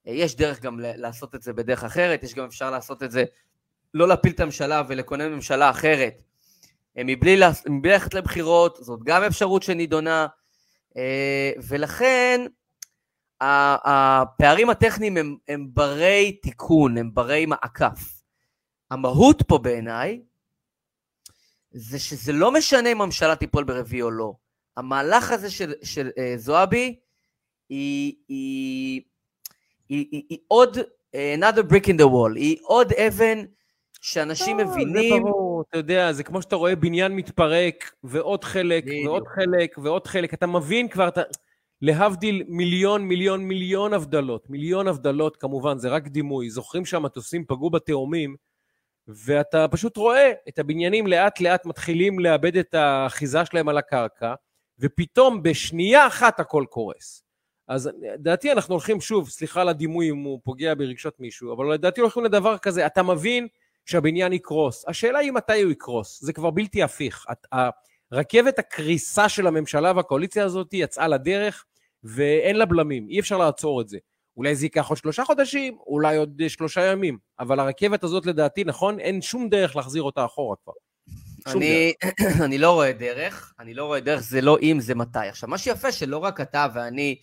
אה, 0.06 0.12
יש 0.12 0.36
דרך 0.36 0.60
גם 0.60 0.80
לעשות 0.80 1.34
את 1.34 1.42
זה 1.42 1.52
בדרך 1.52 1.84
אחרת, 1.84 2.22
יש 2.22 2.34
גם 2.34 2.44
אפשר 2.44 2.70
לעשות 2.70 3.02
את 3.02 3.10
זה, 3.10 3.24
לא 3.94 4.08
להפיל 4.08 4.32
את 4.32 4.40
הממשלה 4.40 4.82
ולכונן 4.88 5.32
ממשלה 5.32 5.70
אחרת, 5.70 6.22
מבלי, 6.96 7.36
מבלי 7.68 7.90
ללכת 7.92 8.14
לבחירות, 8.14 8.78
זאת 8.80 9.00
גם 9.04 9.22
אפשרות 9.22 9.62
שנידונה, 9.62 10.26
ולכן 11.68 12.40
הפערים 13.40 14.70
הטכניים 14.70 15.16
הם, 15.16 15.36
הם 15.48 15.66
ברי 15.72 16.32
תיקון, 16.42 16.98
הם 16.98 17.14
ברי 17.14 17.46
מעקף. 17.46 18.22
המהות 18.90 19.42
פה 19.42 19.58
בעיניי, 19.58 20.22
זה 21.70 21.98
שזה 21.98 22.32
לא 22.32 22.52
משנה 22.52 22.92
אם 22.92 23.00
הממשלה 23.00 23.36
תיפול 23.36 23.64
ברביעי 23.64 24.02
או 24.02 24.10
לא. 24.10 24.34
המהלך 24.76 25.32
הזה 25.32 25.50
של, 25.50 25.72
של 25.82 26.08
uh, 26.08 26.38
זועבי 26.38 26.96
היא, 27.68 28.14
היא, 28.28 29.00
היא, 29.88 30.06
היא, 30.10 30.22
היא 30.28 30.38
עוד 30.48 30.78
uh, 30.78 31.38
another 31.38 31.62
brick 31.72 31.86
in 31.86 31.96
the 32.00 32.06
wall, 32.06 32.36
היא 32.36 32.56
עוד 32.62 32.92
אבן 32.92 33.44
שאנשים 34.00 34.58
לא, 34.58 34.64
מבינים... 34.64 35.22
זה 35.24 35.30
ברור, 35.30 35.64
אתה 35.68 35.78
יודע, 35.78 36.12
זה 36.12 36.24
כמו 36.24 36.42
שאתה 36.42 36.56
רואה 36.56 36.76
בניין 36.76 37.12
מתפרק, 37.12 37.92
ועוד 38.04 38.44
חלק, 38.44 38.84
ועוד 39.06 39.26
חלק, 39.26 39.78
ועוד 39.78 40.06
חלק, 40.06 40.34
אתה 40.34 40.46
מבין 40.46 40.88
כבר, 40.88 41.08
אתה... 41.08 41.22
להבדיל 41.82 42.44
מיליון, 42.48 43.02
מיליון, 43.02 43.44
מיליון 43.44 43.92
הבדלות, 43.92 44.50
מיליון 44.50 44.88
הבדלות 44.88 45.36
כמובן, 45.36 45.78
זה 45.78 45.88
רק 45.88 46.08
דימוי, 46.08 46.50
זוכרים 46.50 46.84
שהמטוסים 46.84 47.44
פגעו 47.44 47.70
בתאומים, 47.70 48.36
ואתה 49.08 49.68
פשוט 49.68 49.96
רואה 49.96 50.32
את 50.48 50.58
הבניינים 50.58 51.06
לאט 51.06 51.40
לאט 51.40 51.66
מתחילים 51.66 52.18
לאבד 52.18 52.56
את 52.56 52.74
האחיזה 52.74 53.44
שלהם 53.44 53.68
על 53.68 53.78
הקרקע, 53.78 54.34
ופתאום 54.78 55.42
בשנייה 55.42 56.06
אחת 56.06 56.40
הכל 56.40 56.64
קורס. 56.70 57.24
אז 57.68 57.90
לדעתי 58.02 58.52
אנחנו 58.52 58.74
הולכים 58.74 59.00
שוב, 59.00 59.28
סליחה 59.28 59.60
על 59.60 59.68
הדימוי 59.68 60.10
אם 60.10 60.16
הוא 60.16 60.40
פוגע 60.44 60.74
ברגשות 60.74 61.20
מישהו, 61.20 61.54
אבל 61.54 61.72
לדעתי 61.74 62.00
הולכים 62.00 62.24
לדבר 62.24 62.58
כזה, 62.58 62.86
אתה 62.86 63.02
מבין 63.02 63.48
שהבניין 63.86 64.32
יקרוס. 64.32 64.84
השאלה 64.88 65.18
היא 65.18 65.32
מתי 65.32 65.62
הוא 65.62 65.72
יקרוס, 65.72 66.24
זה 66.24 66.32
כבר 66.32 66.50
בלתי 66.50 66.82
הפיך. 66.82 67.26
רכבת 68.12 68.58
הקריסה 68.58 69.28
של 69.28 69.46
הממשלה 69.46 69.92
והקואליציה 69.96 70.44
הזאת 70.44 70.68
יצאה 70.72 71.08
לדרך, 71.08 71.64
ואין 72.04 72.56
לה 72.56 72.66
בלמים, 72.66 73.08
אי 73.08 73.20
אפשר 73.20 73.38
לעצור 73.38 73.80
את 73.80 73.88
זה. 73.88 73.98
אולי 74.36 74.54
זה 74.54 74.66
ייקח 74.66 74.88
עוד 74.88 74.98
שלושה 74.98 75.24
חודשים, 75.24 75.78
אולי 75.86 76.16
עוד 76.16 76.42
שלושה 76.48 76.86
ימים, 76.86 77.18
אבל 77.38 77.60
הרכבת 77.60 78.04
הזאת 78.04 78.26
לדעתי, 78.26 78.64
נכון, 78.64 79.00
אין 79.00 79.22
שום 79.22 79.48
דרך 79.48 79.76
להחזיר 79.76 80.02
אותה 80.02 80.24
אחורה 80.24 80.56
כבר. 80.64 80.72
אני, 81.46 81.92
אני 82.44 82.58
לא 82.58 82.72
רואה 82.72 82.92
דרך, 82.92 83.52
אני 83.58 83.74
לא 83.74 83.84
רואה 83.84 84.00
דרך, 84.00 84.20
זה 84.20 84.40
לא 84.40 84.58
אם, 84.62 84.76
זה 84.80 84.94
מתי. 84.94 85.28
עכשיו, 85.28 85.48
מה 85.48 85.58
שיפה 85.58 85.92
שלא 85.92 86.18
רק 86.18 86.40
אתה 86.40 86.66
ואני 86.74 87.18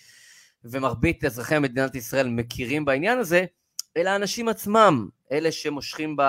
ומרבית 0.64 1.26
אזרחי 1.26 1.60
מדינת 1.60 1.96
ישראל 1.96 2.28
מכירים 2.30 2.86
בעניין 2.86 3.20
הזה, 3.20 3.46
אלא 3.98 4.10
האנשים 4.10 4.50
עצמם, 4.50 5.10
אלה 5.32 5.52
שמושכים 5.52 6.16
ב... 6.16 6.22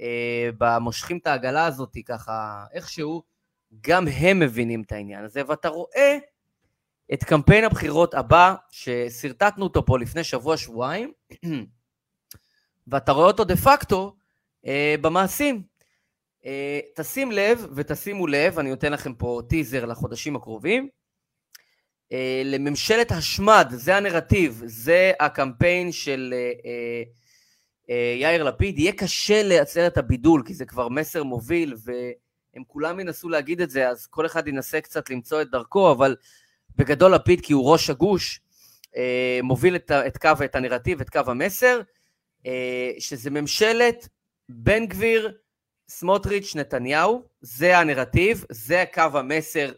אה, 0.00 0.78
מושכים 0.80 1.18
את 1.18 1.26
העגלה 1.26 1.66
הזאת 1.66 1.96
ככה 2.06 2.64
איכשהו, 2.72 3.22
גם 3.80 4.08
הם 4.08 4.38
מבינים 4.38 4.82
את 4.82 4.92
העניין 4.92 5.24
הזה, 5.24 5.42
ואתה 5.46 5.68
רואה 5.68 6.18
את 7.12 7.24
קמפיין 7.24 7.64
הבחירות 7.64 8.14
הבא, 8.14 8.54
ששרטטנו 8.70 9.64
אותו 9.64 9.86
פה 9.86 9.98
לפני 9.98 10.24
שבוע-שבועיים, 10.24 11.12
ואתה 12.88 13.12
רואה 13.12 13.26
אותו 13.26 13.44
דה 13.44 13.56
פקטו 13.56 14.16
אה, 14.66 14.94
במעשים. 15.00 15.62
אה, 16.46 16.80
תשים 16.94 17.32
לב 17.32 17.66
ותשימו 17.74 18.26
לב, 18.26 18.58
אני 18.58 18.70
נותן 18.70 18.92
לכם 18.92 19.14
פה 19.14 19.40
טיזר 19.48 19.84
לחודשים 19.84 20.36
הקרובים, 20.36 20.88
אה, 22.12 22.42
לממשלת 22.44 23.12
השמד, 23.12 23.68
זה 23.70 23.96
הנרטיב, 23.96 24.62
זה 24.66 25.12
הקמפיין 25.20 25.92
של 25.92 26.34
אה, 26.36 26.52
אה, 26.64 27.02
אה, 27.90 28.14
יאיר 28.20 28.42
לפיד, 28.42 28.78
יהיה 28.78 28.92
קשה 28.92 29.42
לייצר 29.42 29.86
את 29.86 29.98
הבידול, 29.98 30.42
כי 30.46 30.54
זה 30.54 30.64
כבר 30.64 30.88
מסר 30.88 31.22
מוביל, 31.22 31.74
והם 31.84 32.62
כולם 32.66 33.00
ינסו 33.00 33.28
להגיד 33.28 33.60
את 33.60 33.70
זה, 33.70 33.88
אז 33.88 34.06
כל 34.06 34.26
אחד 34.26 34.48
ינסה 34.48 34.80
קצת 34.80 35.10
למצוא 35.10 35.42
את 35.42 35.50
דרכו, 35.50 35.92
אבל 35.92 36.16
בגדול 36.76 37.14
לפיד, 37.14 37.40
כי 37.40 37.52
הוא 37.52 37.72
ראש 37.72 37.90
הגוש, 37.90 38.40
אה, 38.96 39.40
מוביל 39.42 39.76
את, 39.76 39.90
את 39.90 40.18
קו, 40.18 40.28
את 40.44 40.54
הנרטיב, 40.54 41.00
את 41.00 41.10
קו 41.10 41.20
המסר, 41.26 41.80
אה, 42.46 42.90
שזה 42.98 43.30
ממשלת 43.30 44.08
בן 44.48 44.86
גביר, 44.86 45.32
סמוטריץ', 45.90 46.56
נתניהו, 46.56 47.22
זה 47.40 47.78
הנרטיב, 47.78 48.44
זה 48.50 48.84
קו 48.94 49.02
המסר 49.14 49.72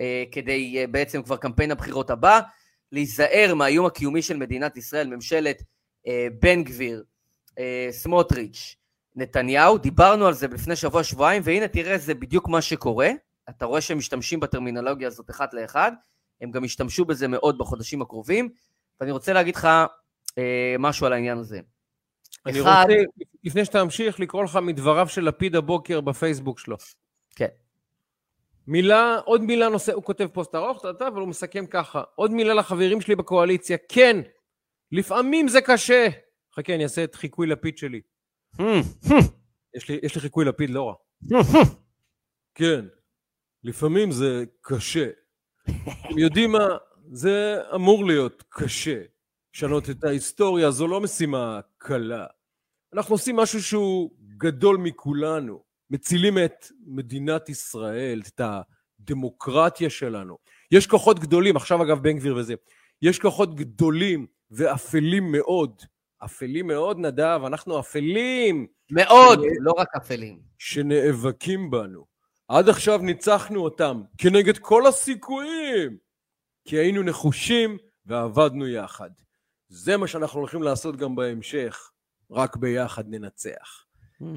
אה, 0.00 0.24
כדי 0.32 0.78
אה, 0.78 0.86
בעצם 0.86 1.22
כבר 1.22 1.36
קמפיין 1.36 1.70
הבחירות 1.70 2.10
הבא, 2.10 2.40
להיזהר 2.92 3.54
מהאיום 3.54 3.86
הקיומי 3.86 4.22
של 4.22 4.36
מדינת 4.36 4.76
ישראל, 4.76 5.14
ממשלת 5.14 5.62
אה, 6.06 6.26
בן 6.40 6.62
גביר, 6.62 7.04
אה, 7.58 7.88
סמוטריץ', 7.90 8.76
נתניהו, 9.16 9.78
דיברנו 9.78 10.26
על 10.26 10.34
זה 10.34 10.46
לפני 10.46 10.76
שבוע-שבועיים, 10.76 11.42
והנה 11.44 11.68
תראה, 11.68 11.98
זה 11.98 12.14
בדיוק 12.14 12.48
מה 12.48 12.62
שקורה. 12.62 13.10
אתה 13.48 13.64
רואה 13.64 13.80
שהם 13.80 13.98
משתמשים 13.98 14.40
בטרמינולוגיה 14.40 15.08
הזאת 15.08 15.30
אחד 15.30 15.46
לאחד, 15.52 15.92
הם 16.40 16.50
גם 16.50 16.64
ישתמשו 16.64 17.04
בזה 17.04 17.28
מאוד 17.28 17.58
בחודשים 17.58 18.02
הקרובים, 18.02 18.48
ואני 19.00 19.12
רוצה 19.12 19.32
להגיד 19.32 19.56
לך 19.56 19.68
אה, 20.38 20.76
משהו 20.78 21.06
על 21.06 21.12
העניין 21.12 21.38
הזה. 21.38 21.60
אני 22.46 22.60
אחד- 22.60 22.86
רוצה, 22.90 23.02
לפני 23.44 23.64
שאתה 23.64 23.84
ממשיך, 23.84 24.20
לקרוא 24.20 24.44
לך 24.44 24.56
מדבריו 24.62 25.08
של 25.08 25.24
לפיד 25.24 25.56
הבוקר 25.56 26.00
בפייסבוק 26.00 26.58
שלו. 26.58 26.76
כן. 27.36 27.46
מילה, 28.66 29.18
עוד 29.24 29.42
מילה 29.42 29.68
נושא, 29.68 29.92
הוא 29.92 30.02
כותב 30.02 30.26
פוסט 30.32 30.54
ארוך, 30.54 30.84
אתה, 30.90 31.08
אבל 31.08 31.20
הוא 31.20 31.28
מסכם 31.28 31.66
ככה. 31.66 32.02
עוד 32.14 32.30
מילה 32.30 32.54
לחברים 32.54 33.00
שלי 33.00 33.16
בקואליציה, 33.16 33.76
כן, 33.88 34.16
לפעמים 34.92 35.48
זה 35.48 35.60
קשה. 35.60 36.08
חכה, 36.56 36.74
אני 36.74 36.84
אעשה 36.84 37.04
את 37.04 37.14
חיקוי 37.14 37.46
לפיד 37.46 37.78
שלי. 37.78 38.00
יש 39.74 39.88
לי, 39.88 39.98
יש 40.02 40.14
לי 40.14 40.20
חיקוי 40.20 40.44
לפיד 40.44 40.70
לא 40.70 40.88
רע. 40.88 40.94
כן, 42.54 42.84
לפעמים 43.64 44.10
זה 44.10 44.44
קשה. 44.60 45.08
אתם 46.06 46.18
יודעים 46.18 46.52
מה? 46.52 46.68
זה 47.12 47.60
אמור 47.74 48.04
להיות 48.06 48.44
קשה. 48.48 49.00
לשנות 49.54 49.90
את 49.90 50.04
ההיסטוריה 50.04 50.70
זו 50.70 50.88
לא 50.88 51.00
משימה 51.00 51.60
קלה. 51.78 52.26
אנחנו 52.94 53.14
עושים 53.14 53.36
משהו 53.36 53.62
שהוא 53.62 54.10
גדול 54.36 54.76
מכולנו. 54.76 55.62
מצילים 55.90 56.38
את 56.38 56.66
מדינת 56.86 57.48
ישראל, 57.48 58.22
את 58.26 58.40
הדמוקרטיה 59.00 59.90
שלנו. 59.90 60.38
יש 60.70 60.86
כוחות 60.86 61.18
גדולים, 61.18 61.56
עכשיו 61.56 61.82
אגב 61.82 62.02
בן 62.02 62.18
גביר 62.18 62.36
וזה, 62.36 62.54
יש 63.02 63.18
כוחות 63.18 63.54
גדולים 63.54 64.26
ואפלים 64.50 65.32
מאוד. 65.32 65.82
אפלים 66.24 66.66
מאוד, 66.66 66.98
נדב, 66.98 67.40
אנחנו 67.46 67.80
אפלים. 67.80 68.66
מאוד, 68.90 69.40
לא 69.60 69.72
רק 69.78 69.88
אפלים. 69.96 70.40
שנאבקים 70.58 71.70
בנו. 71.70 72.04
עד 72.48 72.68
עכשיו 72.68 72.98
ניצחנו 72.98 73.60
אותם 73.60 74.02
כנגד 74.18 74.58
כל 74.58 74.86
הסיכויים, 74.86 75.96
כי 76.64 76.76
היינו 76.76 77.02
נחושים 77.02 77.78
ועבדנו 78.06 78.68
יחד. 78.68 79.10
זה 79.74 79.96
מה 79.96 80.06
שאנחנו 80.06 80.40
הולכים 80.40 80.62
לעשות 80.62 80.96
גם 80.96 81.14
בהמשך, 81.14 81.90
רק 82.30 82.56
ביחד 82.56 83.04
ננצח. 83.08 83.84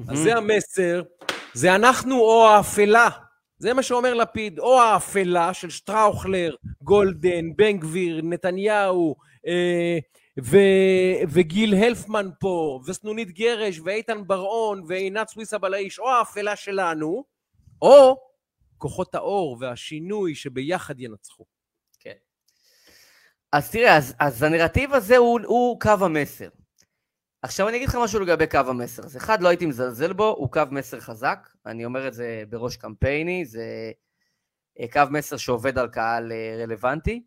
אז 0.08 0.18
זה 0.18 0.36
המסר, 0.36 1.02
זה 1.54 1.74
אנחנו 1.74 2.20
או 2.20 2.48
האפלה. 2.48 3.08
זה 3.58 3.74
מה 3.74 3.82
שאומר 3.82 4.14
לפיד, 4.14 4.58
או 4.58 4.80
האפלה 4.80 5.54
של 5.54 5.70
שטראוכלר, 5.70 6.54
גולדן, 6.82 7.56
בן 7.56 7.78
גביר, 7.78 8.20
נתניהו, 8.22 9.16
אה, 9.46 9.98
ו- 10.42 11.28
וגיל 11.28 11.74
הלפמן 11.74 12.28
פה, 12.40 12.80
וסנונית 12.86 13.30
גרש, 13.30 13.80
ואיתן 13.84 14.26
בר-און, 14.26 14.82
ועינת 14.88 15.28
סוויסה 15.28 15.58
בלאיש, 15.58 15.98
או 15.98 16.10
האפלה 16.10 16.56
שלנו, 16.56 17.24
או 17.82 18.16
כוחות 18.78 19.14
האור 19.14 19.56
והשינוי 19.60 20.34
שביחד 20.34 21.00
ינצחו. 21.00 21.44
אז 23.56 23.70
תראה, 23.70 23.96
אז, 23.96 24.14
אז 24.18 24.42
הנרטיב 24.42 24.94
הזה 24.94 25.16
הוא, 25.16 25.40
הוא 25.44 25.80
קו 25.80 25.90
המסר. 26.00 26.48
עכשיו 27.42 27.68
אני 27.68 27.76
אגיד 27.76 27.88
לך 27.88 27.98
משהו 28.02 28.20
לגבי 28.20 28.46
קו 28.46 28.58
המסר. 28.58 29.02
אז 29.04 29.16
אחד, 29.16 29.42
לא 29.42 29.48
הייתי 29.48 29.66
מזלזל 29.66 30.12
בו, 30.12 30.28
הוא 30.38 30.52
קו 30.52 30.62
מסר 30.70 31.00
חזק. 31.00 31.48
אני 31.66 31.84
אומר 31.84 32.08
את 32.08 32.14
זה 32.14 32.42
בראש 32.48 32.76
קמפייני, 32.76 33.44
זה 33.44 33.92
אה, 34.80 34.86
קו 34.92 35.00
מסר 35.10 35.36
שעובד 35.36 35.78
על 35.78 35.88
קהל 35.88 36.32
אה, 36.32 36.56
רלוונטי. 36.62 37.22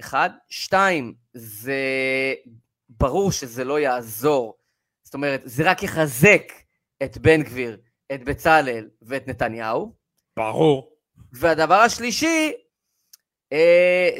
אחד. 0.00 0.30
שתיים, 0.48 1.14
זה 1.34 1.80
ברור 2.88 3.32
שזה 3.32 3.64
לא 3.64 3.80
יעזור. 3.80 4.58
זאת 5.02 5.14
אומרת, 5.14 5.40
זה 5.44 5.70
רק 5.70 5.82
יחזק 5.82 6.52
את 7.02 7.18
בן 7.18 7.42
גביר, 7.42 7.80
את 8.14 8.24
בצלאל 8.24 8.88
ואת 9.02 9.28
נתניהו. 9.28 9.94
ברור. 10.36 10.92
והדבר 11.32 11.74
השלישי, 11.74 12.52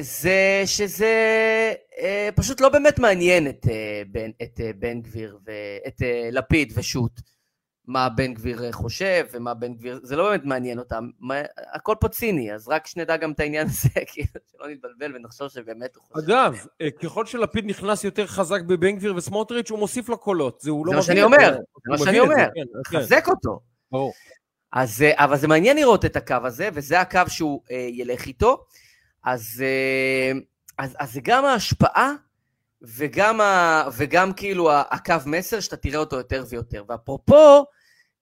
זה 0.00 0.62
שזה 0.66 1.14
אה, 1.98 2.28
פשוט 2.34 2.60
לא 2.60 2.68
באמת 2.68 2.98
מעניין 2.98 3.48
את, 3.48 3.66
אה, 3.70 4.02
בן, 4.10 4.30
את 4.42 4.60
אה, 4.60 4.70
בן 4.78 5.00
גביר 5.00 5.38
אה, 5.48 6.28
לפיד 6.32 6.72
ושות' 6.76 7.20
מה 7.86 8.08
בן 8.08 8.34
גביר 8.34 8.64
אה, 8.64 8.72
חושב 8.72 9.26
ומה 9.32 9.54
בן 9.54 9.74
גביר, 9.74 10.00
זה 10.02 10.16
לא 10.16 10.28
באמת 10.28 10.44
מעניין 10.44 10.78
אותם, 10.78 11.10
מה, 11.20 11.34
הכל 11.72 11.94
פה 12.00 12.08
ציני, 12.08 12.54
אז 12.54 12.68
רק 12.68 12.86
שנדע 12.86 13.16
גם 13.16 13.32
את 13.32 13.40
העניין 13.40 13.66
הזה, 13.66 13.88
כאילו, 14.12 14.28
שלא 14.52 14.68
נתבלבל 14.68 15.16
ונחשוב 15.16 15.48
שבאמת 15.48 15.96
הוא 15.96 16.04
חושב. 16.04 16.26
אגב, 16.26 16.66
אה, 16.80 16.90
ככל 16.90 17.26
שלפיד 17.26 17.66
נכנס 17.66 18.04
יותר 18.04 18.26
חזק 18.26 18.62
בבן 18.62 18.96
גביר 18.96 19.16
וסמוטריץ', 19.16 19.70
הוא 19.70 19.78
מוסיף 19.78 20.08
לו 20.08 20.18
קולות. 20.18 20.60
זה 20.60 20.70
הוא 20.70 20.86
לא 20.86 20.92
זה 20.92 20.96
מה 20.96 21.02
שאני 21.02 21.20
את 21.20 21.24
אומר, 21.24 21.52
זה. 21.52 21.90
מה 21.90 21.98
שאני 21.98 22.18
את 22.18 22.22
אומר. 22.22 22.36
כן, 22.36 22.62
כן, 22.90 22.98
חזק 22.98 23.28
אותו. 23.28 23.60
ברור. 23.90 24.12
אז, 24.72 25.02
אה, 25.02 25.24
אבל 25.24 25.36
זה 25.36 25.48
מעניין 25.48 25.76
לראות 25.76 26.04
את 26.04 26.16
הקו 26.16 26.36
הזה, 26.44 26.68
וזה 26.72 27.00
הקו 27.00 27.20
שהוא 27.28 27.62
אה, 27.70 27.76
ילך 27.90 28.26
איתו. 28.26 28.64
אז, 29.26 29.62
אה, 29.64 30.32
אז, 30.78 30.96
אז 30.98 31.12
זה 31.12 31.20
גם 31.24 31.44
ההשפעה 31.44 32.12
וגם, 32.82 33.40
ה, 33.40 33.82
וגם 33.96 34.32
כאילו 34.32 34.72
הקו 34.72 35.14
מסר 35.26 35.60
שאתה 35.60 35.76
תראה 35.76 35.98
אותו 35.98 36.16
יותר 36.16 36.44
ויותר. 36.48 36.84
ואפרופו, 36.88 37.64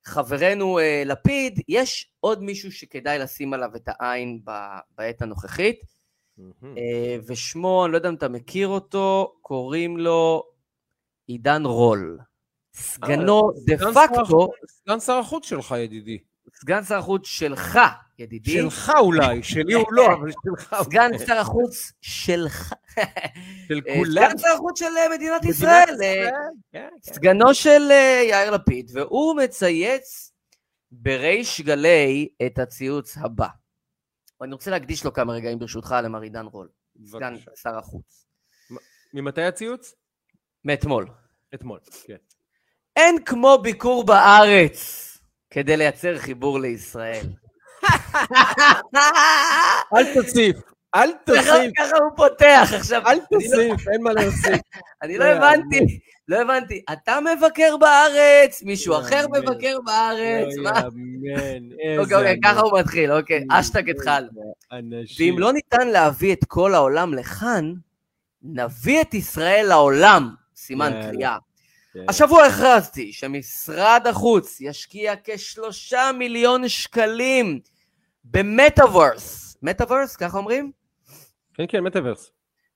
חברנו 0.04 0.78
אה, 0.78 1.02
לפיד, 1.06 1.60
יש 1.68 2.12
עוד 2.20 2.42
מישהו 2.42 2.72
שכדאי 2.72 3.18
לשים 3.18 3.54
עליו 3.54 3.76
את 3.76 3.88
העין 3.88 4.40
בעת 4.98 5.22
הנוכחית. 5.22 5.80
אה, 6.64 7.16
ושמו, 7.26 7.84
אני 7.84 7.92
לא 7.92 7.96
יודע 7.96 8.08
אם 8.08 8.14
אתה 8.14 8.28
מכיר 8.28 8.68
אותו, 8.68 9.34
קוראים 9.40 9.98
לו 9.98 10.42
עידן 11.26 11.64
רול. 11.64 12.18
סגנו 12.74 13.50
דה 13.66 13.76
פקטו, 13.78 14.50
סגן 14.66 15.00
שר 15.00 15.12
החוץ 15.12 15.46
שלך, 15.46 15.74
ידידי. 15.78 16.18
סגן 16.54 16.84
שר 16.84 16.98
החוץ 16.98 17.26
שלך, 17.26 17.78
ידידי. 18.18 18.52
שלך 18.52 18.92
אולי, 18.98 19.42
שלי 19.42 19.74
הוא 19.74 19.84
לא, 19.90 20.06
אבל 20.06 20.30
שלך. 20.44 20.76
סגן 20.82 21.10
שר 21.26 21.38
החוץ 21.38 21.92
שלך. 22.00 22.72
של 23.68 23.80
אה, 23.88 23.94
כולם. 23.96 24.28
סגן 24.28 24.38
שר 24.38 24.48
החוץ 24.54 24.78
של 24.78 24.84
אה, 24.84 25.16
מדינת 25.16 25.44
ישראל. 25.44 25.96
אה, 26.02 26.30
כן, 26.72 26.88
כן. 27.02 27.12
סגנו 27.12 27.54
של 27.54 27.90
יאיר 28.30 28.50
לפיד, 28.50 28.90
והוא 28.94 29.36
מצייץ 29.36 30.32
בריש 30.90 31.60
גלי 31.60 32.28
את 32.46 32.58
הציוץ 32.58 33.18
הבא. 33.18 33.48
ואני 34.40 34.52
רוצה 34.52 34.70
להקדיש 34.70 35.04
לו 35.04 35.12
כמה 35.12 35.32
רגעים 35.32 35.58
ברשותך 35.58 35.94
למר 36.04 36.20
עידן 36.20 36.46
רול, 36.46 36.68
סגן. 37.04 37.34
שר 37.62 37.78
החוץ. 37.78 38.26
ממתי 39.14 39.42
הציוץ? 39.42 39.94
מאתמול. 40.64 41.06
אתמול, 41.54 41.78
כן. 42.06 42.16
אין 42.96 43.24
כמו 43.24 43.58
ביקור 43.62 44.04
בארץ 44.04 45.10
כדי 45.50 45.76
לייצר 45.76 46.18
חיבור 46.18 46.60
לישראל. 46.60 47.26
אל 49.96 50.14
תוסיף, 50.14 50.56
אל 50.94 51.10
ככה 51.26 51.26
תוסיף, 51.26 51.72
ככה 51.78 51.96
הוא 51.96 52.10
פותח 52.16 52.70
עכשיו. 52.76 53.02
אל 53.06 53.14
לא- 53.16 53.22
תוסיף, 53.30 53.88
אין 53.88 54.02
מה 54.02 54.12
להוסיף. 54.12 54.60
אני 55.02 55.18
לא 55.18 55.24
לא 55.24 55.30
הבנתי, 55.30 55.98
לא 56.28 56.40
הבנתי. 56.42 56.82
אתה 56.92 57.18
מבקר 57.20 57.76
בארץ, 57.76 58.62
מישהו 58.62 58.94
לא 58.94 59.00
אחר. 59.00 59.26
מבקר 59.32 59.78
בארץ, 59.84 60.54
לא 60.56 60.62
מה? 60.62 60.80
אוקיי. 61.98 62.16
אוקיי, 62.18 62.36
ככה 62.44 62.60
הוא 62.60 62.78
מתחיל, 62.80 63.12
אוקיי, 63.12 63.44
אשטג 63.50 63.90
התחל. 63.90 64.28
ואם 65.18 65.34
לא 65.38 65.52
ניתן 65.52 65.88
להביא 65.88 66.32
את 66.32 66.44
כל 66.48 66.74
העולם 66.74 67.14
לכאן, 67.14 67.72
נביא 68.42 69.00
את 69.00 69.14
ישראל 69.14 69.66
לעולם, 69.68 70.34
סימן 70.56 70.92
יאללה. 70.92 71.12
קריאה. 71.12 71.36
כן. 71.94 72.00
השבוע 72.08 72.44
הכרזתי 72.44 73.12
שמשרד 73.12 74.06
החוץ 74.06 74.60
ישקיע 74.60 75.14
כשלושה 75.24 76.10
מיליון 76.18 76.68
שקלים 76.68 77.60
במטאוורס. 78.24 79.56
מטאוורס, 79.62 80.16
ככה 80.16 80.38
אומרים? 80.38 80.72
כן, 81.54 81.64
כן, 81.68 81.80
מטאוורס. 81.80 82.30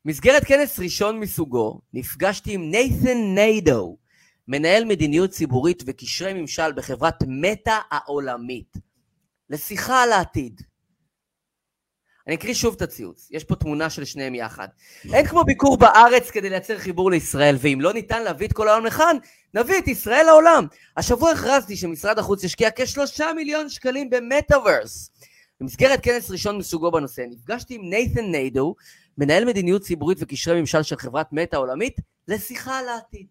מסגרת 0.05 0.45
כנס 0.45 0.79
ראשון 0.79 1.21
מסוגו, 1.21 1.81
נפגשתי 1.93 2.53
עם 2.53 2.71
נייתן 2.71 3.19
ניידו, 3.35 3.97
מנהל 4.49 4.85
מדיניות 4.85 5.31
ציבורית 5.31 5.83
וקשרי 5.87 6.33
ממשל 6.33 6.73
בחברת 6.73 7.15
מטא 7.27 7.79
העולמית, 7.91 8.77
לשיחה 9.51 10.03
על 10.03 10.13
העתיד. 10.13 10.61
אני 12.27 12.37
אקריא 12.37 12.55
שוב 12.55 12.75
את 12.75 12.83
הציוץ, 12.83 13.29
יש 13.31 13.45
פה 13.45 13.57
תמונה 13.57 13.91
של 13.91 14.05
שניהם 14.05 14.35
יחד. 14.35 14.69
אין 15.13 15.27
כמו 15.27 15.45
ביקור 15.45 15.77
בארץ 15.77 16.31
כדי 16.31 16.51
לייצר 16.51 16.79
חיבור 16.79 17.11
לישראל, 17.11 17.57
ואם 17.61 17.79
לא 17.81 17.93
ניתן 17.93 18.23
להביא 18.23 18.47
את 18.47 18.53
כל 18.53 18.69
העולם 18.69 18.87
לכאן, 18.87 19.17
נביא 19.55 19.79
את 19.79 19.89
ישראל 19.89 20.27
לעולם. 20.27 20.67
השבוע 20.97 21.31
הכרזתי 21.31 21.77
שמשרד 21.77 22.19
החוץ 22.19 22.45
ישקיע 22.45 22.69
כשלושה 22.77 23.33
מיליון 23.37 23.69
שקלים 23.69 24.11
במטאוורס. 24.11 25.11
במסגרת 25.61 26.01
כנס 26.03 26.31
ראשון 26.31 26.59
מסוגו 26.59 26.91
בנושא, 26.91 27.23
נפגשתי 27.31 27.75
עם 27.75 27.91
נייתן 27.91 28.25
ניידו, 28.25 28.75
מנהל 29.19 29.45
מדיניות 29.45 29.83
ציבורית 29.83 30.19
וקשרי 30.21 30.61
ממשל 30.61 30.83
של 30.83 30.97
חברת 30.97 31.33
מטא 31.33 31.57
העולמית, 31.57 31.97
לשיחה 32.29 32.79
על 32.79 32.89
העתיד. 32.89 33.27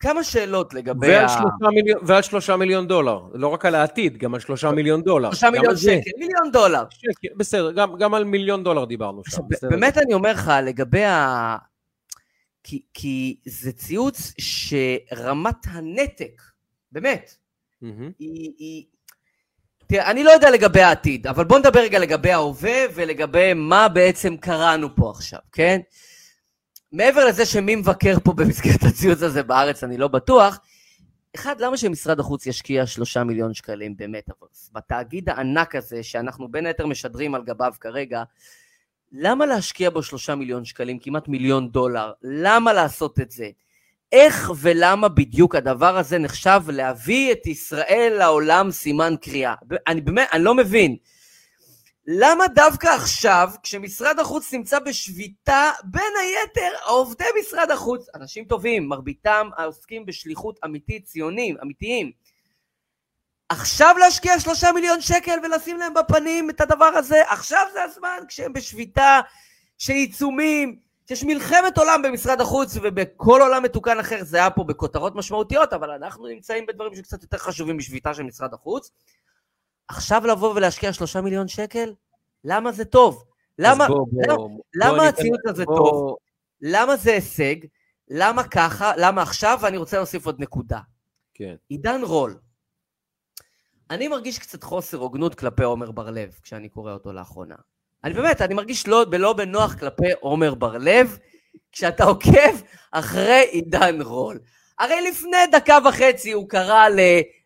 כמה 0.00 0.24
שאלות 0.24 0.74
לגבי 0.74 1.06
ועל 1.08 1.24
ה... 1.24 1.28
שלושה 1.28 1.70
מיליון- 1.74 2.00
ועל 2.06 2.22
שלושה 2.22 2.56
מיליון 2.56 2.88
דולר, 2.88 3.20
לא 3.34 3.48
רק 3.48 3.64
על 3.64 3.74
העתיד, 3.74 4.16
גם 4.16 4.34
על 4.34 4.40
שלושה 4.40 4.70
מיליון 4.70 5.02
דולר. 5.02 5.30
שלושה 5.30 5.50
מיליון. 5.50 5.76
שקל, 5.76 6.10
מיליון 6.18 6.50
דולר. 6.52 6.84
שקל, 6.90 7.28
בסדר, 7.36 7.72
גם, 7.72 7.96
גם 7.98 8.14
על 8.14 8.24
מיליון 8.24 8.64
דולר 8.64 8.84
דיברנו 8.84 9.22
שם. 9.28 9.42
בסדר. 9.48 9.70
באמת 9.70 9.98
אני 9.98 10.14
אומר 10.14 10.32
לך, 10.32 10.52
לגבי 10.66 11.04
ה... 11.04 11.56
כי, 12.62 12.82
כי 12.94 13.36
זה 13.46 13.72
ציוץ 13.72 14.32
שרמת 14.38 15.56
הנתק, 15.66 16.42
באמת. 16.92 17.34
היא, 18.18 18.52
היא... 18.58 18.84
תראה, 19.86 20.10
אני 20.10 20.24
לא 20.24 20.30
יודע 20.30 20.50
לגבי 20.50 20.82
העתיד, 20.82 21.26
אבל 21.26 21.44
בוא 21.44 21.58
נדבר 21.58 21.80
רגע 21.80 21.98
לגבי 21.98 22.32
ההווה 22.32 22.78
ולגבי 22.94 23.54
מה 23.54 23.88
בעצם 23.88 24.36
קראנו 24.36 24.96
פה 24.96 25.10
עכשיו, 25.10 25.40
כן? 25.52 25.80
מעבר 26.92 27.24
לזה 27.24 27.46
שמי 27.46 27.76
מבקר 27.76 28.20
פה 28.24 28.32
במסגרת 28.32 28.82
הציוץ 28.82 29.22
הזה 29.22 29.42
בארץ, 29.42 29.84
אני 29.84 29.96
לא 29.96 30.08
בטוח. 30.08 30.58
אחד, 31.34 31.60
למה 31.60 31.76
שמשרד 31.76 32.20
החוץ 32.20 32.46
ישקיע 32.46 32.86
שלושה 32.86 33.24
מיליון 33.24 33.54
שקלים 33.54 33.96
במטאוורס? 33.96 34.70
בתאגיד 34.72 35.28
הענק 35.28 35.74
הזה, 35.74 36.02
שאנחנו 36.02 36.48
בין 36.48 36.66
היתר 36.66 36.86
משדרים 36.86 37.34
על 37.34 37.42
גביו 37.44 37.72
כרגע, 37.80 38.22
למה 39.12 39.46
להשקיע 39.46 39.90
בו 39.90 40.02
שלושה 40.02 40.34
מיליון 40.34 40.64
שקלים, 40.64 40.98
כמעט 40.98 41.28
מיליון 41.28 41.70
דולר? 41.70 42.12
למה 42.22 42.72
לעשות 42.72 43.20
את 43.20 43.30
זה? 43.30 43.50
איך 44.12 44.50
ולמה 44.56 45.08
בדיוק 45.08 45.54
הדבר 45.54 45.98
הזה 45.98 46.18
נחשב 46.18 46.60
להביא 46.68 47.32
את 47.32 47.46
ישראל 47.46 48.14
לעולם 48.18 48.70
סימן 48.70 49.14
קריאה? 49.20 49.54
אני 49.86 50.00
באמת, 50.00 50.28
אני 50.32 50.44
לא 50.44 50.54
מבין. 50.54 50.96
למה 52.06 52.48
דווקא 52.48 52.86
עכשיו, 52.86 53.50
כשמשרד 53.62 54.18
החוץ 54.18 54.54
נמצא 54.54 54.78
בשביתה, 54.78 55.70
בין 55.84 56.12
היתר 56.22 56.70
עובדי 56.86 57.24
משרד 57.40 57.70
החוץ, 57.70 58.06
אנשים 58.14 58.44
טובים, 58.44 58.88
מרביתם 58.88 59.48
העוסקים 59.56 60.06
בשליחות 60.06 60.58
אמיתית, 60.64 61.04
ציונים, 61.04 61.56
אמיתיים, 61.62 62.12
עכשיו 63.48 63.94
להשקיע 63.98 64.40
שלושה 64.40 64.72
מיליון 64.72 65.00
שקל 65.00 65.38
ולשים 65.42 65.76
להם 65.76 65.94
בפנים 65.94 66.50
את 66.50 66.60
הדבר 66.60 66.84
הזה, 66.84 67.22
עכשיו 67.28 67.66
זה 67.72 67.82
הזמן 67.82 68.18
כשהם 68.28 68.52
בשביתה 68.52 69.20
של 69.78 69.92
עיצומים, 69.92 70.85
שיש 71.08 71.24
מלחמת 71.24 71.78
עולם 71.78 72.02
במשרד 72.04 72.40
החוץ 72.40 72.76
ובכל 72.82 73.40
עולם 73.42 73.62
מתוקן 73.62 73.98
אחר 74.00 74.24
זה 74.24 74.36
היה 74.36 74.50
פה 74.50 74.64
בכותרות 74.64 75.14
משמעותיות, 75.14 75.72
אבל 75.72 75.90
אנחנו 75.90 76.26
נמצאים 76.26 76.66
בדברים 76.66 76.94
שקצת 76.94 77.22
יותר 77.22 77.38
חשובים 77.38 77.76
משביתה 77.78 78.14
של 78.14 78.22
משרד 78.22 78.54
החוץ. 78.54 78.90
עכשיו 79.88 80.26
לבוא 80.26 80.54
ולהשקיע 80.54 80.92
שלושה 80.92 81.20
מיליון 81.20 81.48
שקל? 81.48 81.94
למה 82.44 82.72
זה 82.72 82.84
טוב? 82.84 83.24
למה, 83.58 83.88
בוא, 83.88 84.06
בוא, 84.12 84.22
למה- 84.26 84.36
בוא 84.36 84.60
למה 84.74 85.08
הציוץ 85.08 85.40
הזה 85.48 85.64
בוא- 85.64 85.76
טוב? 85.76 86.16
למה 86.60 86.96
זה 86.96 87.12
הישג? 87.12 87.56
למה 88.08 88.48
ככה? 88.48 88.92
למה 88.96 89.22
עכשיו? 89.22 89.58
ואני 89.62 89.76
רוצה 89.76 89.96
להוסיף 89.96 90.26
עוד 90.26 90.40
נקודה. 90.40 90.80
כן. 91.34 91.54
עידן 91.68 92.00
רול. 92.04 92.38
אני 93.90 94.08
מרגיש 94.08 94.38
קצת 94.38 94.62
חוסר 94.62 94.96
הוגנות 94.98 95.34
כלפי 95.34 95.62
עומר 95.64 95.90
בר-לב 95.90 96.38
כשאני 96.42 96.68
קורא 96.68 96.92
אותו 96.92 97.12
לאחרונה. 97.12 97.54
אני 98.06 98.14
באמת, 98.14 98.42
אני 98.42 98.54
מרגיש 98.54 98.86
לא, 98.86 99.04
לא 99.18 99.32
בנוח 99.32 99.74
כלפי 99.74 100.12
עומר 100.20 100.54
בר-לב 100.54 101.18
כשאתה 101.72 102.04
עוקב 102.04 102.60
אחרי 102.92 103.44
עידן 103.50 104.02
רול. 104.02 104.38
הרי 104.78 105.10
לפני 105.10 105.36
דקה 105.52 105.78
וחצי 105.88 106.32
הוא 106.32 106.48
קרא 106.48 106.86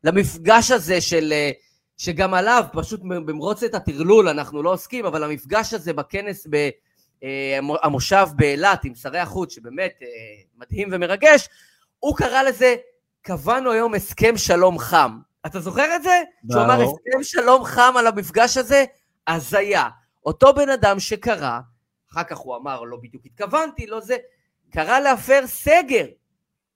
למפגש 0.05 0.71
הזה 0.71 1.01
של... 1.01 1.33
אה, 1.33 1.51
שגם 1.97 2.35
עליו, 2.35 2.65
פשוט 2.73 3.01
במרוץ 3.01 3.63
את 3.63 3.75
הטרלול, 3.75 4.29
אנחנו 4.29 4.63
לא 4.63 4.73
עוסקים, 4.73 5.07
אבל 5.07 5.25
המפגש 5.25 5.75
הזה 5.75 5.93
בכנס 5.93 6.47
במושב 7.23 8.27
באילת 8.37 8.85
עם 8.85 8.95
שרי 8.95 9.19
החוץ, 9.19 9.55
שבאמת 9.55 9.93
אה, 10.03 10.09
מדהים 10.59 10.89
ומרגש, 10.93 11.49
הוא 11.99 12.17
קרא 12.17 12.43
לזה, 12.43 12.77
קבענו 13.23 13.73
היום 13.73 13.95
הסכם 13.95 14.37
שלום 14.37 14.79
חם. 14.79 15.19
אתה 15.47 15.61
זוכר 15.61 15.97
את 15.97 16.03
זה? 16.03 16.23
שהוא 16.51 16.63
אמר 16.63 16.77
ברור. 16.77 16.99
הסכם 16.99 17.23
שלום 17.23 17.65
חם 17.65 17.95
על 17.99 18.07
המפגש 18.07 18.57
הזה? 18.57 18.85
הזיה. 19.29 19.89
אותו 20.31 20.53
בן 20.55 20.69
אדם 20.69 21.01
שקרא, 21.01 21.59
אחר 22.13 22.23
כך 22.23 22.39
הוא 22.39 22.57
אמר, 22.57 22.83
לא 22.83 22.97
בדיוק 23.03 23.27
התכוונתי, 23.27 23.87
לא 23.87 24.01
זה, 24.01 24.17
קרא 24.71 25.01
להפר 25.01 25.41
סגר. 25.47 26.07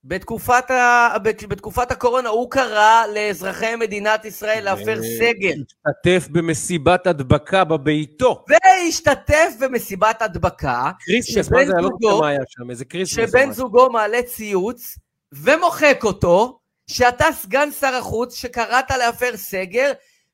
בתקופת, 0.03 0.71
ה... 0.71 1.15
בתקופת 1.23 1.91
הקורונה 1.91 2.29
הוא 2.29 2.51
קרא 2.51 3.03
לאזרחי 3.13 3.75
מדינת 3.75 4.25
ישראל 4.25 4.63
להפר 4.63 5.01
סגר. 5.19 5.53
השתתף 5.65 6.27
במסיבת 6.31 7.07
הדבקה 7.07 7.63
בביתו. 7.63 8.45
והשתתף 8.49 9.53
במסיבת 9.59 10.21
הדבקה, 10.21 10.91
כריסמס, 10.99 11.51
מה 11.51 11.65
זה? 11.65 11.71
אני 11.73 11.83
לא 11.83 11.89
זוכר 12.01 12.19
מה 12.19 12.27
היה 12.27 12.39
שם, 12.47 12.69
איזה 12.69 12.85
כריסמס. 12.85 13.29
שבן. 13.29 13.51
זוגו 13.51 13.89
מעלה 13.89 14.21
ציוץ 14.21 14.97
ומוחק 15.31 15.99
אותו, 16.03 16.59
שאתה 16.87 17.25
סגן 17.33 17.71
שר 17.71 17.95
החוץ 17.95 18.35
שקראת 18.35 18.91
להפר 18.91 19.37
סגר, 19.37 19.91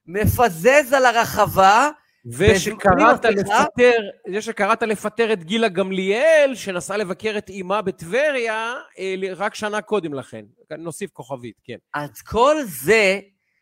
מפזז 0.08 0.94
על 0.94 1.06
הרחבה, 1.06 1.90
ושקראת 2.26 3.26
לפטר, 3.26 3.92
זה 4.34 4.42
שקראת 4.42 4.84
לפטר 4.84 5.34
את 5.34 5.44
גילה 5.44 5.70
גמליאל, 5.70 6.52
שנסעה 6.56 6.98
לבקר 6.98 7.36
את 7.38 7.50
אימה 7.50 7.82
בטבריה, 7.82 8.74
אה, 9.00 9.16
רק 9.36 9.56
שנה 9.56 9.82
קודם 9.82 10.14
לכן. 10.14 10.46
נוסיף 10.78 11.10
כוכבית, 11.14 11.56
כן. 11.64 11.76
אז 11.94 12.22
כל 12.22 12.56
זה, 12.66 13.20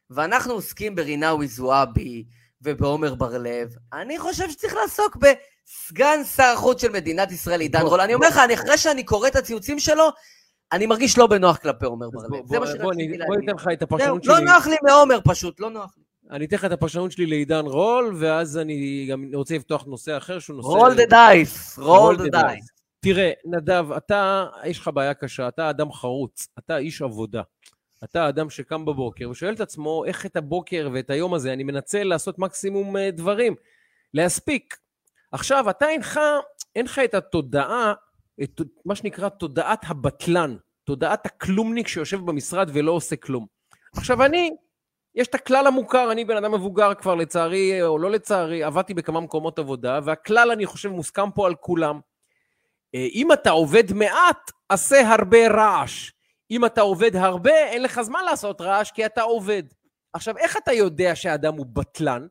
ואנחנו 0.10 0.53
עוסקים 0.53 0.95
ברינאוי 0.95 1.47
זועבי 1.47 2.24
ובעומר 2.62 3.16
בר-לב, 3.16 3.70
אני 3.93 4.20
חושב 4.20 4.49
שצריך 4.49 4.74
לעסוק 4.76 5.16
בסגן 5.18 6.24
שר 6.36 6.43
החוץ 6.53 6.82
של 6.82 6.91
מדינת 6.91 7.32
ישראל, 7.32 7.62
עידן 7.62 7.82
בוא- 7.82 7.89
רול. 7.89 8.01
אני 8.01 8.14
אומר 8.14 8.28
לך, 8.28 8.38
אחרי 8.53 8.78
שאני 8.78 9.03
קורא 9.03 9.28
את 9.28 9.36
הציוצים 9.36 9.80
שלו, 9.80 10.10
אני 10.72 10.86
מרגיש 10.86 11.18
לא 11.18 11.28
בנוח 11.28 11.57
כלפי 11.57 11.86
עומר 11.86 12.10
בר-לב. 12.10 12.30
בוא- 12.30 12.38
זה 12.47 12.60
מה 12.60 12.66
בוא- 12.66 12.66
בוא 12.66 12.66
שרציתי 12.66 12.84
בוא 12.84 12.93
להגיד. 12.93 13.39
ניתן 13.39 13.55
לך 13.55 13.68
את 13.74 13.82
הפרשנות 13.82 14.26
לא 14.26 14.36
שלי. 14.36 14.45
נוח 14.45 14.68
לי 14.68 14.76
מעומר 14.84 15.20
פשוט, 15.24 15.60
לא 15.60 15.70
נוח 15.70 15.93
לי. 15.97 16.03
אני 16.32 16.46
אתן 16.46 16.56
לך 16.56 16.66
את 16.66 16.72
הפרשנות 16.72 17.12
שלי 17.12 17.26
לעידן 17.26 17.66
רול, 17.66 18.16
ואז 18.20 18.58
אני 18.58 19.08
גם 19.12 19.26
רוצה 19.34 19.56
לפתוח 19.56 19.86
נושא 19.86 20.18
אחר 20.18 20.40
שהוא 20.40 20.56
נושא... 20.56 20.70
roll 20.70 21.08
the 21.08 21.12
dice, 21.12 21.80
roll 21.80 21.82
roll 21.82 22.18
the 22.18 22.32
the 22.32 22.36
dice. 22.36 22.80
תראה, 23.00 23.32
נדב, 23.46 23.92
אתה, 23.92 24.46
יש 24.66 24.80
לך 24.80 24.90
בעיה 24.94 25.14
קשה, 25.14 25.48
אתה 25.48 25.70
אדם 25.70 25.92
חרוץ, 25.92 26.48
אתה 26.60 26.78
איש 26.78 27.02
עבודה. 27.02 27.42
אתה 28.04 28.30
אדם 28.30 28.50
שקם 28.50 28.86
בבוקר 28.86 29.30
ושואל 29.30 29.54
את 29.54 29.62
עצמו 29.62 30.06
איך 30.06 30.26
את 30.26 30.36
הבוקר 30.36 30.90
ואת 30.94 31.10
היום 31.10 31.34
הזה 31.34 31.54
אני 31.54 31.64
מנצל 31.64 32.04
לעשות 32.04 32.40
מקסימום 32.40 32.98
אה, 32.98 33.12
דברים, 33.12 33.56
להספיק. 34.14 34.78
עכשיו, 35.32 35.70
אתה 35.70 35.90
אינך, 35.90 36.20
אין 36.76 36.86
לך 36.86 37.00
את 37.00 37.14
התודעה, 37.14 37.94
את 38.44 38.62
מה 38.86 38.96
שנקרא 38.96 39.30
תודעת 39.30 39.86
הבטלן, 39.88 40.56
תודעת 40.84 41.26
הכלומניק 41.26 41.88
שיושב 41.88 42.20
במשרד 42.26 42.70
ולא 42.74 42.92
עושה 42.92 43.16
כלום. 43.16 43.46
עכשיו, 43.96 44.26
אני, 44.26 44.52
יש 45.16 45.28
את 45.28 45.36
הכלל 45.36 45.68
המוכר, 45.68 46.12
אני 46.12 46.26
בן 46.26 46.38
אדם 46.38 46.53
מבוגר 46.53 46.93
כבר, 46.93 47.16
לצערי, 47.16 47.84
או 47.84 47.97
לא 47.97 48.12
לצערי, 48.12 48.64
עבדתי 48.64 48.93
בכמה 48.93 49.20
מקומות 49.20 49.60
עבודה, 49.60 49.99
והכלל, 50.03 50.51
אני 50.51 50.66
חושב, 50.66 50.89
מוסכם 50.89 51.32
פה 51.32 51.47
על 51.47 51.55
כולם. 51.55 51.99
אה, 52.95 53.07
אם 53.14 53.32
אתה 53.32 53.49
עובד 53.49 53.93
מעט, 53.93 54.51
עשה 54.70 55.14
הרבה 55.14 55.47
רעש. 55.47 56.12
אם 56.51 56.66
אתה 56.66 56.82
עובד 56.82 57.16
הרבה, 57.16 57.57
אין 57.66 57.84
לך 57.84 58.01
זמן 58.01 58.24
לעשות 58.26 58.62
רעש, 58.62 58.91
כי 58.91 59.05
אתה 59.05 59.22
עובד. 59.22 59.64
עכשיו, 60.14 60.38
איך 60.38 60.57
אתה 60.57 60.74
יודע 60.74 61.16
שהאדם 61.16 61.53
הוא 61.53 61.66
בטלן? 61.74 62.28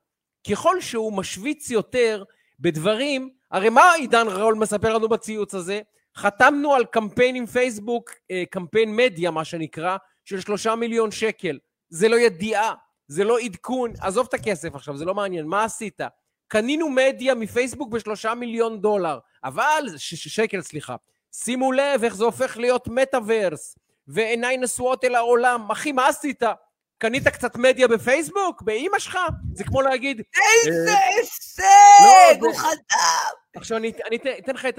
ככל 0.50 0.80
שהוא 0.80 1.12
משוויץ 1.12 1.70
יותר 1.70 2.24
בדברים, 2.60 3.30
הרי 3.50 3.68
מה 3.68 3.92
עידן 3.92 4.26
רול 4.28 4.54
מספר 4.54 4.94
לנו 4.94 5.08
בציוץ 5.08 5.54
הזה? 5.54 5.80
חתמנו 6.16 6.74
על 6.74 6.84
קמפיין 6.84 7.34
עם 7.34 7.46
פייסבוק, 7.46 8.10
אה, 8.30 8.42
קמפיין 8.50 8.96
מדיה, 8.96 9.30
מה 9.30 9.44
שנקרא, 9.44 9.96
של 10.24 10.40
שלושה 10.40 10.74
מיליון 10.74 11.10
שקל. 11.10 11.58
זה 11.90 12.08
לא 12.08 12.16
ידיעה, 12.16 12.74
זה 13.08 13.24
לא 13.24 13.38
עדכון, 13.38 13.92
עזוב 14.00 14.26
את 14.28 14.34
הכסף 14.34 14.74
עכשיו, 14.74 14.96
זה 14.96 15.04
לא 15.04 15.14
מעניין, 15.14 15.46
מה 15.46 15.64
עשית? 15.64 16.00
קנינו 16.48 16.88
מדיה 16.90 17.34
מפייסבוק 17.34 17.90
בשלושה 17.92 18.34
מיליון 18.34 18.80
דולר, 18.80 19.18
אבל, 19.44 19.84
ש- 19.96 20.14
ש- 20.14 20.28
שקל 20.34 20.62
סליחה, 20.62 20.96
שימו 21.32 21.72
לב 21.72 22.04
איך 22.04 22.14
זה 22.16 22.24
הופך 22.24 22.56
להיות 22.56 22.88
מטאוורס, 22.88 23.78
ועיניי 24.08 24.56
נשואות 24.56 25.04
אל 25.04 25.14
העולם, 25.14 25.70
אחי, 25.70 25.92
מה 25.92 26.08
עשית? 26.08 26.42
קנית 26.98 27.28
קצת 27.28 27.56
מדיה 27.56 27.88
בפייסבוק? 27.88 28.62
באימא 28.62 28.98
שלך? 28.98 29.18
זה 29.54 29.64
כמו 29.64 29.82
להגיד, 29.82 30.22
איזה 30.66 30.84
לא, 30.90 30.98
הישג! 31.18 31.62
זה- 32.40 32.46
הוא 32.46 32.54
חתם! 32.56 33.34
עכשיו 33.56 33.78
אני, 33.78 33.92
אתן, 34.38 34.54
לך 34.54 34.66
את 34.66 34.78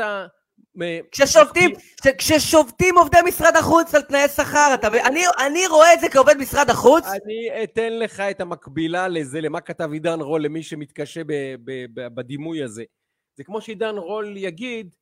כששובתים, 1.12 1.72
כששובתים 2.18 2.98
עובדי 2.98 3.18
משרד 3.28 3.56
החוץ 3.56 3.96
על 3.96 4.02
תנאי 4.02 4.28
שכר, 4.28 4.72
אתה, 4.74 4.88
אני, 4.88 5.24
אני 5.48 5.68
רואה 5.68 5.94
את 5.94 6.00
זה 6.00 6.10
כעובד 6.10 6.38
משרד 6.38 6.70
החוץ. 6.70 7.06
אני 7.06 7.64
אתן 7.64 7.94
לך 8.00 8.20
את 8.20 8.42
המקבילה 8.42 9.08
לזה, 9.08 9.42
למה 9.42 9.62
כתב 9.62 9.90
עידן 9.92 10.20
רול, 10.20 10.42
למי 10.42 10.64
שמתקשה 10.64 11.24
ב, 11.24 11.34
ב, 11.64 11.86
ב, 11.94 12.08
בדימוי 12.16 12.64
הזה. 12.64 12.84
זה 13.38 13.44
כמו 13.44 13.62
שעידן 13.62 13.98
רול 13.98 14.38
יגיד, 14.38 14.96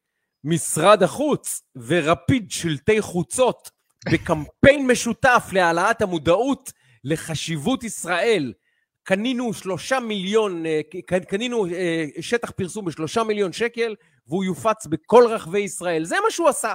משרד 0.44 1.04
החוץ 1.04 1.62
ורפיד 1.88 2.52
שלטי 2.52 3.02
חוצות 3.02 3.72
בקמפיין 4.12 4.88
משותף 4.88 5.50
להעלאת 5.54 6.02
המודעות 6.02 6.72
לחשיבות 7.04 7.84
ישראל. 7.84 8.54
קנינו 9.04 9.54
שלושה 9.54 10.00
מיליון, 10.00 10.66
אה, 10.66 10.82
קנינו 11.28 11.66
אה, 11.66 12.06
שטח 12.22 12.52
פרסום 12.52 12.86
בשלושה 12.86 13.24
מיליון 13.24 13.54
שקל, 13.54 13.96
והוא 14.28 14.44
יופץ 14.44 14.86
בכל 14.86 15.24
רחבי 15.30 15.60
ישראל. 15.60 16.04
זה 16.04 16.16
מה 16.24 16.32
שהוא 16.32 16.50
עשה. 16.50 16.74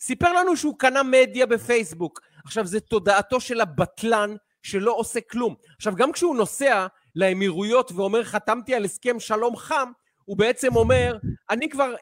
סיפר 0.00 0.32
לנו 0.32 0.56
שהוא 0.56 0.78
קנה 0.78 1.02
מדיה 1.02 1.46
בפייסבוק. 1.46 2.20
עכשיו, 2.44 2.66
זה 2.66 2.80
תודעתו 2.80 3.40
של 3.40 3.60
הבטלן 3.60 4.36
שלא 4.62 4.92
עושה 4.96 5.20
כלום. 5.20 5.54
עכשיו, 5.76 5.96
גם 5.96 6.12
כשהוא 6.12 6.36
נוסע 6.36 6.86
לאמירויות 7.16 7.92
ואומר, 7.92 8.24
חתמתי 8.24 8.74
על 8.74 8.84
הסכם 8.84 9.20
שלום 9.20 9.56
חם, 9.56 9.90
הוא 10.24 10.36
בעצם 10.36 10.76
אומר, 10.76 11.18
אני 11.50 11.68
כבר, 11.68 11.94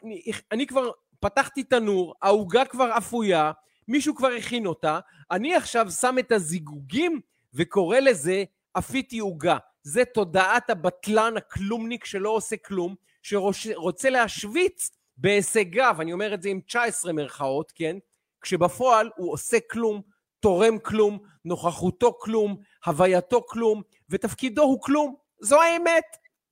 אני 0.52 0.66
כבר 0.66 0.90
פתחתי 1.20 1.62
תנור, 1.62 2.14
העוגה 2.22 2.64
כבר 2.64 2.98
אפויה, 2.98 3.52
מישהו 3.88 4.14
כבר 4.14 4.28
הכין 4.28 4.66
אותה, 4.66 5.00
אני 5.30 5.54
עכשיו 5.54 5.90
שם 5.90 6.16
את 6.18 6.32
הזיגוגים 6.32 7.20
וקורא 7.54 7.98
לזה 7.98 8.44
אפיתי 8.78 9.18
עוגה. 9.18 9.56
זה 9.82 10.04
תודעת 10.04 10.70
הבטלן 10.70 11.36
הכלומניק 11.36 12.04
שלא 12.04 12.30
עושה 12.30 12.56
כלום, 12.56 12.94
שרוצה 13.24 14.10
להשוויץ 14.10 14.90
בהישגיו, 15.16 15.96
אני 16.00 16.12
אומר 16.12 16.34
את 16.34 16.42
זה 16.42 16.48
עם 16.48 16.60
19 16.66 17.12
מירכאות, 17.12 17.72
כן? 17.74 17.96
כשבפועל 18.40 19.10
הוא 19.16 19.32
עושה 19.32 19.58
כלום, 19.70 20.02
תורם 20.40 20.78
כלום, 20.78 21.18
נוכחותו 21.44 22.18
כלום, 22.18 22.56
הווייתו 22.86 23.42
כלום, 23.46 23.82
ותפקידו 24.10 24.62
הוא 24.62 24.82
כלום. 24.82 25.14
זו 25.40 25.62
האמת. 25.62 26.04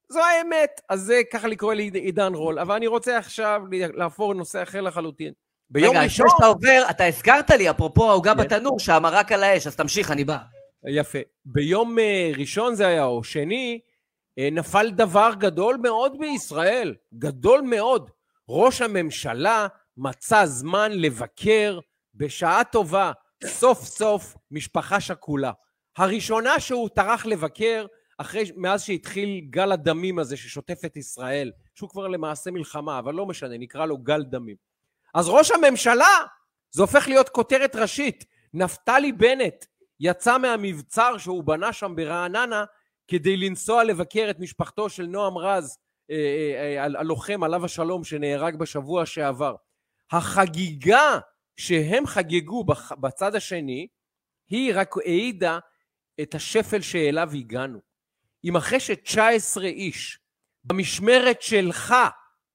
זו 0.09 0.21
האמת. 0.21 0.81
אז 0.89 1.01
זה 1.01 1.21
ככה 1.33 1.49
לקרוא 1.49 1.75
לי 1.75 1.91
עידן 1.95 2.35
רול. 2.35 2.59
אבל 2.59 2.75
אני 2.75 2.87
רוצה 2.87 3.19
עכשיו 3.19 3.63
להפור 3.71 4.35
לנושא 4.35 4.63
אחר 4.63 4.81
לחלוטין. 4.81 5.33
ביום 5.71 5.91
רגע, 5.91 6.05
ראשון... 6.05 6.27
רגע, 6.27 6.35
שאתה 6.37 6.47
עובר, 6.47 6.83
אתה 6.91 7.05
הזכרת 7.05 7.51
לי, 7.51 7.71
אפרופו 7.71 8.11
העוגה 8.11 8.35
כן. 8.35 8.41
בתנור, 8.41 8.79
שהמרק 8.79 9.33
על 9.33 9.43
האש, 9.43 9.67
אז 9.67 9.77
תמשיך, 9.77 10.11
אני 10.11 10.25
בא. 10.25 10.39
יפה. 10.87 11.19
ביום 11.45 11.99
אה, 11.99 12.31
ראשון 12.39 12.75
זה 12.75 12.87
היה, 12.87 13.05
או 13.05 13.25
שני, 13.25 13.81
נפל 14.39 14.91
דבר 14.91 15.31
גדול 15.39 15.77
מאוד 15.77 16.19
בישראל, 16.19 16.95
גדול 17.15 17.61
מאוד. 17.61 18.11
ראש 18.49 18.81
הממשלה 18.81 19.67
מצא 19.97 20.47
זמן 20.47 20.93
לבקר 20.93 21.79
בשעה 22.15 22.65
טובה, 22.65 23.13
סוף 23.45 23.85
סוף, 23.85 24.37
משפחה 24.51 25.01
שכולה. 25.01 25.53
הראשונה 25.97 26.61
שהוא 26.61 26.89
טרח 26.89 27.27
לבקר 27.27 27.87
אחרי, 28.19 28.45
מאז 28.57 28.83
שהתחיל 28.83 29.41
גל 29.51 29.73
הדמים 29.73 30.19
הזה 30.19 30.37
ששוטף 30.37 30.85
את 30.85 30.97
ישראל, 30.97 31.53
שהוא 31.75 31.91
כבר 31.91 32.09
למעשה 32.09 32.51
מלחמה, 32.51 32.99
אבל 32.99 33.15
לא 33.15 33.27
משנה, 33.27 33.59
נקרא 33.59 33.87
לו 33.87 33.99
גל 33.99 34.23
דמים. 34.23 34.57
אז 35.15 35.29
ראש 35.29 35.51
הממשלה, 35.51 36.19
זה 36.71 36.83
הופך 36.83 37.09
להיות 37.09 37.29
כותרת 37.29 37.77
ראשית. 37.77 38.25
נפתלי 38.55 39.13
בנט 39.13 39.65
יצא 40.01 40.39
מהמבצר 40.39 41.19
שהוא 41.19 41.45
בנה 41.45 41.73
שם 41.73 41.97
ברעננה 41.97 42.65
כדי 43.09 43.37
לנסוע 43.37 43.85
לבקר 43.85 44.27
את 44.31 44.39
משפחתו 44.39 44.89
של 44.91 45.07
נועם 45.07 45.39
רז, 45.39 45.79
אה, 46.11 46.17
אה, 46.17 46.77
אה, 46.77 46.85
הלוחם 46.85 47.43
עליו 47.43 47.65
השלום 47.65 48.05
שנהרג 48.05 48.57
בשבוע 48.57 49.07
שעבר. 49.07 49.55
החגיגה 50.11 51.19
שהם 51.57 52.07
חגגו 52.07 52.65
בצד 53.01 53.35
השני, 53.35 53.87
היא 54.49 54.73
רק 54.75 54.95
העידה 55.05 55.59
את 56.23 56.35
השפל 56.35 56.81
שאליו 56.81 57.31
הגענו. 57.35 57.79
אם 58.45 58.57
אחרי 58.57 58.81
ש-19 58.81 59.63
איש 59.63 60.19
במשמרת 60.65 61.43
שלך 61.43 61.95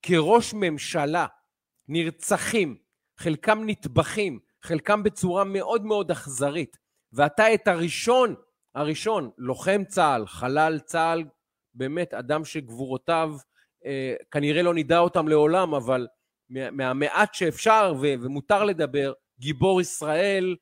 כראש 0.01 0.53
ממשלה 0.53 1.25
נרצחים, 1.87 2.77
חלקם 3.17 3.63
נטבחים, 3.65 4.39
חלקם 4.63 5.03
בצורה 5.03 5.43
מאוד 5.43 5.85
מאוד 5.85 6.11
אכזרית, 6.11 6.77
ואתה 7.13 7.53
את 7.53 7.67
הראשון 7.67 8.35
הראשון, 8.77 9.29
לוחם 9.37 9.83
צה"ל, 9.87 10.27
חלל 10.27 10.79
צה"ל, 10.79 11.23
באמת 11.73 12.13
אדם 12.13 12.45
שגבורותיו, 12.45 13.35
אה, 13.85 14.15
כנראה 14.31 14.61
לא 14.61 14.73
נדע 14.73 14.99
אותם 14.99 15.27
לעולם, 15.27 15.73
אבל 15.73 16.07
מהמעט 16.49 17.33
שאפשר 17.33 17.93
ו- 18.01 18.13
ומותר 18.21 18.63
לדבר, 18.63 19.13
גיבור 19.39 19.81
ישראל 19.81 20.55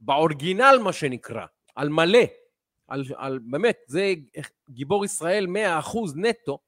באורגינל, 0.00 0.78
מה 0.84 0.92
שנקרא, 0.92 1.46
על 1.74 1.88
מלא, 1.88 2.24
על, 2.88 3.04
על 3.16 3.38
באמת, 3.50 3.76
זה 3.86 4.12
גיבור 4.70 5.04
ישראל 5.04 5.46
100% 5.46 5.98
נטו, 6.16 6.58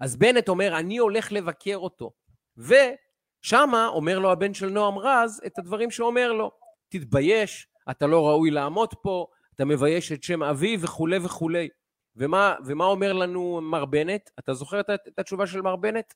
אז 0.00 0.16
בנט 0.16 0.48
אומר, 0.48 0.78
אני 0.78 0.98
הולך 0.98 1.32
לבקר 1.32 1.76
אותו. 1.76 2.12
ושמה 2.56 3.88
אומר 3.88 4.18
לו 4.18 4.32
הבן 4.32 4.54
של 4.54 4.68
נועם 4.68 4.98
רז 4.98 5.42
את 5.46 5.58
הדברים 5.58 5.90
שאומר 5.90 6.32
לו, 6.32 6.50
תתבייש, 6.88 7.66
אתה 7.90 8.06
לא 8.06 8.28
ראוי 8.28 8.50
לעמוד 8.50 8.94
פה, 9.02 9.26
אתה 9.54 9.64
מבייש 9.64 10.12
את 10.12 10.22
שם 10.22 10.42
אבי 10.42 10.76
וכולי 10.80 11.18
וכולי. 11.22 11.68
ומה, 12.16 12.54
ומה 12.66 12.84
אומר 12.84 13.12
לנו 13.12 13.60
מר 13.62 13.84
בנט? 13.84 14.30
אתה 14.38 14.54
זוכר 14.54 14.80
את, 14.80 14.90
את 15.08 15.18
התשובה 15.18 15.46
של 15.46 15.60
מר 15.60 15.76
בנט? 15.76 16.14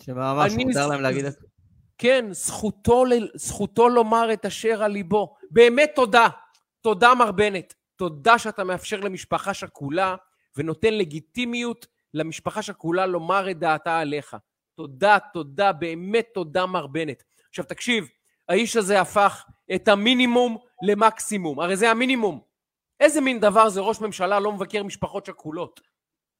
שממש 0.00 0.52
מותר 0.52 0.86
להם 0.86 1.00
להגיד 1.00 1.24
את 1.24 1.32
זה. 1.32 1.38
כן, 1.98 2.26
זכותו, 2.30 3.04
זכותו 3.34 3.88
לומר 3.88 4.32
את 4.32 4.46
אשר 4.46 4.82
על 4.82 4.92
ליבו. 4.92 5.34
באמת 5.50 5.92
תודה. 5.94 6.28
תודה, 6.80 7.14
מר 7.14 7.32
בנט. 7.32 7.74
תודה 7.96 8.38
שאתה 8.38 8.64
מאפשר 8.64 9.00
למשפחה 9.00 9.54
שכולה 9.54 10.16
ונותן 10.56 10.94
לגיטימיות 10.94 11.86
למשפחה 12.14 12.62
שכולה 12.62 13.06
לומר 13.06 13.50
את 13.50 13.58
דעתה 13.58 13.98
עליך. 13.98 14.36
תודה, 14.74 15.18
תודה, 15.32 15.72
באמת 15.72 16.26
תודה, 16.34 16.66
מר 16.66 16.86
בנט. 16.86 17.22
עכשיו 17.48 17.64
תקשיב, 17.64 18.08
האיש 18.48 18.76
הזה 18.76 19.00
הפך 19.00 19.44
את 19.74 19.88
המינימום 19.88 20.56
למקסימום. 20.82 21.60
הרי 21.60 21.76
זה 21.76 21.90
המינימום. 21.90 22.47
איזה 23.00 23.20
מין 23.20 23.40
דבר 23.40 23.68
זה 23.68 23.80
ראש 23.80 24.00
ממשלה 24.00 24.40
לא 24.40 24.52
מבקר 24.52 24.82
משפחות 24.82 25.26
שכולות? 25.26 25.80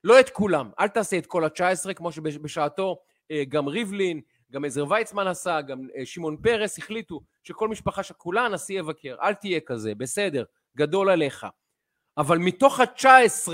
לא 0.05 0.21
את 0.21 0.31
כולם. 0.31 0.71
אל 0.81 0.89
תעשה 0.89 1.19
את 1.19 1.27
כל 1.27 1.45
ה-19, 1.45 1.95
כמו 1.95 2.13
שבשעתו 2.13 2.99
אה, 3.31 3.43
גם 3.49 3.67
ריבלין, 3.67 4.21
גם 4.53 4.65
עזר 4.65 4.85
ויצמן 4.91 5.27
עשה, 5.27 5.61
גם 5.61 5.79
אה, 5.97 6.07
שמעון 6.07 6.37
פרס 6.37 6.79
החליטו 6.79 7.21
שכל 7.43 7.69
משפחה 7.69 8.03
שכולה 8.03 8.43
הנשיא 8.43 8.79
יבקר. 8.79 9.17
אל 9.23 9.35
תהיה 9.35 9.61
כזה, 9.61 9.95
בסדר, 9.95 10.45
גדול 10.77 11.11
עליך. 11.11 11.47
אבל 12.19 12.39
מתוך 12.39 12.81
ה-19 12.81 13.49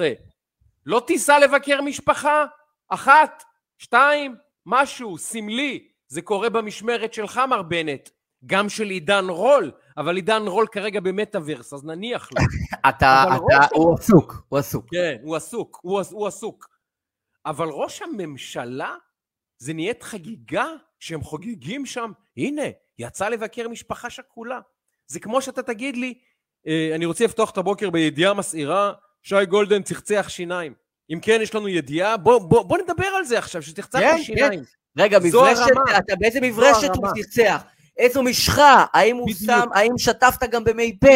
לא 0.86 1.02
תיסע 1.06 1.38
לבקר 1.38 1.80
משפחה? 1.80 2.44
אחת, 2.88 3.42
שתיים, 3.78 4.36
משהו, 4.66 5.18
סמלי. 5.18 5.88
זה 6.08 6.22
קורה 6.22 6.50
במשמרת 6.50 7.14
שלך, 7.14 7.40
מר 7.48 7.62
בנט. 7.62 8.08
גם 8.46 8.68
של 8.68 8.90
עידן 8.90 9.24
רול, 9.28 9.70
אבל 9.96 10.16
עידן 10.16 10.42
רול 10.46 10.66
כרגע 10.66 11.00
במטאוורס, 11.00 11.72
אז 11.72 11.84
נניח 11.84 12.28
לו. 12.32 12.38
אתה, 12.88 13.24
אתה, 13.24 13.66
הוא 13.74 13.94
עסוק, 13.94 14.44
הוא 14.48 14.58
עסוק. 14.58 14.86
כן, 14.90 15.16
הוא 15.22 15.36
עסוק, 15.36 15.78
הוא, 15.82 16.02
הוא 16.10 16.26
עסוק. 16.26 16.68
אבל 17.46 17.68
ראש 17.68 18.02
הממשלה, 18.02 18.94
זה 19.58 19.74
נהיית 19.74 20.02
חגיגה 20.02 20.66
שהם 20.98 21.20
חוגגים 21.20 21.86
שם, 21.86 22.10
הנה, 22.36 22.62
יצא 22.98 23.28
לבקר 23.28 23.68
משפחה 23.68 24.10
שכולה. 24.10 24.60
זה 25.06 25.20
כמו 25.20 25.42
שאתה 25.42 25.62
תגיד 25.62 25.96
לי, 25.96 26.14
אה, 26.66 26.90
אני 26.94 27.04
רוצה 27.04 27.24
לפתוח 27.24 27.50
את 27.50 27.58
הבוקר 27.58 27.90
בידיעה 27.90 28.34
מסעירה, 28.34 28.92
שי 29.22 29.46
גולדן 29.48 29.82
צחצח 29.82 30.26
שיניים. 30.28 30.74
אם 31.12 31.18
כן, 31.22 31.38
יש 31.42 31.54
לנו 31.54 31.68
ידיעה, 31.68 32.16
בוא, 32.16 32.38
בוא, 32.38 32.62
בוא 32.62 32.78
נדבר 32.78 33.06
על 33.06 33.24
זה 33.24 33.38
עכשיו, 33.38 33.62
שתחצח 33.62 33.98
כן, 33.98 34.22
שיניים. 34.22 34.60
כן. 34.60 35.02
רגע, 35.02 35.18
מברשת, 35.18 35.62
אתה 35.98 36.16
באיזה 36.16 36.40
מברשת 36.40 36.90
הוא 36.96 37.06
צחצח? 37.22 37.62
איזו 37.96 38.22
משחה, 38.22 38.84
האם 38.92 39.16
הוא 39.16 39.26
בדיוק. 39.26 39.40
שם, 39.46 39.68
האם 39.74 39.98
שטפת 39.98 40.50
גם 40.50 40.64
במי 40.64 40.98
פה? 41.00 41.08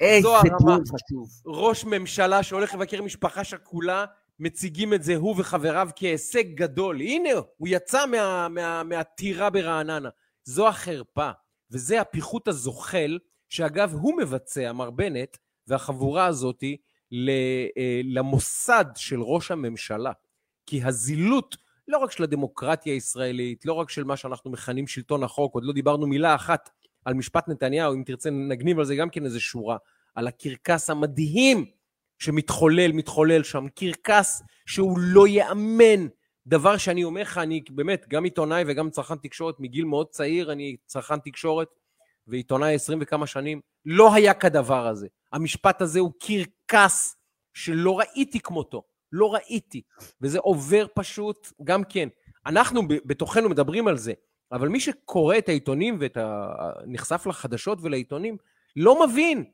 איזה 0.00 0.28
דיון 0.58 0.80
חשוב. 0.80 1.28
ראש 1.46 1.84
ממשלה 1.84 2.42
שהולך 2.42 2.74
לבקר 2.74 3.02
משפחה 3.02 3.44
שכולה, 3.44 4.04
מציגים 4.38 4.94
את 4.94 5.02
זה 5.02 5.16
הוא 5.16 5.34
וחבריו 5.38 5.88
כהישג 5.96 6.54
גדול. 6.54 7.00
הנה, 7.00 7.30
הוא 7.56 7.68
יצא 7.70 8.06
מה, 8.06 8.48
מה, 8.48 8.82
מהטירה 8.82 9.50
ברעננה. 9.50 10.08
זו 10.44 10.68
החרפה, 10.68 11.30
וזה 11.70 12.00
הפיחות 12.00 12.48
הזוחל, 12.48 13.18
שאגב, 13.48 13.94
הוא 13.94 14.16
מבצע, 14.18 14.72
מר 14.72 14.90
בנט, 14.90 15.36
והחבורה 15.66 16.26
הזאתי, 16.26 16.76
אה, 17.12 18.00
למוסד 18.04 18.84
של 18.96 19.22
ראש 19.22 19.50
הממשלה. 19.50 20.12
כי 20.66 20.82
הזילות 20.84 21.56
לא 21.88 21.98
רק 21.98 22.10
של 22.10 22.22
הדמוקרטיה 22.22 22.94
הישראלית, 22.94 23.66
לא 23.66 23.72
רק 23.72 23.90
של 23.90 24.04
מה 24.04 24.16
שאנחנו 24.16 24.50
מכנים 24.50 24.86
שלטון 24.86 25.22
החוק, 25.22 25.54
עוד 25.54 25.64
לא 25.64 25.72
דיברנו 25.72 26.06
מילה 26.06 26.34
אחת 26.34 26.70
על 27.04 27.14
משפט 27.14 27.48
נתניהו, 27.48 27.94
אם 27.94 28.02
תרצה 28.06 28.30
נגניב 28.30 28.78
על 28.78 28.84
זה 28.84 28.96
גם 28.96 29.10
כן 29.10 29.24
איזה 29.24 29.40
שורה, 29.40 29.76
על 30.14 30.26
הקרקס 30.26 30.90
המדהים 30.90 31.64
שמתחולל, 32.18 32.92
מתחולל 32.92 33.42
שם, 33.42 33.66
קרקס 33.74 34.42
שהוא 34.66 34.98
לא 34.98 35.26
ייאמן 35.26 36.06
דבר 36.46 36.76
שאני 36.76 37.04
אומר 37.04 37.22
לך, 37.22 37.38
אני 37.38 37.62
באמת 37.70 38.06
גם 38.08 38.24
עיתונאי 38.24 38.64
וגם 38.66 38.90
צרכן 38.90 39.16
תקשורת 39.16 39.60
מגיל 39.60 39.84
מאוד 39.84 40.08
צעיר, 40.08 40.52
אני 40.52 40.76
צרכן 40.86 41.18
תקשורת 41.18 41.68
ועיתונאי 42.26 42.74
עשרים 42.74 42.98
וכמה 43.02 43.26
שנים, 43.26 43.60
לא 43.84 44.14
היה 44.14 44.34
כדבר 44.34 44.86
הזה. 44.86 45.06
המשפט 45.32 45.82
הזה 45.82 46.00
הוא 46.00 46.12
קרקס 46.20 47.16
שלא 47.54 47.98
ראיתי 47.98 48.40
כמותו, 48.40 48.82
לא 49.16 49.34
ראיתי. 49.34 49.82
וזה 50.20 50.38
עובר 50.38 50.86
פשוט, 50.94 51.52
גם 51.64 51.84
כן. 51.84 52.08
אנחנו 52.46 52.82
בתוכנו 52.88 53.48
מדברים 53.48 53.88
על 53.88 53.96
זה, 53.96 54.12
אבל 54.52 54.68
מי 54.68 54.80
שקורא 54.80 55.38
את 55.38 55.48
העיתונים 55.48 55.98
ונחשף 56.00 57.26
לחדשות 57.26 57.78
ולעיתונים, 57.82 58.36
לא 58.76 59.06
מבין 59.06 59.44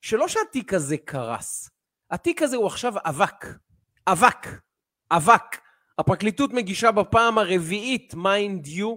שלא 0.00 0.28
שהתיק 0.28 0.74
הזה 0.74 0.96
קרס, 0.96 1.70
התיק 2.10 2.42
הזה 2.42 2.56
הוא 2.56 2.66
עכשיו 2.66 2.94
אבק. 3.04 3.46
אבק. 4.06 4.46
אבק. 5.10 5.56
הפרקליטות 5.98 6.52
מגישה 6.52 6.90
בפעם 6.90 7.38
הרביעית, 7.38 8.14
mind 8.14 8.66
you, 8.66 8.96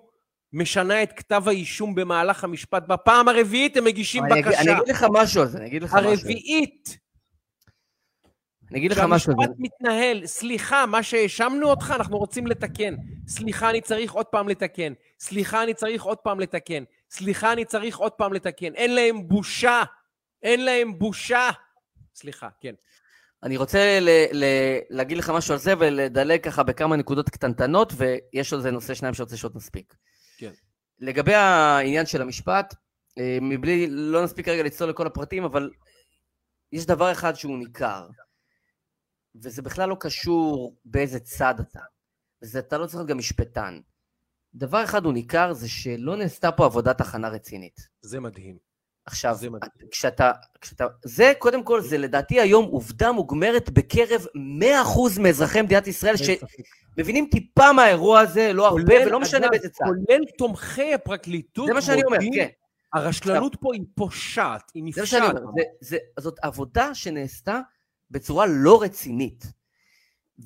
משנה 0.53 1.03
את 1.03 1.13
כתב 1.13 1.43
האישום 1.47 1.95
במהלך 1.95 2.43
המשפט. 2.43 2.87
בפעם 2.87 3.27
הרביעית 3.27 3.77
הם 3.77 3.83
מגישים 3.83 4.25
אני 4.25 4.41
בקשה. 4.41 4.61
אני 4.61 4.71
אגיד 4.71 4.87
לך 4.87 5.05
משהו 5.11 5.41
על 5.41 5.47
זה, 5.47 5.57
אני 5.57 5.67
אגיד 5.67 5.83
לך 5.83 5.93
משהו. 5.93 6.09
הרביעית. 6.09 6.97
אני 8.73 8.79
אגיד 8.79 8.91
לך 8.91 8.99
משהו 8.99 9.31
על 9.31 9.37
זה. 9.37 9.43
שהמשפט 9.43 9.55
מתנהל, 9.59 10.25
סליחה, 10.25 10.85
מה 10.85 11.03
שהאשמנו 11.03 11.69
אותך, 11.69 11.93
אנחנו 11.95 12.17
רוצים 12.17 12.47
לתקן. 12.47 12.95
סליחה, 13.27 13.69
אני 13.69 13.81
צריך 13.81 14.11
עוד 14.11 14.25
פעם 14.25 14.49
לתקן. 14.49 14.93
סליחה, 15.19 15.63
אני 15.63 15.73
צריך 15.73 16.03
עוד 16.03 16.17
פעם 16.17 16.39
לתקן. 16.39 16.83
סליחה, 17.11 17.53
אני 17.53 17.65
צריך 17.65 17.97
עוד 17.97 18.11
פעם 18.11 18.33
לתקן. 18.33 18.73
אין 18.75 18.95
להם 18.95 19.27
בושה. 19.27 19.83
אין 20.43 20.65
להם 20.65 20.99
בושה. 20.99 21.49
סליחה, 22.15 22.49
כן. 22.61 22.73
אני 23.43 23.57
רוצה 23.57 23.99
ל- 24.01 24.25
ל- 24.33 24.79
להגיד 24.89 25.17
לך 25.17 25.29
משהו 25.29 25.53
על 25.53 25.59
זה 25.59 25.73
ולדלג 25.79 26.43
ככה 26.43 26.63
בכמה 26.63 26.95
נקודות 26.95 27.29
קטנטנות, 27.29 27.93
ויש 27.97 28.53
על 28.53 28.61
זה 28.61 28.71
נושא 28.71 28.93
שניים 28.93 29.13
שרוצה 29.13 29.37
שעוד 29.37 29.55
נספיק. 29.55 29.95
כן. 30.37 30.51
לגבי 30.99 31.33
העניין 31.33 32.05
של 32.05 32.21
המשפט, 32.21 32.75
אה, 33.19 33.37
מבלי, 33.41 33.87
לא 33.89 34.23
נספיק 34.23 34.47
רגע 34.47 34.63
לצלול 34.63 34.89
לכל 34.89 35.07
הפרטים, 35.07 35.43
אבל 35.43 35.69
יש 36.71 36.85
דבר 36.85 37.11
אחד 37.11 37.33
שהוא 37.33 37.57
ניכר, 37.57 38.07
וזה 39.35 39.61
בכלל 39.61 39.89
לא 39.89 39.97
קשור 39.99 40.75
באיזה 40.85 41.19
צד 41.19 41.55
אתה, 41.59 41.79
וזה 42.41 42.59
אתה 42.59 42.77
לא 42.77 42.85
צריך 42.85 42.95
להיות 42.95 43.07
גם 43.09 43.17
משפטן. 43.17 43.79
דבר 44.55 44.83
אחד 44.83 45.05
הוא 45.05 45.13
ניכר, 45.13 45.53
זה 45.53 45.69
שלא 45.69 46.15
נעשתה 46.15 46.51
פה 46.51 46.65
עבודת 46.65 47.01
הכנה 47.01 47.29
רצינית. 47.29 47.87
זה 48.01 48.19
מדהים. 48.19 48.57
עכשיו, 49.05 49.35
זה 49.35 49.49
מדהים. 49.49 49.71
כשאתה, 49.91 50.31
כשאתה, 50.61 50.85
זה 51.05 51.33
קודם 51.39 51.63
כל, 51.63 51.81
זה 51.81 51.97
לדעתי 51.97 52.39
היום 52.39 52.65
עובדה 52.65 53.11
מוגמרת 53.11 53.69
בקרב 53.69 54.25
100% 55.15 55.21
מאזרחי 55.21 55.61
מדינת 55.61 55.87
ישראל. 55.87 56.15
שמבינים 56.17 57.27
טיפה 57.31 57.73
מהאירוע 57.73 58.19
הזה, 58.19 58.53
לא 58.53 58.67
הרבה, 58.67 58.83
כולל, 58.83 59.07
ולא 59.07 59.19
משנה 59.19 59.47
באיזה 59.49 59.69
צד. 59.69 59.85
כולל 59.85 60.21
תומכי 60.37 60.93
הפרקליטות 60.93 61.67
זה 61.67 61.73
מה 61.73 61.81
שאני 61.81 62.03
אומר, 62.03 62.17
כן. 62.35 62.47
הרשלנות 62.93 63.55
פה 63.59 63.73
היא 63.73 63.81
פושעת, 63.95 64.71
היא 64.73 64.93
זה 64.95 65.01
מה 65.01 65.07
שאני 65.07 65.21
נפשעת. 65.27 65.41
אומר, 65.41 65.51
זה, 65.55 65.63
זה, 65.79 65.97
זאת 66.19 66.39
עבודה 66.41 66.95
שנעשתה 66.95 67.61
בצורה 68.11 68.45
לא 68.45 68.81
רצינית. 68.81 69.45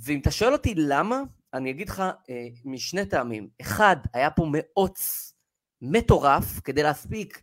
ואם 0.03 0.20
אתה 0.20 0.32
שואל 0.32 0.53
אותי 0.53 0.76
למה, 0.76 1.22
אני 1.53 1.72
אגיד 1.72 1.89
לך 1.89 1.99
אה, 1.99 2.47
משני 2.66 3.05
טעמים. 3.05 3.49
אחד, 3.62 3.95
היה 4.14 4.32
פה 4.32 4.47
מאוץ 4.51 5.34
מטורף 5.82 6.60
כדי 6.64 6.84
להספיק 6.84 7.41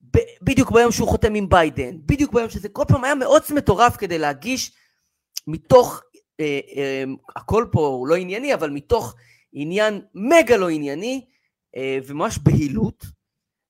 ב- 0.00 0.42
בדיוק 0.42 0.70
ביום 0.70 0.92
שהוא 0.92 1.08
חותם 1.08 1.34
עם 1.34 1.48
ביידן, 1.48 1.96
בדיוק 2.06 2.32
ביום 2.32 2.50
שזה, 2.50 2.68
כל 2.68 2.84
פעם 2.88 3.04
היה 3.04 3.14
מאוץ 3.14 3.50
מטורף 3.50 3.96
כדי 3.96 4.18
להגיש 4.18 4.72
מתוך, 5.46 6.02
אה, 6.40 6.60
אה, 6.76 7.04
הכל 7.36 7.66
פה 7.72 7.86
הוא 7.86 8.06
לא 8.06 8.16
ענייני, 8.16 8.54
אבל 8.54 8.70
מתוך 8.70 9.14
עניין 9.52 10.00
מגה 10.14 10.56
לא 10.56 10.68
ענייני, 10.68 11.26
אה, 11.76 11.98
וממש 12.06 12.38
בהילות. 12.38 13.04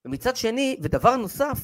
ומצד 0.05 0.37
שני, 0.37 0.77
ודבר 0.83 1.17
נוסף, 1.17 1.59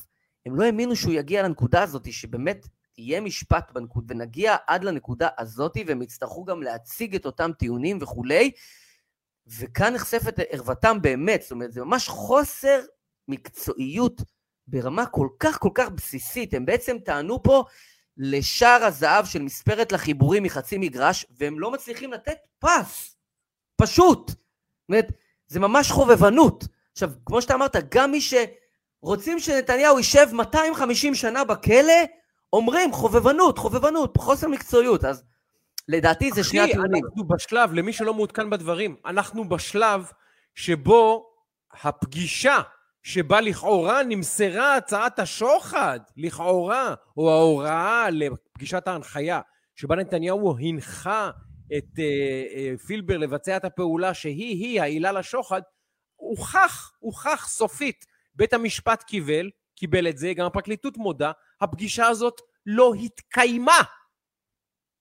הם 0.46 0.56
לא 0.56 0.64
האמינו 0.64 0.96
שהוא 0.96 1.12
יגיע 1.12 1.42
לנקודה 1.42 1.82
הזאת, 1.82 2.12
שבאמת 2.12 2.66
יהיה 2.98 3.20
משפט 3.20 3.70
בנקוד, 3.72 4.10
ונגיע 4.10 4.56
עד 4.66 4.84
לנקודה 4.84 5.28
הזאת, 5.38 5.76
והם 5.86 6.02
יצטרכו 6.02 6.44
גם 6.44 6.62
להציג 6.62 7.14
את 7.14 7.26
אותם 7.26 7.50
טיעונים 7.58 7.98
וכולי, 8.00 8.50
וכאן 9.46 9.94
נחשפת 9.94 10.34
ערוותם 10.50 11.02
באמת, 11.02 11.42
זאת 11.42 11.50
אומרת, 11.50 11.72
זה 11.72 11.84
ממש 11.84 12.08
חוסר 12.08 12.80
מקצועיות 13.28 14.22
ברמה 14.66 15.06
כל 15.06 15.28
כך 15.40 15.58
כל 15.58 15.70
כך 15.74 15.88
בסיסית. 15.88 16.54
הם 16.54 16.66
בעצם 16.66 16.96
טענו 16.98 17.42
פה 17.42 17.64
לשער 18.16 18.84
הזהב 18.84 19.24
של 19.26 19.42
מספרת 19.42 19.92
לחיבורים 19.92 20.42
מחצי 20.42 20.78
מגרש, 20.78 21.26
והם 21.30 21.60
לא 21.60 21.70
מצליחים 21.70 22.12
לתת 22.12 22.38
פס. 22.58 23.16
פשוט. 23.76 24.30
זאת 24.30 24.88
אומרת, 24.88 25.06
זה 25.46 25.60
ממש 25.60 25.90
חובבנות. 25.90 26.64
עכשיו, 26.92 27.10
כמו 27.26 27.42
שאתה 27.42 27.54
אמרת, 27.54 27.76
גם 27.94 28.10
מי 28.10 28.20
שרוצים 28.20 29.40
שנתניהו 29.40 29.98
יישב 29.98 30.26
250 30.32 31.14
שנה 31.14 31.44
בכלא, 31.44 31.92
אומרים 32.56 32.92
חובבנות, 32.92 33.58
חובבנות, 33.58 34.16
חוסר 34.16 34.48
מקצועיות. 34.48 35.04
אז 35.04 35.24
לדעתי 35.88 36.30
זה 36.32 36.44
שני 36.44 36.60
הטיעונים. 36.60 37.04
אנחנו 37.04 37.28
בשלב, 37.28 37.72
למי 37.72 37.92
שלא 37.92 38.14
מעודכן 38.14 38.50
בדברים, 38.50 38.96
אנחנו 39.06 39.48
בשלב 39.48 40.10
שבו 40.54 41.26
הפגישה 41.82 42.60
שבה 43.02 43.40
לכאורה 43.40 44.02
נמסרה 44.02 44.76
הצעת 44.76 45.18
השוחד, 45.18 46.00
לכאורה, 46.16 46.94
או 47.16 47.30
ההוראה 47.30 48.10
לפגישת 48.10 48.88
ההנחיה, 48.88 49.40
שבה 49.74 49.96
נתניהו 49.96 50.56
הנחה 50.58 51.30
את 51.76 51.98
אה, 51.98 52.04
אה, 52.54 52.78
פילבר 52.86 53.16
לבצע 53.16 53.56
את 53.56 53.64
הפעולה 53.64 54.14
שהיא-היא 54.14 54.80
העילה 54.80 55.12
לשוחד, 55.12 55.62
הוכח, 56.16 56.92
הוכח 56.98 57.48
סופית. 57.48 58.04
בית 58.34 58.52
המשפט 58.52 59.02
קיבל, 59.02 59.50
קיבל 59.76 60.08
את 60.08 60.18
זה, 60.18 60.32
גם 60.34 60.46
הפרקליטות 60.46 60.96
מודה, 60.96 61.32
הפגישה 61.60 62.06
הזאת 62.06 62.40
לא 62.66 62.94
התקיימה. 62.94 63.78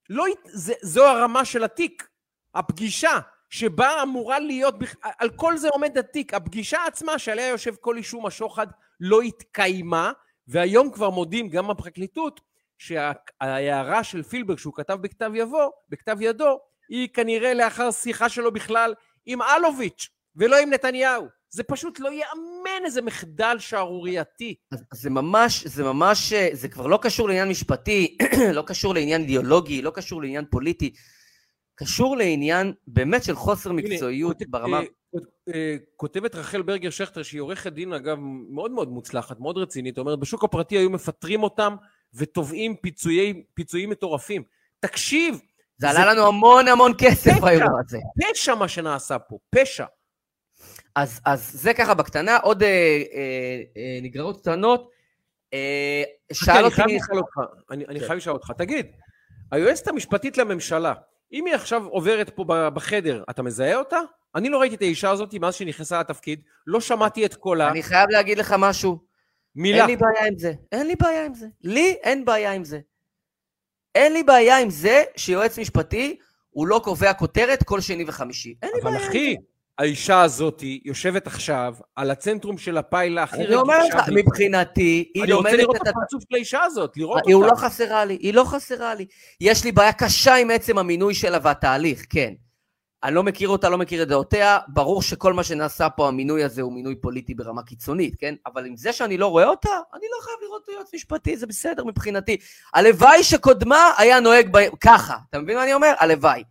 לא, 0.09 0.25
זה, 0.45 0.73
זו 0.81 1.05
הרמה 1.05 1.45
של 1.45 1.63
התיק. 1.63 2.07
הפגישה 2.55 3.19
שבה 3.49 4.03
אמורה 4.03 4.39
להיות, 4.39 4.75
על 5.01 5.29
כל 5.29 5.57
זה 5.57 5.69
עומד 5.69 5.97
התיק, 5.97 6.33
הפגישה 6.33 6.85
עצמה 6.85 7.19
שעליה 7.19 7.47
יושב 7.47 7.75
כל 7.75 7.97
אישום 7.97 8.25
השוחד 8.25 8.67
לא 8.99 9.21
התקיימה, 9.21 10.11
והיום 10.47 10.91
כבר 10.91 11.09
מודים 11.09 11.49
גם 11.49 11.69
הפרקליטות 11.69 12.41
שההערה 12.77 14.03
של 14.03 14.23
פילבר 14.23 14.55
שהוא 14.55 14.73
כתב 14.73 14.97
בכתב 15.01 15.31
יבוא, 15.35 15.69
בכתב 15.89 16.17
ידו, 16.21 16.59
היא 16.89 17.09
כנראה 17.13 17.53
לאחר 17.53 17.91
שיחה 17.91 18.29
שלו 18.29 18.51
בכלל 18.51 18.93
עם 19.25 19.41
אלוביץ' 19.41 20.09
ולא 20.35 20.57
עם 20.57 20.69
נתניהו. 20.69 21.27
זה 21.49 21.63
פשוט 21.63 21.99
לא 21.99 22.09
ייאמן 22.09 22.85
איזה 22.85 23.01
מחדל 23.01 23.55
שערורייתי. 23.59 24.55
אז 24.71 24.83
זה 24.93 25.09
ממש, 25.09 25.67
זה 25.67 25.83
ממש, 25.83 26.33
אה, 26.33 26.49
זה 26.53 26.67
כבר 26.67 26.87
לא 26.87 26.99
קשור 27.01 27.27
לעניין 27.27 27.49
משפטי, 27.49 28.17
לא 28.57 28.63
קשור 28.67 28.93
לעניין 28.93 29.21
אידיאולוגי, 29.21 29.81
לא 29.81 29.91
קשור 29.91 30.21
לעניין 30.21 30.45
פוליטי, 30.51 30.93
קשור 31.75 32.17
לעניין 32.17 32.73
באמת 32.87 33.23
של 33.23 33.35
חוסר 33.35 33.71
מקצועיות 33.71 34.37
ברמה... 34.49 34.79
אה, 34.79 34.85
אה, 35.53 35.75
כותבת 35.95 36.35
רחל 36.35 36.61
ברגר 36.61 36.89
שכטר, 36.89 37.23
שהיא 37.23 37.41
עורכת 37.41 37.73
דין, 37.73 37.93
אגב, 37.93 38.17
מאוד 38.49 38.71
מאוד 38.71 38.89
מוצלחת, 38.89 39.39
מאוד 39.39 39.57
רצינית, 39.57 39.97
אומרת, 39.97 40.19
בשוק 40.19 40.43
הפרטי 40.43 40.77
היו 40.77 40.89
מפטרים 40.89 41.43
אותם 41.43 41.75
ותובעים 42.13 42.75
פיצויי, 42.75 43.43
פיצויים 43.53 43.89
מטורפים. 43.89 44.43
תקשיב, 44.79 45.39
זה 45.77 45.89
עלה 45.89 46.13
לנו 46.13 46.27
המון 46.27 46.67
המון 46.67 46.91
כסף. 46.97 47.43
האירוע 47.43 47.79
הזה. 47.85 47.97
פשע 48.21 48.55
מה 48.55 48.67
שנעשה 48.67 49.19
פה, 49.19 49.37
פשע. 49.55 49.85
אז, 50.95 51.21
אז 51.25 51.51
זה 51.53 51.73
ככה 51.73 51.93
בקטנה, 51.93 52.37
עוד 52.37 52.63
אה, 52.63 52.69
אה, 52.69 53.61
אה, 53.77 53.99
נגררות 54.01 54.41
קטנות. 54.41 54.89
אה, 55.53 56.03
שאל 56.33 56.55
אני 56.55 56.63
אותי... 56.63 56.75
חייב 56.75 56.89
לשאול 56.89 57.17
אותך, 57.17 57.37
אני, 57.71 57.85
אני 57.85 57.99
כן. 57.99 58.05
חייב 58.05 58.17
לשאול 58.17 58.35
אותך, 58.35 58.51
תגיד, 58.51 58.85
היועצת 59.51 59.87
המשפטית 59.87 60.37
לממשלה, 60.37 60.93
אם 61.33 61.45
היא 61.45 61.55
עכשיו 61.55 61.85
עוברת 61.85 62.29
פה 62.29 62.45
בחדר, 62.73 63.23
אתה 63.29 63.43
מזהה 63.43 63.75
אותה? 63.75 63.99
אני 64.35 64.49
לא 64.49 64.59
ראיתי 64.59 64.75
את 64.75 64.81
האישה 64.81 65.09
הזאת 65.09 65.33
מאז 65.33 65.55
שהיא 65.55 65.67
נכנסה 65.67 65.99
לתפקיד, 65.99 66.41
לא 66.67 66.81
שמעתי 66.81 67.25
את 67.25 67.35
קולה, 67.35 67.71
אני 67.71 67.83
חייב 67.83 68.09
להגיד 68.09 68.37
לך 68.37 68.55
משהו. 68.59 69.05
מילה. 69.55 69.77
אין 69.77 69.87
לי 69.87 69.95
בעיה 69.97 70.27
עם 70.27 70.37
זה. 70.37 70.53
אין 70.71 70.87
לי 70.87 70.95
בעיה 70.95 71.25
עם 71.25 71.33
זה. 71.33 71.47
לי 71.63 71.97
אין 72.03 72.25
בעיה 72.25 72.51
עם 72.51 72.63
זה. 72.63 72.79
אין 73.95 74.13
לי 74.13 74.23
בעיה 74.23 74.57
עם 74.57 74.69
זה 74.69 75.03
שיועץ 75.15 75.59
משפטי 75.59 76.17
הוא 76.49 76.67
לא 76.67 76.81
קובע 76.83 77.13
כותרת 77.13 77.63
כל 77.63 77.81
שני 77.81 78.03
וחמישי. 78.07 78.55
אין 78.63 78.71
לי 78.75 78.81
אבל 78.81 78.91
בעיה 78.91 78.97
עם 78.97 79.03
זה. 79.03 79.09
אחי, 79.09 79.35
האישה 79.77 80.21
הזאת 80.21 80.63
יושבת 80.85 81.27
עכשיו 81.27 81.75
על 81.95 82.11
הצנטרום 82.11 82.57
של 82.57 82.77
הפיילה 82.77 83.23
הכי 83.23 83.45
אני 83.45 83.55
אומר 83.55 83.85
לך. 83.85 83.95
מבחינתי, 84.13 85.11
היא 85.13 85.23
אני 85.23 85.33
רוצה 85.33 85.49
לומדת 85.49 85.59
לראות 85.59 85.75
את 85.75 85.81
את. 85.81 85.87
הפרצוף 85.87 86.23
של 86.29 86.35
האישה 86.35 86.63
הזאת, 86.63 86.97
לראות 86.97 87.21
היא 87.27 87.35
אותה. 87.35 87.47
לא 87.47 87.55
חסרה 87.55 88.05
לי, 88.05 88.17
היא 88.21 88.33
לא 88.33 88.43
חסרה 88.43 88.95
לי. 88.95 89.05
יש 89.41 89.63
לי 89.63 89.71
בעיה 89.71 89.93
קשה 89.93 90.35
עם 90.35 90.51
עצם 90.51 90.77
המינוי 90.77 91.13
שלה 91.13 91.37
והתהליך, 91.43 92.05
כן. 92.09 92.33
אני 93.03 93.15
לא 93.15 93.23
מכיר 93.23 93.49
אותה, 93.49 93.69
לא 93.69 93.77
מכיר 93.77 94.03
את 94.03 94.07
דעותיה, 94.07 94.59
ברור 94.67 95.01
שכל 95.01 95.33
מה 95.33 95.43
שנעשה 95.43 95.89
פה, 95.89 96.07
המינוי 96.07 96.43
הזה 96.43 96.61
הוא 96.61 96.73
מינוי 96.73 96.95
פוליטי 96.95 97.33
ברמה 97.33 97.63
קיצונית, 97.63 98.15
כן? 98.19 98.35
אבל 98.45 98.65
עם 98.65 98.77
זה 98.77 98.93
שאני 98.93 99.17
לא 99.17 99.27
רואה 99.27 99.47
אותה, 99.47 99.69
אני 99.69 100.05
לא 100.11 100.23
חייב 100.23 100.37
לראות 100.41 100.61
את 100.63 100.69
היועץ 100.69 100.93
משפטי, 100.93 101.37
זה 101.37 101.47
בסדר 101.47 101.83
מבחינתי. 101.83 102.37
הלוואי 102.73 103.23
שקודמה 103.23 103.91
היה 103.97 104.19
נוהג 104.19 104.49
ב... 104.51 104.57
ככה, 104.81 105.17
אתה 105.29 105.39
מבין 105.39 105.57
מה 105.57 105.63
אני 105.63 105.73
אומר? 105.73 105.93
הלוואי. 105.99 106.43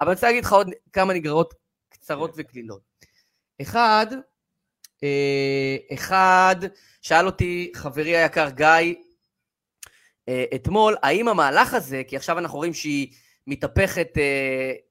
אבל 0.00 0.08
אני 0.08 0.14
רוצה 0.14 0.26
להגיד 0.26 0.44
לך 0.44 0.52
עוד 0.52 0.70
כמה 0.92 1.14
נגררות 1.14 1.54
קצרות 2.00 2.32
וקלילות. 2.36 2.80
אחד, 3.62 4.06
אה, 5.02 5.76
אחד, 5.94 6.56
שאל 7.02 7.26
אותי 7.26 7.72
חברי 7.74 8.16
היקר 8.16 8.50
גיא 8.50 8.94
אה, 10.28 10.44
אתמול, 10.54 10.96
האם 11.02 11.28
המהלך 11.28 11.74
הזה, 11.74 12.02
כי 12.08 12.16
עכשיו 12.16 12.38
אנחנו 12.38 12.58
רואים 12.58 12.74
שהיא 12.74 13.12
מתהפכת 13.46 14.08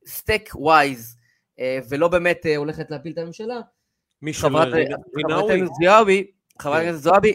סטייק 0.08 0.50
uh, 0.50 0.58
ווייז, 0.60 1.18
uh, 1.58 1.62
ולא 1.90 2.08
באמת 2.08 2.46
uh, 2.46 2.58
הולכת 2.58 2.92
להפיל 2.92 3.14
את 3.14 3.18
הממשלה, 3.18 3.60
חברת 4.34 4.68
רינאוי? 5.16 5.42
חברתנו 5.42 5.68
זועבי, 5.82 6.32
חברת 6.62 6.82
כן. 6.82 6.88
הכנסת 6.88 7.04
זועבי, 7.04 7.34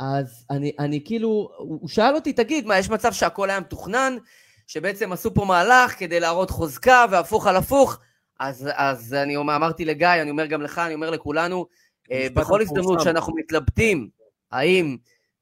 אז 0.00 0.46
אני, 0.50 0.72
אני 0.78 1.04
כאילו, 1.04 1.50
הוא 1.58 1.88
שאל 1.88 2.14
אותי, 2.14 2.32
תגיד, 2.32 2.66
מה, 2.66 2.78
יש 2.78 2.90
מצב 2.90 3.12
שהכל 3.12 3.50
היה 3.50 3.60
מתוכנן, 3.60 4.16
שבעצם 4.68 5.12
עשו 5.12 5.34
פה 5.34 5.44
מהלך 5.44 5.98
כדי 5.98 6.20
להראות 6.20 6.50
חוזקה 6.50 7.04
והפוך 7.10 7.46
על 7.46 7.56
הפוך? 7.56 7.98
אז, 8.40 8.68
אז 8.74 9.14
אני 9.14 9.36
אומר, 9.36 9.56
אמרתי 9.56 9.84
לגיא, 9.84 10.08
אני 10.22 10.30
אומר 10.30 10.46
גם 10.46 10.62
לך, 10.62 10.78
אני 10.78 10.94
אומר 10.94 11.10
לכולנו, 11.10 11.66
אה, 12.10 12.26
בכל. 12.34 12.62
הזדמנות 12.62 13.00
שאנחנו 13.00 13.34
מתלבטים, 13.36 14.08
האם 14.50 14.96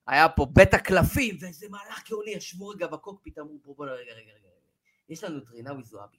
היה 0.07 0.29
פה 0.29 0.47
בית 0.53 0.75
הקלפים, 0.75 1.37
ואיזה 1.41 1.67
מהלך 1.71 2.11
גאוני, 2.11 2.31
ישבו 2.31 2.69
רגע 2.69 2.87
בקוקפיט, 2.87 3.39
אמרו, 3.39 3.59
בוא, 3.65 3.75
בוא, 3.77 3.87
רגע, 3.87 3.95
רגע, 3.95 4.13
רגע. 4.13 4.49
יש 5.09 5.25
לנו 5.25 5.39
את 5.39 5.51
רינאוי 5.51 5.83
זועבי. 5.83 6.17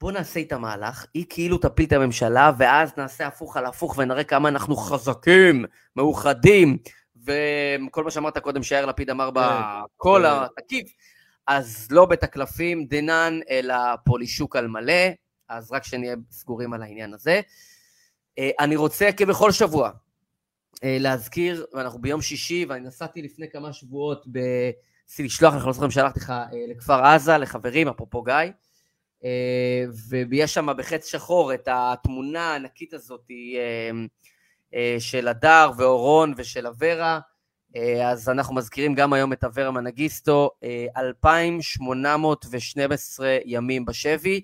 בוא 0.00 0.12
נעשה 0.12 0.40
איתה 0.40 0.58
מהלך, 0.58 1.06
היא 1.14 1.24
כאילו 1.28 1.58
תפיל 1.58 1.86
את 1.86 1.92
הממשלה, 1.92 2.52
ואז 2.58 2.92
נעשה 2.96 3.26
הפוך 3.26 3.56
על 3.56 3.66
הפוך 3.66 3.98
ונראה 3.98 4.24
כמה 4.24 4.48
אנחנו 4.48 4.76
חזקים, 4.76 5.64
מאוחדים, 5.96 6.78
וכל 7.16 8.04
מה 8.04 8.10
שאמרת 8.10 8.38
קודם 8.38 8.62
שיאיר 8.62 8.86
לפיד 8.86 9.10
אמר 9.10 9.30
בקול 9.30 10.22
כן. 10.22 10.44
התקיף, 10.58 10.92
אז 11.48 11.88
לא 11.90 12.06
בית 12.06 12.22
הקלפים 12.22 12.86
דנן, 12.86 13.40
אלא 13.50 13.74
פולישוק 14.04 14.56
על 14.56 14.68
מלא, 14.68 15.08
אז 15.48 15.72
רק 15.72 15.84
שנהיה 15.84 16.16
סגורים 16.30 16.72
על 16.72 16.82
העניין 16.82 17.14
הזה. 17.14 17.40
אה, 18.38 18.50
אני 18.60 18.76
רוצה 18.76 19.12
כבכל 19.16 19.52
שבוע 19.52 19.90
אה, 20.84 20.96
להזכיר, 21.00 21.66
ואנחנו 21.72 21.98
ביום 21.98 22.22
שישי, 22.22 22.64
ואני 22.68 22.80
נסעתי 22.80 23.22
לפני 23.22 23.50
כמה 23.50 23.72
שבועות, 23.72 24.26
ב... 24.32 24.38
ניסיתי 25.08 25.28
לשלוח 25.28 25.54
לך, 25.54 25.66
לא 25.66 25.72
זוכר 25.72 25.86
אם 25.86 25.90
שלחתי 25.90 26.20
לך, 26.20 26.30
אה, 26.30 26.46
לכפר 26.68 27.04
עזה, 27.04 27.38
לחברים, 27.38 27.88
אפרופו 27.88 28.22
גיא, 28.22 28.34
ויש 30.30 30.54
שם 30.54 30.68
בחץ 30.78 31.06
שחור 31.06 31.54
את 31.54 31.68
התמונה 31.70 32.52
הענקית 32.52 32.94
הזאת 32.94 33.30
של 34.98 35.28
הדר 35.28 35.70
ואורון 35.78 36.34
ושל 36.36 36.66
אברה, 36.66 37.20
אז 38.04 38.28
אנחנו 38.28 38.54
מזכירים 38.54 38.94
גם 38.94 39.12
היום 39.12 39.32
את 39.32 39.44
אברה 39.44 39.70
מנגיסטו, 39.70 40.50
אה, 40.64 40.86
2,812 40.96 43.38
ימים 43.44 43.84
בשבי. 43.84 44.40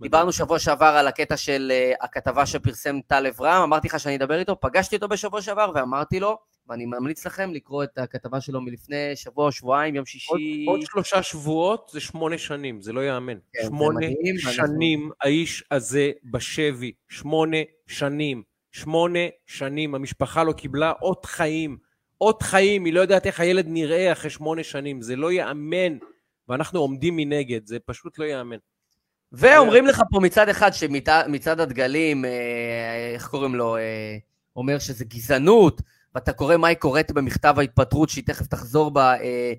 דיברנו 0.00 0.32
שבוע 0.32 0.58
שעבר 0.58 0.86
על 0.86 1.08
הקטע 1.08 1.36
של 1.36 1.72
uh, 1.72 1.74
הכתבה 2.04 2.46
שפרסם 2.46 3.00
טל 3.06 3.26
אברהם, 3.26 3.62
אמרתי 3.62 3.88
לך 3.88 4.00
שאני 4.00 4.16
אדבר 4.16 4.38
איתו, 4.38 4.60
פגשתי 4.60 4.96
אותו 4.96 5.08
בשבוע 5.08 5.42
שעבר 5.42 5.72
ואמרתי 5.74 6.20
לו, 6.20 6.38
ואני 6.68 6.86
ממליץ 6.86 7.26
לכם 7.26 7.52
לקרוא 7.52 7.84
את 7.84 7.98
הכתבה 7.98 8.40
שלו 8.40 8.60
מלפני 8.60 8.96
שבוע 9.14 9.52
שבועיים, 9.52 9.94
יום 9.94 10.02
עוד, 10.02 10.06
שישי. 10.06 10.64
עוד 10.68 10.80
שלושה 10.82 11.22
שבועות 11.22 11.90
זה 11.92 12.00
שמונה 12.00 12.38
שנים, 12.38 12.80
זה 12.80 12.92
לא 12.92 13.00
ייאמן. 13.00 13.38
כן, 13.52 13.62
שמונה 13.66 13.96
מדהים, 13.96 14.14
ואנחנו- 14.44 14.52
שנים 14.52 15.10
האיש 15.20 15.64
הזה 15.70 16.10
בשבי, 16.24 16.92
שמונה 17.08 17.56
שנים. 17.86 18.42
שמונה 18.72 19.18
שנים, 19.46 19.94
המשפחה 19.94 20.44
לא 20.44 20.52
קיבלה 20.52 20.92
אות 21.02 21.24
חיים. 21.24 21.85
אות 22.20 22.42
חיים, 22.42 22.84
היא 22.84 22.92
לא 22.92 23.00
יודעת 23.00 23.26
איך 23.26 23.40
הילד 23.40 23.66
נראה 23.68 24.12
אחרי 24.12 24.30
שמונה 24.30 24.64
שנים, 24.64 25.02
זה 25.02 25.16
לא 25.16 25.32
ייאמן. 25.32 25.98
ואנחנו 26.48 26.80
עומדים 26.80 27.16
מנגד, 27.16 27.66
זה 27.66 27.78
פשוט 27.86 28.18
לא 28.18 28.24
ייאמן. 28.24 28.56
ואומרים 29.32 29.86
לך 29.86 30.02
פה 30.10 30.20
מצד 30.20 30.48
אחד 30.48 30.70
שמצד 30.72 31.60
הדגלים, 31.60 32.24
אה, 32.24 33.10
איך 33.14 33.28
קוראים 33.28 33.54
לו, 33.54 33.76
אה, 33.76 34.16
אומר 34.56 34.78
שזה 34.78 35.04
גזענות, 35.04 35.82
ואתה 36.14 36.32
קורא 36.32 36.56
מה 36.56 36.68
היא 36.68 36.76
קוראת 36.76 37.12
במכתב 37.12 37.54
ההתפטרות, 37.58 38.08
שהיא 38.08 38.24
תכף 38.26 38.46
תחזור 38.46 38.90
בה, 38.90 39.14
אה, 39.20 39.52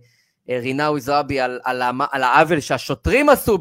רינאוי 0.50 1.02
זועבי, 1.02 1.40
על, 1.40 1.60
על, 1.64 1.82
על 2.12 2.24
העוול 2.24 2.60
שהשוטרים 2.60 3.30
עשו 3.30 3.58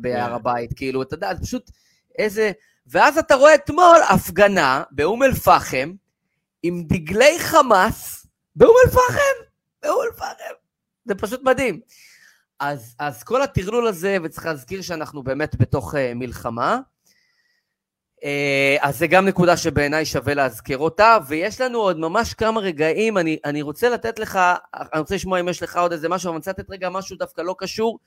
בהר 0.00 0.34
הבית, 0.34 0.72
כאילו, 0.76 1.02
אתה 1.02 1.14
יודע, 1.14 1.32
פשוט 1.42 1.70
איזה... 2.18 2.52
ואז 2.86 3.18
אתה 3.18 3.34
רואה 3.34 3.54
אתמול 3.54 3.96
הפגנה 4.08 4.82
באום 4.90 5.22
אל-פחם, 5.22 5.92
עם 6.62 6.84
דגלי 6.86 7.38
חמאס, 7.38 8.26
באום 8.56 8.74
אל-פחם, 8.84 9.44
באום 9.82 10.02
אל-פחם. 10.06 10.54
זה 11.04 11.14
פשוט 11.14 11.42
מדהים. 11.42 11.80
אז, 12.60 12.94
אז 12.98 13.22
כל 13.22 13.42
הטרלול 13.42 13.86
הזה, 13.86 14.16
וצריך 14.22 14.46
להזכיר 14.46 14.82
שאנחנו 14.82 15.22
באמת 15.22 15.56
בתוך 15.56 15.94
uh, 15.94 15.98
מלחמה, 16.14 16.80
uh, 18.16 18.24
אז 18.80 18.98
זה 18.98 19.06
גם 19.06 19.26
נקודה 19.26 19.56
שבעיניי 19.56 20.06
שווה 20.06 20.34
להזכיר 20.34 20.78
אותה, 20.78 21.18
ויש 21.28 21.60
לנו 21.60 21.78
עוד 21.78 21.98
ממש 21.98 22.34
כמה 22.34 22.60
רגעים, 22.60 23.18
אני, 23.18 23.38
אני 23.44 23.62
רוצה 23.62 23.88
לתת 23.88 24.18
לך, 24.18 24.38
אני 24.74 25.00
רוצה 25.00 25.14
לשמוע 25.14 25.40
אם 25.40 25.48
יש 25.48 25.62
לך 25.62 25.76
עוד 25.76 25.92
איזה 25.92 26.08
משהו, 26.08 26.28
אבל 26.28 26.34
אני 26.34 26.38
רוצה 26.38 26.50
לתת 26.50 26.70
רגע 26.70 26.88
משהו 26.90 27.16
דווקא 27.16 27.40
לא 27.40 27.54
קשור, 27.58 27.98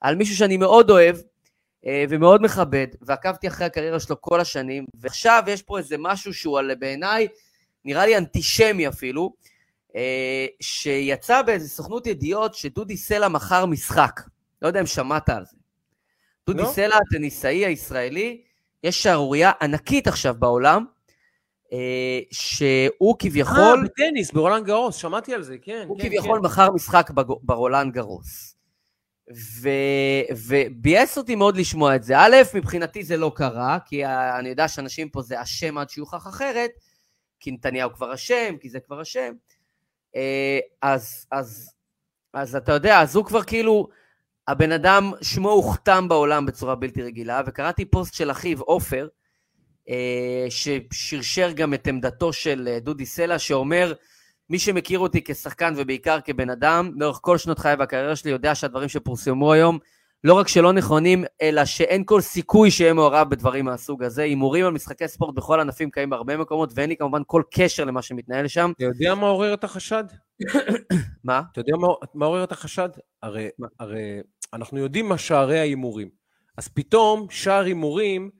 על 0.00 0.14
מישהו 0.14 0.36
שאני 0.36 0.56
מאוד 0.56 0.90
אוהב, 0.90 1.16
uh, 1.16 1.88
ומאוד 2.08 2.42
מכבד, 2.42 2.86
ועקבתי 3.02 3.48
אחרי 3.48 3.66
הקריירה 3.66 4.00
שלו 4.00 4.20
כל 4.20 4.40
השנים, 4.40 4.86
ועכשיו 4.94 5.42
יש 5.46 5.62
פה 5.62 5.78
איזה 5.78 5.96
משהו 5.98 6.34
שהוא 6.34 6.58
על 6.58 6.74
בעיניי, 6.74 7.28
נראה 7.86 8.06
לי 8.06 8.16
אנטישמי 8.16 8.88
אפילו, 8.88 9.32
אה, 9.96 10.46
שיצא 10.60 11.42
באיזה 11.42 11.68
סוכנות 11.68 12.06
ידיעות 12.06 12.54
שדודי 12.54 12.96
סלע 12.96 13.28
מכר 13.28 13.66
משחק. 13.66 14.20
לא 14.62 14.66
יודע 14.66 14.80
אם 14.80 14.86
שמעת 14.86 15.28
על 15.28 15.44
זה. 15.44 15.56
דודי 16.46 16.62
לא. 16.62 16.72
סלע, 16.72 16.96
הטניסאי 16.96 17.66
הישראלי, 17.66 18.42
יש 18.84 19.02
שערורייה 19.02 19.52
ענקית 19.62 20.06
עכשיו 20.06 20.34
בעולם, 20.38 20.84
אה, 21.72 22.20
שהוא 22.30 23.14
אה, 23.14 23.18
כביכול, 23.18 23.84
בטניס, 23.84 24.32
ברולנד 24.32 24.66
גרוס, 24.66 24.96
שמעתי 24.96 25.34
על 25.34 25.42
זה, 25.42 25.56
כן. 25.62 25.84
הוא 25.88 25.98
כן, 25.98 26.06
כביכול 26.06 26.38
כן. 26.38 26.44
מכר 26.44 26.72
משחק 26.72 27.10
ברולנד 27.42 27.92
גרוס. 27.92 28.56
ו... 29.62 29.68
וביאס 30.30 31.18
אותי 31.18 31.34
מאוד 31.34 31.56
לשמוע 31.56 31.96
את 31.96 32.02
זה. 32.02 32.18
א', 32.18 32.36
מבחינתי 32.54 33.04
זה 33.04 33.16
לא 33.16 33.32
קרה, 33.34 33.78
כי 33.86 34.06
אני 34.06 34.48
יודע 34.48 34.68
שאנשים 34.68 35.08
פה 35.08 35.22
זה 35.22 35.42
אשם 35.42 35.78
עד 35.78 35.90
שיוכח 35.90 36.26
אחרת, 36.26 36.70
כי 37.40 37.50
נתניהו 37.50 37.92
כבר 37.92 38.14
אשם, 38.14 38.54
כי 38.60 38.68
זה 38.68 38.80
כבר 38.80 39.02
אשם. 39.02 39.32
אה, 40.16 40.58
אז, 40.82 41.26
אז, 41.30 41.74
אז 42.32 42.56
אתה 42.56 42.72
יודע, 42.72 43.00
אז 43.00 43.16
הוא 43.16 43.24
כבר 43.24 43.42
כאילו, 43.42 43.88
הבן 44.48 44.72
אדם, 44.72 45.12
שמו 45.22 45.50
הוכתם 45.50 46.08
בעולם 46.08 46.46
בצורה 46.46 46.74
בלתי 46.74 47.02
רגילה, 47.02 47.42
וקראתי 47.46 47.84
פוסט 47.84 48.14
של 48.14 48.30
אחיו, 48.30 48.60
עופר, 48.60 49.08
אה, 49.88 50.46
ששרשר 50.48 51.52
גם 51.52 51.74
את 51.74 51.86
עמדתו 51.86 52.32
של 52.32 52.68
אה, 52.70 52.80
דודי 52.80 53.06
סלע, 53.06 53.38
שאומר, 53.38 53.92
מי 54.50 54.58
שמכיר 54.58 54.98
אותי 54.98 55.24
כשחקן 55.24 55.74
ובעיקר 55.76 56.20
כבן 56.20 56.50
אדם, 56.50 56.90
לאורך 56.96 57.18
כל 57.22 57.38
שנות 57.38 57.58
חיי 57.58 57.74
והקריירה 57.74 58.16
שלי, 58.16 58.30
יודע 58.30 58.54
שהדברים 58.54 58.88
שפורסמו 58.88 59.52
היום, 59.52 59.78
לא 60.24 60.34
רק 60.34 60.48
שלא 60.48 60.72
נכונים, 60.72 61.24
אלא 61.42 61.64
שאין 61.64 62.02
כל 62.04 62.20
סיכוי 62.20 62.70
שיהיה 62.70 62.92
מעורב 62.92 63.30
בדברים 63.30 63.64
מהסוג 63.64 64.02
הזה. 64.02 64.22
הימורים 64.22 64.66
על 64.66 64.72
משחקי 64.72 65.08
ספורט 65.08 65.34
בכל 65.34 65.60
ענפים 65.60 65.90
קיימים 65.90 66.10
בהרבה 66.10 66.36
מקומות, 66.36 66.72
ואין 66.74 66.88
לי 66.88 66.96
כמובן 66.96 67.22
כל 67.26 67.42
קשר 67.54 67.84
למה 67.84 68.02
שמתנהל 68.02 68.48
שם. 68.48 68.72
אתה 68.76 68.84
יודע 68.84 69.14
מה 69.14 69.26
עורר 69.26 69.54
את 69.54 69.64
החשד? 69.64 70.04
מה? 71.24 71.42
אתה 71.52 71.60
יודע 71.60 71.72
מה, 72.14 72.26
עורר 72.26 72.44
את 72.44 72.52
החשד? 72.52 72.88
הרי, 73.22 73.48
הרי 73.80 74.20
אנחנו 74.52 74.78
יודעים 74.78 75.08
מה 75.08 75.18
שערי 75.18 75.58
ההימורים. 75.58 76.08
אז 76.56 76.68
פתאום 76.68 77.26
שער 77.30 77.64
הימורים 77.64 78.30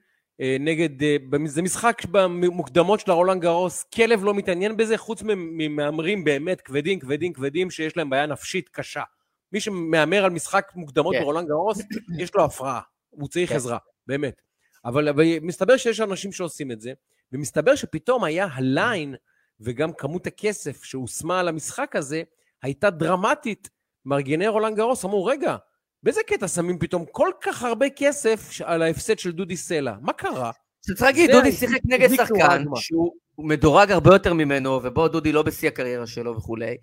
אה, 0.41 0.57
נגד, 0.59 1.03
אה, 1.03 1.17
זה 1.45 1.61
משחק 1.61 2.05
במוקדמות 2.11 2.99
של 2.99 3.11
הרולאן 3.11 3.41
גארוס, 3.41 3.83
כלב 3.83 4.23
לא 4.23 4.33
מתעניין 4.33 4.77
בזה, 4.77 4.97
חוץ 4.97 5.23
ממ- 5.23 5.57
ממהמרים 5.57 6.23
באמת 6.23 6.61
כבדים, 6.61 6.99
כבדים, 6.99 7.33
כבדים, 7.33 7.71
שיש 7.71 7.97
להם 7.97 8.09
בעיה 8.09 8.25
נפשית 8.25 8.69
קשה. 8.69 9.03
מי 9.51 9.59
שמהמר 9.59 10.25
על 10.25 10.31
משחק 10.31 10.71
מוקדמות 10.75 11.15
כן. 11.15 11.21
ברולאן 11.21 11.47
גארוס, 11.47 11.77
יש 12.21 12.35
לו 12.35 12.43
הפרעה, 12.45 12.81
הוא 13.09 13.27
צריך 13.27 13.49
כן. 13.49 13.55
עזרה, 13.55 13.77
באמת. 14.07 14.41
אבל, 14.85 15.09
אבל 15.09 15.23
מסתבר 15.41 15.77
שיש 15.77 15.99
אנשים 15.99 16.31
שעושים 16.31 16.71
את 16.71 16.81
זה, 16.81 16.93
ומסתבר 17.31 17.75
שפתאום 17.75 18.23
היה 18.23 18.47
ה 18.51 18.62
line, 18.62 19.15
וגם 19.59 19.93
כמות 19.93 20.27
הכסף 20.27 20.83
שהושמה 20.83 21.39
על 21.39 21.47
המשחק 21.47 21.95
הזה, 21.95 22.23
הייתה 22.63 22.89
דרמטית. 22.89 23.69
מארגני 24.05 24.47
רולאן 24.47 24.75
גארוס 24.77 25.05
אמרו, 25.05 25.25
רגע, 25.25 25.55
באיזה 26.03 26.21
קטע 26.27 26.47
שמים 26.47 26.79
פתאום 26.79 27.05
כל 27.11 27.31
כך 27.41 27.63
הרבה 27.63 27.89
כסף 27.89 28.61
על 28.63 28.81
ההפסד 28.81 29.19
של 29.19 29.31
דודי 29.31 29.57
סלע? 29.57 29.93
מה 30.01 30.13
קרה? 30.13 30.51
שצריך 30.85 31.01
להגיד, 31.01 31.31
דודי 31.31 31.51
שיחק 31.51 31.79
נגד 31.85 32.09
שחקן 32.15 32.63
שהוא 32.75 33.11
מדורג 33.37 33.91
הרבה 33.91 34.15
יותר 34.15 34.33
ממנו, 34.33 34.79
ובו 34.83 35.07
דודי 35.07 35.31
לא 35.31 35.43
בשיא 35.43 35.67
הקריירה 35.67 36.07
שלו 36.07 36.37
וכולי. 36.37 36.77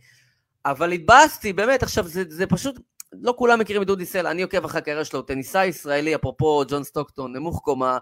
אבל 0.67 0.93
התבאסתי, 0.93 1.53
באמת, 1.53 1.83
עכשיו, 1.83 2.09
זה, 2.09 2.23
זה 2.29 2.47
פשוט, 2.47 2.81
לא 3.13 3.35
כולם 3.39 3.59
מכירים 3.59 3.83
את 3.83 3.87
דודי 3.87 4.07
סלע, 4.07 4.31
אני 4.31 4.43
עוקב 4.43 4.65
אחרי 4.65 4.79
הקריירה 4.79 5.05
שלו, 5.05 5.21
הוא 5.21 5.27
טניסאי 5.27 5.67
ישראלי, 5.67 6.15
אפרופו 6.15 6.65
ג'ון 6.69 6.85
סטוקטון, 6.85 7.37
נמוך 7.37 7.61
קומה, 7.65 7.99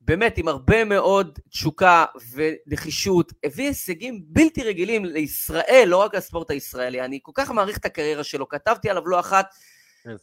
באמת, 0.00 0.38
עם 0.38 0.48
הרבה 0.48 0.84
מאוד 0.84 1.38
תשוקה 1.50 2.04
ונחישות, 2.32 3.32
הביא 3.44 3.66
הישגים 3.66 4.22
בלתי 4.26 4.62
רגילים 4.62 5.04
לישראל, 5.04 5.84
לא 5.86 5.96
רק 5.96 6.14
לספורט 6.14 6.50
הישראלי. 6.50 7.00
אני 7.00 7.18
כל 7.22 7.32
כך 7.34 7.50
מעריך 7.50 7.78
את 7.78 7.84
הקריירה 7.84 8.24
שלו, 8.24 8.48
כתבתי 8.48 8.90
עליו 8.90 9.06
לא 9.06 9.20
אחת, 9.20 9.54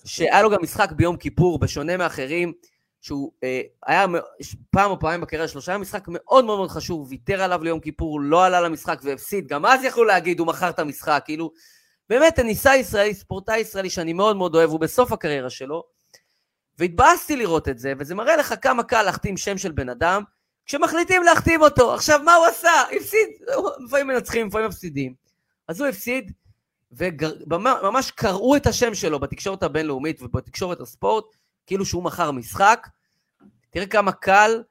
שהיה 0.06 0.42
לו 0.42 0.50
גם 0.50 0.64
משחק 0.64 0.92
ביום 0.92 1.18
כיפור, 1.18 1.60
בשונה 1.60 1.98
מאחרים, 1.98 2.54
שהוא 3.02 3.32
אה, 3.44 3.62
היה 3.86 4.06
פעם 4.72 4.92
או 4.92 5.00
פעמיים 5.00 5.22
בקריירה 5.22 5.48
שלו, 5.48 5.62
שהיה 5.62 5.78
משחק 5.78 6.04
מאוד 6.08 6.46
מאוד 6.46 6.58
מאוד 6.58 6.70
חשוב, 6.70 7.08
ויתר 7.10 7.42
עליו 7.42 7.64
ליום 7.64 7.80
כיפור, 7.80 8.22
לא 8.22 8.46
עלה 8.46 8.62
למשחק 8.62 9.00
והפסיד, 9.04 9.48
גם 9.48 9.66
אז 9.66 9.84
יכלו 9.84 10.04
להגיד, 10.04 10.40
הוא 10.40 10.48
מכר 10.48 10.70
את 10.70 10.80
המשחק, 10.80 11.22
כאילו, 11.26 11.52
באמת, 12.10 12.36
טניסאי 12.36 12.76
ישראלי, 12.76 13.14
ספורטאי 13.14 13.60
ישראלי 13.60 13.90
שאני 13.90 14.14
מאוד 14.14 14.38
מאוד 14.38 14.56
אוהב, 14.56 14.70
הוא 14.70 14.80
בסוף 14.80 15.12
הקריירה 15.12 15.50
שלו, 15.50 15.84
והתבאסתי 16.78 17.36
לראות 17.36 17.68
את 17.70 17.80
זה, 17.80 17.94
וזה 18.00 18.16
מראה 18.16 18.38
לך 18.38 18.54
כמה 18.62 18.84
קל 18.84 19.04
להחתים 19.04 19.38
שם 19.38 19.58
של 19.58 19.72
בן 19.72 19.90
אדם, 19.90 20.24
כשמחליטים 20.66 21.24
להחתים 21.24 21.62
אותו. 21.62 21.94
עכשיו, 21.94 22.20
מה 22.26 22.36
הוא 22.36 22.46
עשה? 22.46 22.70
הפסיד, 22.98 23.28
לפעמים 23.86 24.08
מנצחים, 24.08 24.48
לפעמים 24.48 24.68
מפסידים. 24.68 25.14
אז 25.68 25.82
הוא 25.82 25.88
הפסיד, 25.88 26.32
וממש 26.92 28.12
קראו 28.12 28.56
את 28.56 28.68
השם 28.68 28.94
שלו 28.94 29.20
בתקשורת 29.20 29.64
הבינלאומית 29.64 30.22
ובתקשורת 30.22 30.82
הספורט, 30.82 31.26
כאילו 31.66 31.86
שהוא 31.86 32.04
מכר 32.04 32.32
משחק. 32.32 32.88
תראה 33.70 33.86
כמה 33.86 34.12
קל 34.12 34.64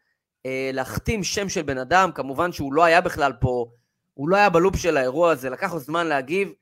אה, 0.46 0.70
להחתים 0.72 1.24
שם 1.24 1.48
של 1.48 1.62
בן 1.62 1.78
אדם, 1.78 2.12
כמובן 2.12 2.52
שהוא 2.52 2.72
לא 2.72 2.84
היה 2.84 3.00
בכלל 3.00 3.32
פה, 3.40 3.66
הוא 4.14 4.28
לא 4.28 4.36
היה 4.36 4.50
בלופ 4.50 4.76
של 4.76 4.96
האירוע 4.96 5.30
הזה, 5.30 5.50
לקח 5.50 5.72
לו 5.72 5.78
זמן 5.78 6.06
להגיב, 6.06 6.52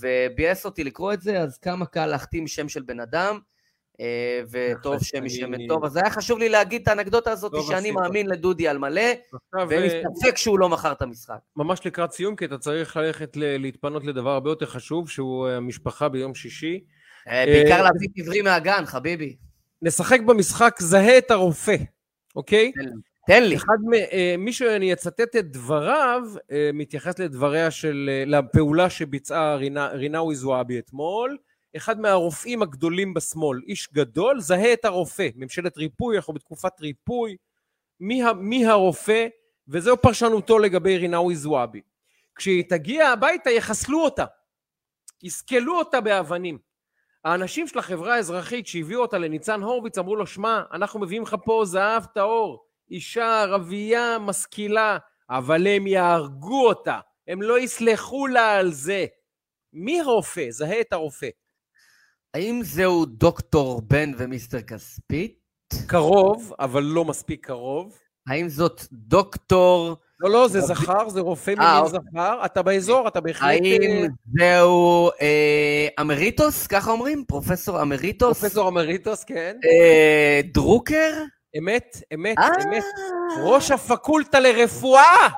וביאס 0.00 0.64
אותי 0.64 0.84
לקרוא 0.84 1.12
את 1.12 1.22
זה, 1.22 1.40
אז 1.40 1.58
כמה 1.58 1.86
קל 1.86 2.06
להחתים 2.06 2.46
שם 2.46 2.68
של 2.68 2.82
בן 2.82 3.00
אדם. 3.00 3.38
אה, 4.00 4.40
וטוב 4.50 5.02
שם 5.02 5.24
משמן 5.24 5.66
טוב. 5.66 5.84
אז 5.84 5.96
היה 5.96 6.10
חשוב 6.10 6.38
לי 6.38 6.48
להגיד 6.48 6.82
את 6.82 6.88
האנקדוטה 6.88 7.30
הזאת, 7.30 7.52
שאני 7.68 7.90
מאמין 7.90 8.26
לדודי 8.26 8.68
על 8.68 8.78
מלא, 8.78 9.02
ואין 9.68 9.82
לי 9.82 9.88
אה, 9.88 10.02
ספק 10.14 10.36
שהוא 10.36 10.58
לא 10.58 10.68
מכר 10.68 10.92
את 10.92 11.02
המשחק. 11.02 11.38
ממש 11.56 11.86
לקראת 11.86 12.12
סיום, 12.12 12.36
כי 12.36 12.44
אתה 12.44 12.58
צריך 12.58 12.96
ללכת 12.96 13.36
להתפנות 13.36 14.04
לדבר 14.04 14.30
הרבה 14.30 14.50
יותר 14.50 14.66
חשוב, 14.66 15.08
שהוא 15.08 15.48
המשפחה 15.48 16.04
אה, 16.04 16.08
ביום 16.08 16.34
שישי. 16.34 16.84
בעיקר 17.26 17.82
להביא 17.82 18.08
עברי 18.16 18.42
מהגן, 18.42 18.84
חביבי. 18.86 19.36
נשחק 19.82 20.20
במשחק 20.20 20.76
זהה 20.78 21.18
את 21.18 21.30
הרופא, 21.30 21.76
אוקיי? 22.36 22.72
תן 23.30 23.42
לי. 23.42 23.56
אחד 23.56 23.76
מי 24.38 24.52
שאני 24.52 24.92
אצטט 24.92 25.36
את 25.36 25.52
דבריו, 25.52 26.22
מתייחס 26.74 27.18
לדבריה 27.18 27.70
של, 27.70 28.10
לפעולה 28.26 28.90
שביצעה 28.90 29.56
רינאוי 29.92 30.34
זועבי 30.34 30.78
אתמול. 30.78 31.38
אחד 31.76 32.00
מהרופאים 32.00 32.62
הגדולים 32.62 33.14
בשמאל, 33.14 33.60
איש 33.66 33.88
גדול, 33.92 34.40
זהה 34.40 34.72
את 34.72 34.84
הרופא, 34.84 35.28
ממשלת 35.36 35.78
ריפוי, 35.78 36.16
אנחנו 36.16 36.34
בתקופת 36.34 36.80
ריפוי, 36.80 37.36
מי, 38.00 38.22
מי 38.36 38.66
הרופא, 38.66 39.26
וזהו 39.68 39.96
פרשנותו 39.96 40.58
לגבי 40.58 40.98
רינאוי 40.98 41.36
זועבי. 41.36 41.80
כשהיא 42.34 42.64
תגיע 42.68 43.08
הביתה 43.08 43.50
יחסלו 43.50 44.04
אותה, 44.04 44.24
יסקלו 45.22 45.78
אותה 45.78 46.00
באבנים. 46.00 46.58
האנשים 47.24 47.68
של 47.68 47.78
החברה 47.78 48.14
האזרחית 48.14 48.66
שהביאו 48.66 49.00
אותה 49.00 49.18
לניצן 49.18 49.62
הורוביץ 49.62 49.98
אמרו 49.98 50.16
לו, 50.16 50.26
שמע, 50.26 50.62
אנחנו 50.72 51.00
מביאים 51.00 51.22
לך 51.22 51.36
פה 51.44 51.62
זהב 51.64 52.04
טהור, 52.04 52.69
אישה 52.90 53.40
ערבייה 53.42 54.18
משכילה, 54.20 54.98
אבל 55.30 55.66
הם 55.66 55.86
יהרגו 55.86 56.68
אותה, 56.68 56.98
הם 57.28 57.42
לא 57.42 57.58
יסלחו 57.58 58.26
לה 58.26 58.56
על 58.56 58.72
זה. 58.72 59.06
מי 59.72 60.00
הרופא? 60.00 60.46
זהה 60.50 60.80
את 60.80 60.92
הרופא. 60.92 61.28
האם 62.34 62.60
זהו 62.64 63.06
דוקטור 63.06 63.82
בן 63.86 64.12
ומיסטר 64.18 64.62
כספית? 64.62 65.40
קרוב, 65.86 66.52
אבל 66.58 66.82
לא 66.82 67.04
מספיק 67.04 67.46
קרוב. 67.46 67.98
האם 68.26 68.48
זאת 68.48 68.82
דוקטור... 68.92 69.96
לא, 70.20 70.30
לא, 70.30 70.48
זה 70.48 70.60
זכר, 70.60 71.08
זה 71.08 71.20
רופא 71.20 71.54
אה, 71.58 71.78
אוקיי. 71.78 72.00
זכר. 72.12 72.44
אתה 72.44 72.62
באזור, 72.62 73.08
אתה 73.08 73.20
בהחלט... 73.20 73.48
האם 73.48 73.82
אה, 73.82 74.06
זהו 74.38 75.10
אה, 75.20 75.88
אמריטוס, 76.00 76.66
ככה 76.66 76.90
אומרים? 76.90 77.24
פרופסור 77.28 77.82
אמריטוס? 77.82 78.40
פרופסור 78.40 78.68
אמריטוס, 78.68 79.24
כן. 79.24 79.56
דרוקר? 80.52 81.12
אמת, 81.58 81.96
אמת, 82.14 82.36
אמת. 82.64 82.84
ראש 83.44 83.70
הפקולטה 83.70 84.40
לרפואה! 84.40 85.28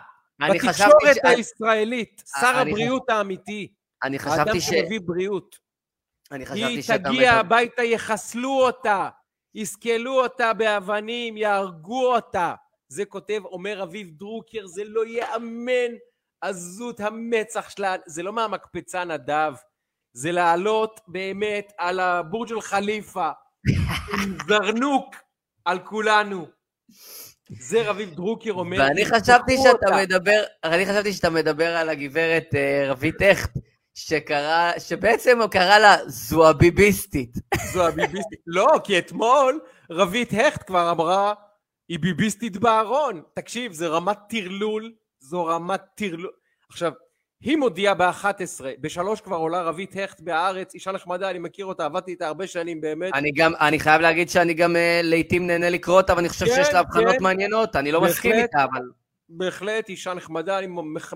בתקשורת 0.51 1.17
הישראלית, 1.25 2.23
שר 2.41 2.59
הבריאות 2.59 3.11
האמיתי. 3.11 3.73
אני 4.05 4.19
חשבתי 4.19 4.61
ש... 4.61 4.69
האדם 4.69 4.83
שמביא 4.83 5.01
בריאות. 5.05 5.59
היא 6.31 6.83
תגיע 7.05 7.33
הביתה, 7.33 7.83
יחסלו 7.83 8.67
אותה, 8.67 9.09
יסקלו 9.55 10.23
אותה 10.23 10.53
באבנים, 10.53 11.37
יהרגו 11.37 12.15
אותה. 12.15 12.55
זה 12.89 13.05
כותב, 13.05 13.41
אומר 13.45 13.83
אביב 13.83 14.11
דרוקר, 14.11 14.67
זה 14.67 14.83
לא 14.85 15.07
ייאמן 15.07 15.97
עזות 16.41 17.01
המצח 17.01 17.71
שלה, 17.71 17.97
זה 18.07 18.23
לא 18.23 18.33
מהמקפצה 18.33 19.05
נדב, 19.05 19.53
זה 20.13 20.33
לעלות 20.33 21.01
באמת 21.09 21.73
על 21.79 22.01
הבורג' 22.01 22.53
אל-חליפה, 22.53 23.31
עם 24.23 24.37
זרנוק 24.49 25.15
על 25.65 25.79
כולנו. 25.79 26.47
זה 27.61 27.91
רביב 27.91 28.15
דרוקר 28.15 28.53
אומר. 28.53 28.79
ואני 28.79 29.07
חשבתי 29.07 29.57
שאתה 29.57 29.97
מדבר, 29.97 30.43
אני 30.65 30.87
חשבתי 30.87 31.13
שאתה 31.13 31.31
מדבר 31.31 31.77
על 31.77 31.89
הגברת 31.89 32.55
אה, 32.55 32.85
רבית 32.91 33.23
הכט. 33.23 33.59
שקרא, 33.95 34.73
שבעצם 34.79 35.41
הוא 35.41 35.49
קרא 35.49 35.79
לה 35.79 35.97
זועביביסטית. 36.07 37.37
זועביביסטית. 37.73 38.41
לא, 38.47 38.67
כי 38.85 38.99
אתמול 38.99 39.61
רבית 39.91 40.33
הכט 40.33 40.67
כבר 40.67 40.91
אמרה, 40.91 41.35
היא 41.89 41.99
ביביסטית 41.99 42.57
בארון. 42.57 43.23
תקשיב, 43.35 43.73
זה 43.73 43.89
רמת 43.89 44.19
טרלול, 44.29 44.93
זו 45.21 45.47
רמת 45.47 45.81
טרלול. 45.95 46.33
עכשיו, 46.69 46.93
היא 47.43 47.57
מודיעה 47.57 47.95
ב-11, 47.95 48.65
בשלוש 48.81 49.21
כבר 49.21 49.37
עולה 49.37 49.63
רבית 49.63 49.97
הכט 49.97 50.21
בהארץ, 50.21 50.75
אישה 50.75 50.93
נחמדה, 50.93 51.31
אני 51.31 51.39
מכיר 51.39 51.67
אותה, 51.67 51.85
עבדתי 51.85 52.11
איתה 52.11 52.27
הרבה 52.27 52.47
שנים 52.47 52.81
באמת. 52.81 53.15
אני 53.15 53.33
גם, 53.33 53.53
אני 53.61 53.81
חייב 53.81 54.01
להגיד 54.01 54.31
שאני 54.31 54.55
גם 54.55 54.77
uh, 54.77 54.79
לעיתים 55.03 55.47
נהנה 55.47 55.71
לקרוא 55.71 55.97
אותה, 55.97 56.17
ואני 56.17 56.29
חושב 56.29 56.47
כן, 56.47 56.55
שיש 56.55 56.73
לה 56.73 56.81
הבחנות 56.81 57.17
כן. 57.17 57.23
מעניינות, 57.23 57.77
אני 57.77 57.93
לא 57.93 58.01
בהחלט, 58.01 58.15
מסכים 58.15 58.33
איתה, 58.33 58.65
אבל... 58.65 58.81
בהחלט, 59.29 59.89
אישה 59.89 60.15
נחמדה, 60.15 60.59
אני 60.59 60.67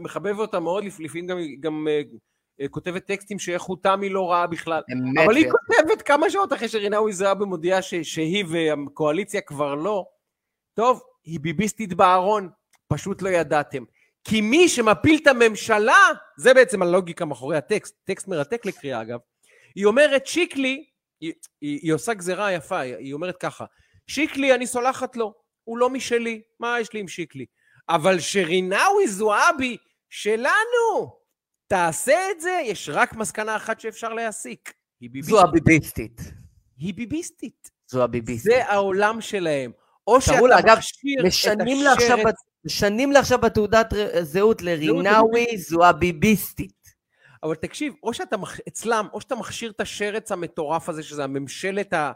מחבב 0.00 0.38
אותה 0.38 0.60
מאוד, 0.60 0.84
לפעמים 0.98 1.26
גם, 1.26 1.38
גם 1.60 1.86
uh, 1.88 2.16
אה, 2.60 2.68
כותבת 2.68 3.06
טקסטים 3.06 3.38
שאיכותם 3.38 4.00
היא 4.02 4.10
לא 4.10 4.30
רעה 4.30 4.46
בכלל. 4.46 4.82
אבל 5.24 5.36
היא 5.36 5.46
כותבת 5.50 6.02
כמה 6.02 6.30
שעות 6.30 6.52
אחרי 6.52 6.68
שרינאוי 6.68 7.12
זועבי 7.12 7.44
מודיעה 7.44 7.82
שהיא 7.82 8.44
והקואליציה 8.48 9.40
כבר 9.40 9.74
לא. 9.74 10.06
טוב, 10.74 11.02
היא 11.24 11.40
ביביסטית 11.40 11.94
בארון, 11.94 12.48
פשוט 12.88 13.22
לא 13.22 13.28
ידעתם. 13.28 13.84
כי 14.28 14.40
מי 14.40 14.68
שמפיל 14.68 15.18
את 15.22 15.26
הממשלה, 15.26 15.98
זה 16.36 16.54
בעצם 16.54 16.82
הלוגיקה 16.82 17.24
מאחורי 17.24 17.56
הטקסט, 17.56 17.94
טקסט 18.04 18.28
מרתק 18.28 18.66
לקריאה 18.66 19.02
אגב, 19.02 19.18
היא 19.74 19.84
אומרת 19.84 20.26
שיקלי, 20.26 20.84
היא, 21.20 21.32
היא, 21.60 21.78
היא 21.82 21.92
עושה 21.92 22.14
גזירה 22.14 22.52
יפה, 22.52 22.78
היא 22.78 23.14
אומרת 23.14 23.36
ככה, 23.36 23.64
שיקלי 24.06 24.54
אני 24.54 24.66
סולחת 24.66 25.16
לו, 25.16 25.34
הוא 25.64 25.78
לא 25.78 25.90
משלי, 25.90 26.42
מה 26.60 26.80
יש 26.80 26.92
לי 26.92 27.00
עם 27.00 27.08
שיקלי? 27.08 27.46
אבל 27.88 28.20
שרינאוי 28.20 29.08
זועבי 29.08 29.76
שלנו, 30.10 31.18
תעשה 31.66 32.30
את 32.30 32.40
זה, 32.40 32.60
יש 32.64 32.88
רק 32.92 33.12
מסקנה 33.12 33.56
אחת 33.56 33.80
שאפשר 33.80 34.12
להסיק. 34.12 34.72
היא 35.00 35.10
ביביסטית. 35.10 35.34
זו 35.34 35.40
הביביסטית. 35.40 36.20
היא 36.78 36.94
ביביסטית. 36.94 37.70
זו 37.86 38.04
הביביסטית. 38.04 38.52
זה 38.52 38.66
העולם 38.66 39.20
שלהם. 39.20 39.72
או 40.06 40.20
שאתה 40.20 40.58
אגב, 40.58 40.78
משנים 41.24 41.84
לה 41.84 41.92
עכשיו, 41.92 42.18
משנים 42.66 43.12
לה 43.12 43.20
עכשיו 43.20 43.38
בתעודת 43.38 43.94
זהות 44.22 44.62
לרינאווי, 44.62 45.58
זו 45.58 45.84
הביביסטית. 45.84 46.86
אבל 47.42 47.54
תקשיב, 47.54 47.94
או 48.02 48.14
שאתה, 48.14 48.36
אצלם, 48.68 49.06
או 49.12 49.20
שאתה 49.20 49.34
מכשיר 49.34 49.70
את 49.70 49.80
השרץ 49.80 50.32
המטורף 50.32 50.88
הזה, 50.88 51.02
שזה 51.02 51.24
הממשלת, 51.24 51.92
ה, 51.92 52.12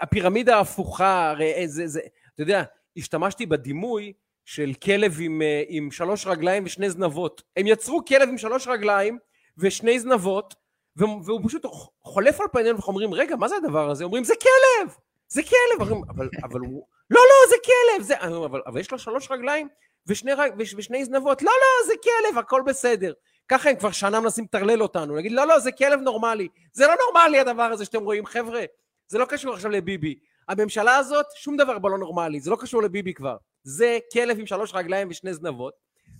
הפירמידה 0.00 0.56
ההפוכה, 0.56 1.30
הרי 1.30 1.68
זה, 1.68 1.86
זה, 1.86 2.00
אתה 2.34 2.42
יודע, 2.42 2.62
השתמשתי 2.96 3.46
בדימוי 3.46 4.12
של 4.44 4.72
כלב 4.84 5.16
עם, 5.20 5.42
אה, 5.42 5.62
עם 5.68 5.90
שלוש 5.90 6.26
רגליים 6.26 6.64
ושני 6.64 6.90
זנבות. 6.90 7.42
הם 7.56 7.66
יצרו 7.66 8.04
כלב 8.04 8.28
עם 8.28 8.38
שלוש 8.38 8.68
רגליים 8.68 9.18
ושני 9.58 10.00
זנבות, 10.00 10.54
והוא 10.96 11.40
פשוט 11.44 11.66
חולף 12.02 12.40
על 12.40 12.46
פנינו 12.52 12.80
ואומרים, 12.80 13.14
רגע, 13.14 13.36
מה 13.36 13.48
זה 13.48 13.54
הדבר 13.56 13.90
הזה? 13.90 14.04
אומרים, 14.04 14.24
זה 14.24 14.34
כלב! 14.42 14.94
זה 15.28 15.42
כלב! 15.42 15.88
אומרים, 15.88 16.02
אבל, 16.10 16.28
אבל 16.42 16.60
הוא... 16.60 16.86
לא, 17.10 17.20
לא, 17.20 17.50
זה 17.50 17.56
כלב! 17.64 18.02
זה... 18.02 18.20
אבל, 18.20 18.62
אבל 18.66 18.80
יש 18.80 18.90
לו 18.90 18.98
שלוש 18.98 19.30
רגליים 19.30 19.68
ושני, 20.06 20.32
רג... 20.32 20.52
ושני 20.58 21.04
זנבות. 21.04 21.42
לא, 21.42 21.50
לא, 21.50 21.86
זה 21.86 21.92
כלב, 22.02 22.38
הכל 22.38 22.62
בסדר. 22.66 23.12
ככה 23.48 23.70
הם 23.70 23.76
כבר 23.76 23.90
שנה 23.90 24.20
מנסים 24.20 24.44
לטרלל 24.44 24.82
אותנו. 24.82 25.16
נגיד, 25.16 25.32
לא, 25.32 25.46
לא, 25.46 25.58
זה 25.58 25.72
כלב 25.72 26.00
נורמלי. 26.00 26.48
זה 26.72 26.86
לא 26.86 26.94
נורמלי 27.06 27.38
הדבר 27.38 27.62
הזה 27.62 27.84
שאתם 27.84 28.02
רואים, 28.02 28.26
חבר'ה. 28.26 28.64
זה 29.08 29.18
לא 29.18 29.24
קשור 29.24 29.54
עכשיו 29.54 29.70
לביבי. 29.70 30.18
הממשלה 30.48 30.96
הזאת, 30.96 31.26
שום 31.36 31.56
דבר 31.56 31.78
בה 31.78 31.88
לא 31.88 31.98
נורמלי. 31.98 32.40
זה 32.40 32.50
לא 32.50 32.56
קשור 32.56 32.82
לביבי 32.82 33.14
כבר. 33.14 33.36
זה 33.62 33.98
כלב 34.12 34.38
עם 34.38 34.46
שלוש 34.46 34.74
רגליים 34.74 35.08
ושני 35.10 35.34
זנבות, 35.34 35.74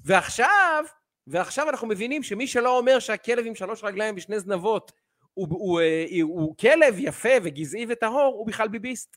ועכשיו, 0.04 0.84
ועכשיו 1.26 1.68
אנחנו 1.68 1.86
מבינים 1.86 2.22
שמי 2.22 2.46
שלא 2.46 2.78
אומר 2.78 2.98
שהכלב 2.98 3.46
עם 3.46 3.54
שלוש 3.54 3.84
רגליים 3.84 4.14
ושני 4.16 4.40
זנבות 4.40 4.92
הוא, 5.34 5.48
הוא, 5.50 5.58
הוא, 5.58 5.80
אה, 5.80 6.06
הוא, 6.22 6.40
הוא 6.40 6.56
כלב 6.56 6.94
יפה 6.98 7.28
וגזעי 7.42 7.86
וטהור, 7.88 8.34
הוא 8.38 8.46
בכלל 8.46 8.68
ביביסט. 8.68 9.16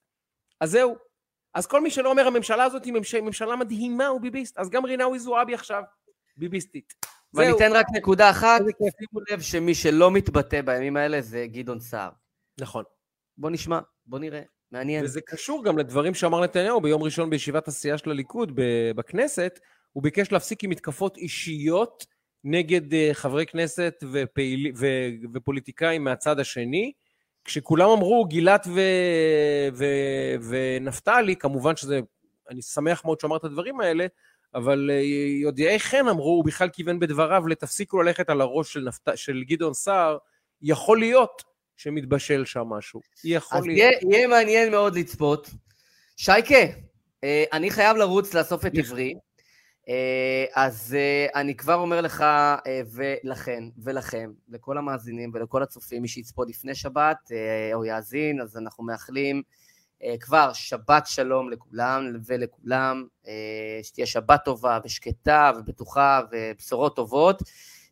אז 0.61 0.71
זהו. 0.71 1.08
אז 1.53 1.67
כל 1.67 1.81
מי 1.81 1.91
שלא 1.91 2.09
אומר 2.11 2.27
הממשלה 2.27 2.63
הזאת 2.63 2.85
היא 2.85 2.93
ממשלה, 2.93 3.21
ממשלה 3.21 3.55
מדהימה 3.55 4.07
הוא 4.07 4.21
ביביסט, 4.21 4.57
אז 4.57 4.69
גם 4.69 4.85
רינאוי 4.85 5.19
זועבי 5.19 5.53
עכשיו. 5.53 5.83
ביביסטית. 6.37 6.93
ואני. 7.33 7.51
אתן 7.51 7.71
רק 7.71 7.85
נקודה 7.93 8.29
אחת. 8.29 8.61
שימו 8.99 9.19
לב 9.31 9.41
שמי 9.41 9.75
שלא 9.75 10.11
מתבטא 10.11 10.61
בימים 10.61 10.97
האלה 10.97 11.21
זה 11.21 11.45
גדעון 11.47 11.79
סער. 11.79 12.09
נכון. 12.59 12.83
בוא 13.37 13.49
נשמע, 13.49 13.79
בוא 14.05 14.19
נראה, 14.19 14.41
מעניין. 14.71 15.05
וזה 15.05 15.21
קשור 15.21 15.65
גם 15.65 15.77
לדברים 15.77 16.13
שאמר 16.13 16.43
נתניהו 16.43 16.81
ביום 16.81 17.03
ראשון 17.03 17.29
בישיבת 17.29 17.67
הסיעה 17.67 17.97
של 17.97 18.11
הליכוד 18.11 18.51
בכנסת. 18.95 19.59
הוא 19.91 20.03
ביקש 20.03 20.31
להפסיק 20.31 20.63
עם 20.63 20.69
מתקפות 20.69 21.17
אישיות 21.17 22.05
נגד 22.43 22.93
אה, 22.93 23.09
חברי 23.13 23.45
כנסת 23.45 24.03
ופעיל, 24.11 24.71
ו, 24.75 24.85
ופוליטיקאים 25.33 26.03
מהצד 26.03 26.39
השני. 26.39 26.91
כשכולם 27.49 27.89
אמרו 27.89 28.25
גילת 28.25 28.67
ו, 28.67 28.81
ו, 29.73 29.85
ונפתלי, 30.49 31.35
כמובן 31.35 31.75
שזה, 31.75 31.99
אני 32.49 32.61
שמח 32.61 33.05
מאוד 33.05 33.19
שאמר 33.19 33.37
את 33.37 33.43
הדברים 33.43 33.79
האלה, 33.79 34.05
אבל 34.55 34.89
אה, 34.93 35.01
יודעי 35.41 35.79
חן 35.79 36.07
אמרו, 36.07 36.29
הוא 36.29 36.45
בכלל 36.45 36.69
כיוון 36.69 36.99
בדבריו 36.99 37.47
לתפסיקו 37.47 38.01
ללכת 38.01 38.29
על 38.29 38.41
הראש 38.41 38.73
של, 38.73 38.79
נפת, 38.79 39.07
של 39.15 39.43
גדעון 39.47 39.73
סער, 39.73 40.17
יכול 40.61 40.99
להיות 40.99 41.43
שמתבשל 41.77 42.45
שם 42.45 42.61
משהו. 42.61 43.01
יכול 43.23 43.57
אז 43.57 43.65
להיות. 43.65 43.77
יהיה, 43.79 44.15
יהיה 44.15 44.27
מעניין 44.27 44.71
מאוד 44.71 44.95
לצפות. 44.95 45.49
שייקה, 46.17 46.55
אה, 47.23 47.43
אני 47.53 47.71
חייב 47.71 47.97
לרוץ 47.97 48.33
לאסוף 48.33 48.65
את 48.65 48.71
עברי, 48.77 49.13
אז 50.53 50.95
אה, 50.99 51.39
אני 51.41 51.55
כבר 51.55 51.75
אומר 51.75 52.01
לך 52.01 52.21
אה, 52.21 52.81
ולכן 52.93 53.63
ולכם, 53.83 54.31
לכל 54.49 54.77
המאזינים 54.77 55.31
ולכל 55.33 55.63
הצופים, 55.63 56.01
מי 56.01 56.07
שיצפות 56.07 56.49
לפני 56.49 56.75
שבת 56.75 57.31
אה, 57.31 57.71
או 57.73 57.85
יאזין, 57.85 58.41
אז 58.41 58.57
אנחנו 58.57 58.83
מאחלים 58.83 59.41
אה, 60.03 60.15
כבר 60.19 60.53
שבת 60.53 61.07
שלום 61.07 61.49
לכולם 61.49 62.07
ולכולם, 62.25 63.05
אה, 63.27 63.79
שתהיה 63.83 64.05
שבת 64.05 64.41
טובה 64.45 64.79
ושקטה 64.85 65.51
ובטוחה 65.57 66.21
ובשורות 66.31 66.95
טובות. 66.95 67.41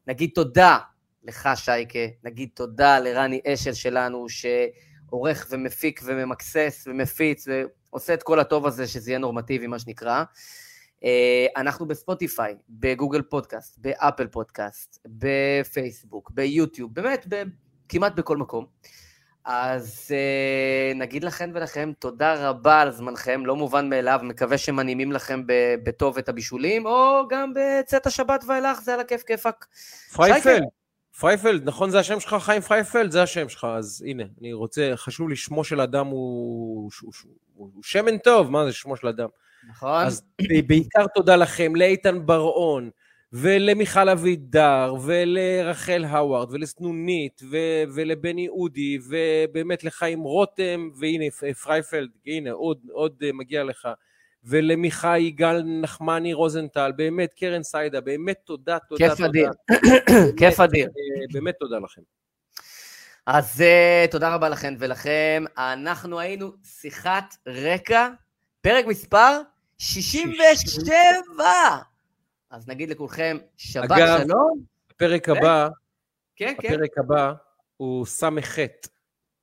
נגיד 0.07 0.29
תודה 0.35 0.77
לך, 1.23 1.49
שייקה, 1.55 1.99
נגיד 2.23 2.49
תודה 2.53 2.99
לרני 2.99 3.41
אשל 3.47 3.73
שלנו, 3.73 4.25
שעורך 4.29 5.47
ומפיק 5.49 6.01
וממקסס 6.05 6.87
ומפיץ 6.87 7.47
ועושה 7.47 8.13
את 8.13 8.23
כל 8.23 8.39
הטוב 8.39 8.65
הזה, 8.65 8.87
שזה 8.87 9.11
יהיה 9.11 9.19
נורמטיבי, 9.19 9.67
מה 9.67 9.79
שנקרא. 9.79 10.23
אה, 11.03 11.45
אנחנו 11.57 11.85
בספוטיפיי, 11.85 12.55
בגוגל 12.69 13.21
פודקאסט, 13.21 13.77
באפל 13.77 14.27
פודקאסט, 14.27 14.99
בפייסבוק, 15.05 16.31
ביוטיוב, 16.31 16.93
באמת, 16.93 17.25
ב- 17.29 17.43
כמעט 17.89 18.15
בכל 18.15 18.37
מקום. 18.37 18.65
אז 19.45 20.11
אה, 20.11 20.93
נגיד 20.95 21.23
לכם 21.23 21.51
ולכם 21.53 21.91
תודה 21.99 22.49
רבה 22.49 22.81
על 22.81 22.91
זמנכם, 22.91 23.45
לא 23.45 23.55
מובן 23.55 23.89
מאליו, 23.89 24.19
מקווה 24.23 24.57
שמנעימים 24.57 25.11
לכם 25.11 25.43
בטוב 25.83 26.17
את 26.17 26.29
הבישולים, 26.29 26.85
או 26.85 27.27
גם 27.29 27.53
בצאת 27.55 28.07
השבת 28.07 28.43
ואילך, 28.47 28.81
זה 28.81 28.93
על 28.93 28.99
הכיף 28.99 29.23
כיפאק. 29.23 29.65
פרייפלד, 30.13 30.63
פרייפלד, 31.19 31.63
נכון 31.63 31.89
זה 31.89 31.99
השם 31.99 32.19
שלך, 32.19 32.35
חיים 32.39 32.61
פרייפלד? 32.61 33.11
זה 33.11 33.23
השם 33.23 33.49
שלך, 33.49 33.67
אז 33.77 34.03
הנה, 34.07 34.23
אני 34.41 34.53
רוצה, 34.53 34.91
חשוב 34.95 35.29
לי, 35.29 35.35
שמו 35.35 35.63
של 35.63 35.81
אדם 35.81 36.07
הוא, 36.07 36.91
הוא, 37.01 37.11
הוא, 37.55 37.69
הוא 37.73 37.83
שמן 37.83 38.17
טוב, 38.17 38.51
מה 38.51 38.65
זה 38.65 38.73
שמו 38.73 38.97
של 38.97 39.07
אדם? 39.07 39.27
נכון? 39.69 40.05
אז 40.05 40.21
בעיקר 40.67 41.07
תודה 41.15 41.35
לכם, 41.35 41.75
לאיתן 41.75 42.25
בר-און, 42.25 42.89
ולמיכל 43.33 44.09
אבידר, 44.09 44.95
ולרחל 45.03 46.05
האווארד, 46.09 46.51
ולסנונית, 46.51 47.41
ו- 47.51 47.83
ולבני 47.95 48.47
אודי, 48.47 48.97
ובאמת 49.09 49.83
לחיים 49.83 50.19
רותם, 50.19 50.89
והנה 50.99 51.25
פרייפלד, 51.63 52.09
הנה 52.25 52.51
עוד, 52.51 52.77
עוד 52.91 53.13
אה, 53.23 53.29
מגיע 53.33 53.63
לך, 53.63 53.87
ולמיכאי 54.43 55.19
יגאל 55.19 55.63
נחמני 55.81 56.33
רוזנטל, 56.33 56.91
באמת 56.95 57.33
קרן 57.33 57.63
סיידה, 57.63 58.01
באמת 58.01 58.37
תודה, 58.43 58.77
תודה, 58.89 59.09
כיף 59.09 59.17
תודה. 59.17 59.29
אדיר, 59.29 59.51
כיף 60.39 60.59
אדיר. 60.59 60.87
אה, 60.87 61.25
באמת 61.33 61.55
תודה 61.59 61.79
לכם. 61.79 62.01
אז 63.25 63.61
uh, 63.61 64.11
תודה 64.11 64.35
רבה 64.35 64.49
לכם 64.49 64.75
ולכם. 64.79 65.43
אנחנו 65.57 66.19
היינו 66.19 66.51
שיחת 66.63 67.35
רקע, 67.47 68.09
פרק 68.61 68.85
מספר 68.85 69.41
67. 69.77 71.43
אז 72.49 72.67
נגיד 72.67 72.89
לכולכם, 72.89 73.37
שבת 73.57 73.91
אגב, 73.91 74.19
שלום. 74.23 74.63
הפרק 74.91 75.29
הבא, 75.29 75.67
כן, 76.35 76.53
כן. 76.61 76.73
הפרק 76.73 76.97
הבא 76.97 77.33
הוא 77.77 78.05
ס"ח, 78.05 78.57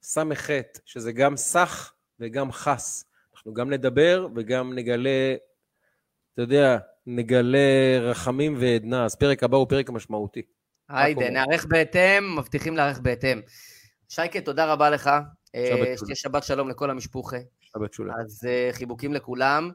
ס"ח, 0.02 0.50
שזה 0.84 1.12
גם 1.12 1.36
סך 1.36 1.92
וגם 2.20 2.52
חס. 2.52 3.04
אנחנו 3.34 3.54
גם 3.54 3.70
נדבר 3.70 4.28
וגם 4.36 4.74
נגלה, 4.74 5.34
אתה 6.34 6.42
יודע, 6.42 6.78
נגלה 7.06 7.98
רחמים 8.00 8.56
ועדנה, 8.60 9.04
אז 9.04 9.16
פרק 9.16 9.42
הבא 9.42 9.56
הוא 9.56 9.66
פרק 9.68 9.90
משמעותי. 9.90 10.42
היידה? 10.88 11.30
נערך 11.30 11.66
בהתאם, 11.66 12.36
מבטיחים 12.38 12.76
לערך 12.76 13.00
בהתאם. 13.00 13.40
שייקה, 14.08 14.40
תודה 14.40 14.72
רבה 14.72 14.90
לך. 14.90 15.10
אה, 15.54 15.66
שבת. 15.68 15.98
שתהיה 15.98 16.14
שבת 16.14 16.42
שלום 16.42 16.68
לכל 16.68 16.90
המשפוחה. 16.90 17.36
שבת 17.60 17.92
שולה. 17.92 18.14
אז 18.20 18.46
אה, 18.48 18.68
חיבוקים 18.72 19.14
לכולם. 19.14 19.70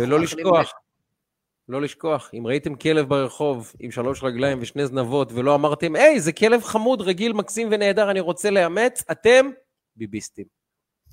ולא 0.00 0.20
לשכוח, 0.20 0.72
לא 1.68 1.82
לשכוח, 1.82 2.30
אם 2.34 2.46
ראיתם 2.46 2.74
כלב 2.74 3.08
ברחוב 3.08 3.72
עם 3.78 3.90
שלוש 3.90 4.22
רגליים 4.22 4.58
ושני 4.60 4.86
זנבות 4.86 5.32
ולא 5.32 5.54
אמרתם, 5.54 5.96
היי, 5.96 6.20
זה 6.20 6.32
כלב 6.32 6.62
חמוד, 6.62 7.00
רגיל, 7.00 7.32
מקסים 7.32 7.68
ונהדר, 7.70 8.10
אני 8.10 8.20
רוצה 8.20 8.50
לאמץ, 8.50 9.04
אתם 9.10 9.50
ביביסטים. 9.96 10.44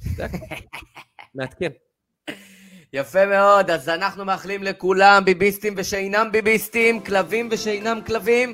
מעדכן. 1.36 1.72
יפה 2.94 3.26
מאוד, 3.26 3.72
אז 3.72 3.90
אנחנו 3.90 4.26
מאחלים 4.26 4.64
לכולם 4.64 5.22
ביביסטים 5.26 5.74
ושאינם 5.78 6.30
ביביסטים, 6.32 7.00
כלבים 7.00 7.50
ושאינם 7.52 8.00
כלבים. 8.08 8.54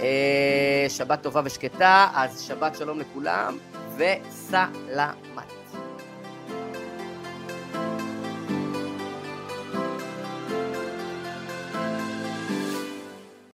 אה, 0.00 0.86
שבת 0.88 1.22
טובה 1.22 1.40
ושקטה, 1.44 2.08
אז 2.14 2.40
שבת 2.40 2.76
שלום 2.76 3.00
לכולם, 3.00 3.58
וסלמת. 3.96 5.57